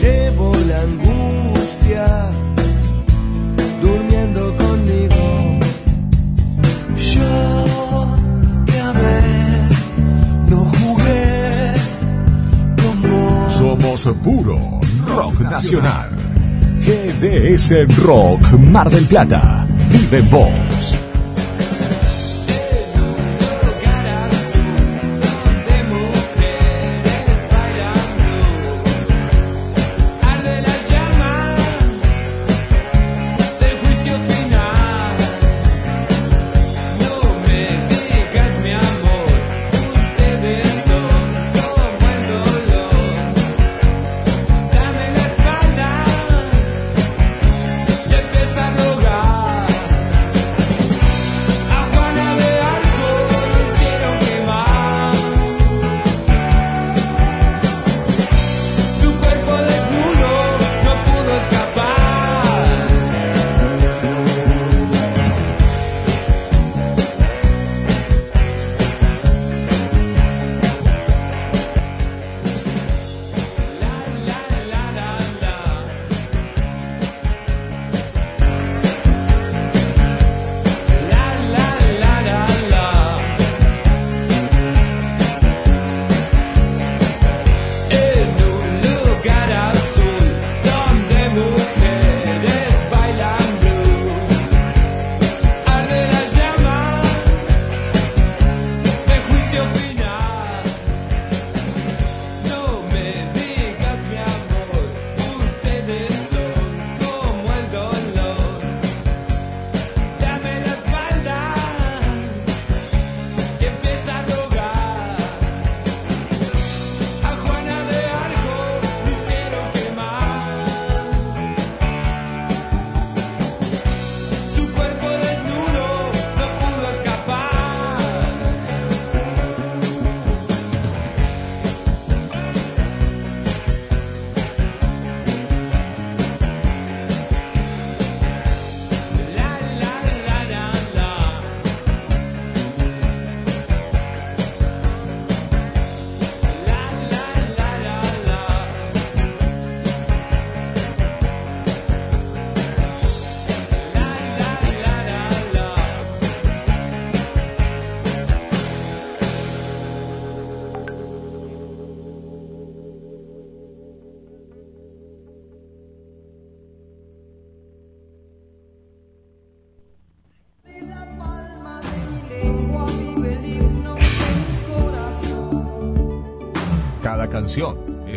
[0.00, 2.30] Llevo la angustia
[3.80, 5.58] durmiendo conmigo.
[6.96, 8.06] Yo
[8.66, 9.68] te amé,
[10.48, 11.72] no jugué
[12.82, 13.50] como.
[13.50, 16.10] Somos puro rock nacional.
[16.80, 19.66] GDS Rock Mar del Plata.
[19.92, 20.28] Vive en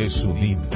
[0.04, 0.68] es un himno.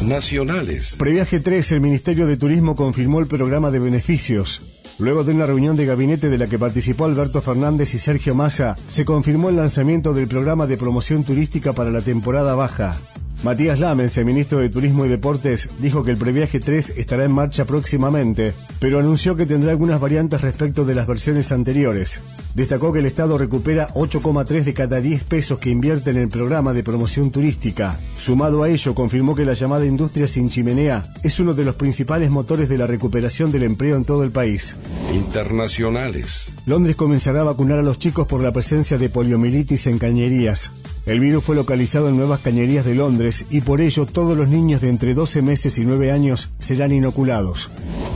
[0.05, 0.97] Nacionales.
[0.99, 4.61] Previaje 3, el Ministerio de Turismo confirmó el programa de beneficios.
[4.99, 8.77] Luego de una reunión de gabinete de la que participó Alberto Fernández y Sergio Massa,
[8.89, 12.97] se confirmó el lanzamiento del programa de promoción turística para la temporada baja.
[13.43, 17.33] Matías Lamens, el ministro de Turismo y Deportes, dijo que el previaje 3 estará en
[17.33, 22.21] marcha próximamente, pero anunció que tendrá algunas variantes respecto de las versiones anteriores.
[22.55, 26.73] Destacó que el Estado recupera 8,3 de cada 10 pesos que invierte en el programa
[26.73, 27.99] de promoción turística.
[28.17, 32.31] Sumado a ello, confirmó que la llamada industria sin chimenea es uno de los principales
[32.31, 34.77] motores de la recuperación del empleo en todo el país.
[35.13, 36.55] Internacionales.
[36.67, 40.71] Londres comenzará a vacunar a los chicos por la presencia de poliomielitis en cañerías.
[41.05, 44.81] El virus fue localizado en nuevas cañerías de Londres y por ello todos los niños
[44.81, 47.71] de entre 12 meses y 9 años serán inoculados.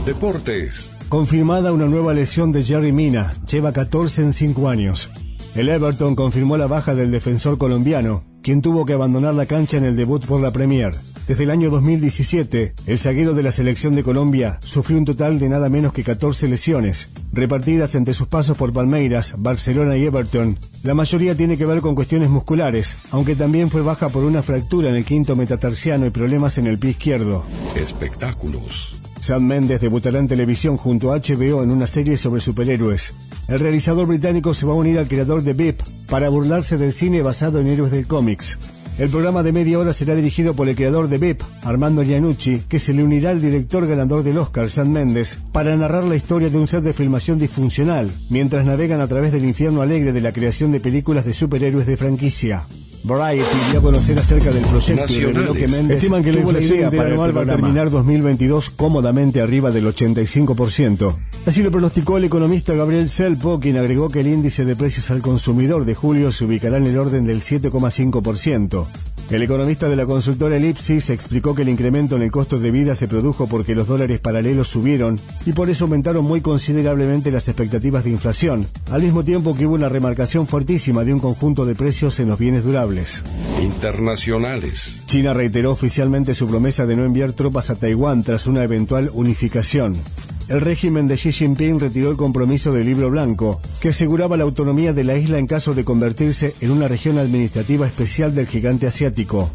[0.05, 0.95] Deportes.
[1.09, 5.09] Confirmada una nueva lesión de Jerry Mina, lleva 14 en 5 años.
[5.55, 9.83] El Everton confirmó la baja del defensor colombiano, quien tuvo que abandonar la cancha en
[9.83, 10.93] el debut por la Premier.
[11.27, 15.49] Desde el año 2017, el zaguero de la selección de Colombia sufrió un total de
[15.49, 20.57] nada menos que 14 lesiones, repartidas entre sus pasos por Palmeiras, Barcelona y Everton.
[20.83, 24.89] La mayoría tiene que ver con cuestiones musculares, aunque también fue baja por una fractura
[24.89, 27.43] en el quinto metatarsiano y problemas en el pie izquierdo.
[27.75, 28.93] Espectáculos.
[29.19, 33.13] Sam Mendes debutará en televisión junto a HBO en una serie sobre superhéroes.
[33.49, 37.21] El realizador británico se va a unir al creador de VIP para burlarse del cine
[37.21, 38.57] basado en héroes del cómics.
[38.97, 42.79] El programa de media hora será dirigido por el creador de VIP, Armando Giannucci, que
[42.79, 46.57] se le unirá al director ganador del Oscar, Sam Mendes, para narrar la historia de
[46.57, 50.71] un set de filmación disfuncional, mientras navegan a través del infierno alegre de la creación
[50.71, 52.63] de películas de superhéroes de franquicia.
[53.07, 56.81] Variety dio a conocer acerca del proyecto y reveló que Mendes estiman que la inflación
[56.81, 61.15] interanual va a terminar 2022 cómodamente arriba del 85%.
[61.45, 65.21] Así lo pronosticó el economista Gabriel Selpo, quien agregó que el índice de precios al
[65.21, 68.85] consumidor de julio se ubicará en el orden del 7,5%.
[69.29, 72.95] El economista de la consultora Elipsis explicó que el incremento en el costo de vida
[72.95, 78.05] se produjo porque los dólares paralelos subieron y por eso aumentaron muy considerablemente las expectativas
[78.05, 82.21] de inflación, al mismo tiempo que hubo una remarcación fuertísima de un conjunto de precios
[82.21, 83.21] en los bienes durables.
[83.61, 85.03] Internacionales.
[85.07, 89.93] China reiteró oficialmente su promesa de no enviar tropas a Taiwán tras una eventual unificación.
[90.49, 94.93] El régimen de Xi Jinping retiró el compromiso del libro blanco, que aseguraba la autonomía
[94.93, 99.51] de la isla en caso de convertirse en una región administrativa especial del gigante asiático.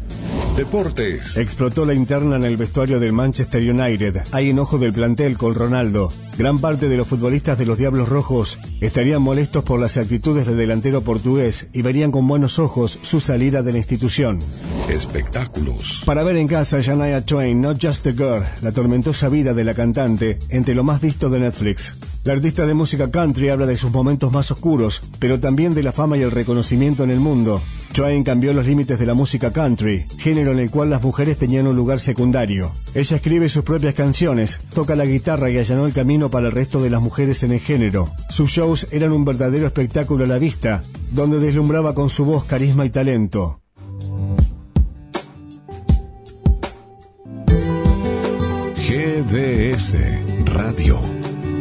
[0.55, 1.35] Deportes.
[1.35, 4.21] Explotó la interna en el vestuario del Manchester United.
[4.31, 6.13] Hay enojo del plantel con Ronaldo.
[6.37, 10.57] Gran parte de los futbolistas de los Diablos Rojos estarían molestos por las actitudes del
[10.57, 14.39] delantero portugués y verían con buenos ojos su salida de la institución.
[14.89, 16.01] Espectáculos.
[16.05, 19.75] Para ver en casa, Shania Twain, Not Just a Girl, la tormentosa vida de la
[19.75, 21.93] cantante, entre lo más visto de Netflix.
[22.23, 25.91] La artista de música country habla de sus momentos más oscuros, pero también de la
[25.91, 27.61] fama y el reconocimiento en el mundo.
[27.91, 31.67] Twain cambió los límites de la música country, género en el cual las mujeres tenían
[31.67, 32.71] un lugar secundario.
[32.95, 36.81] Ella escribe sus propias canciones, toca la guitarra y allanó el camino para el resto
[36.81, 38.09] de las mujeres en el género.
[38.29, 42.85] Sus shows eran un verdadero espectáculo a la vista, donde deslumbraba con su voz, carisma
[42.85, 43.59] y talento.
[48.77, 49.97] GDS
[50.45, 51.22] Radio.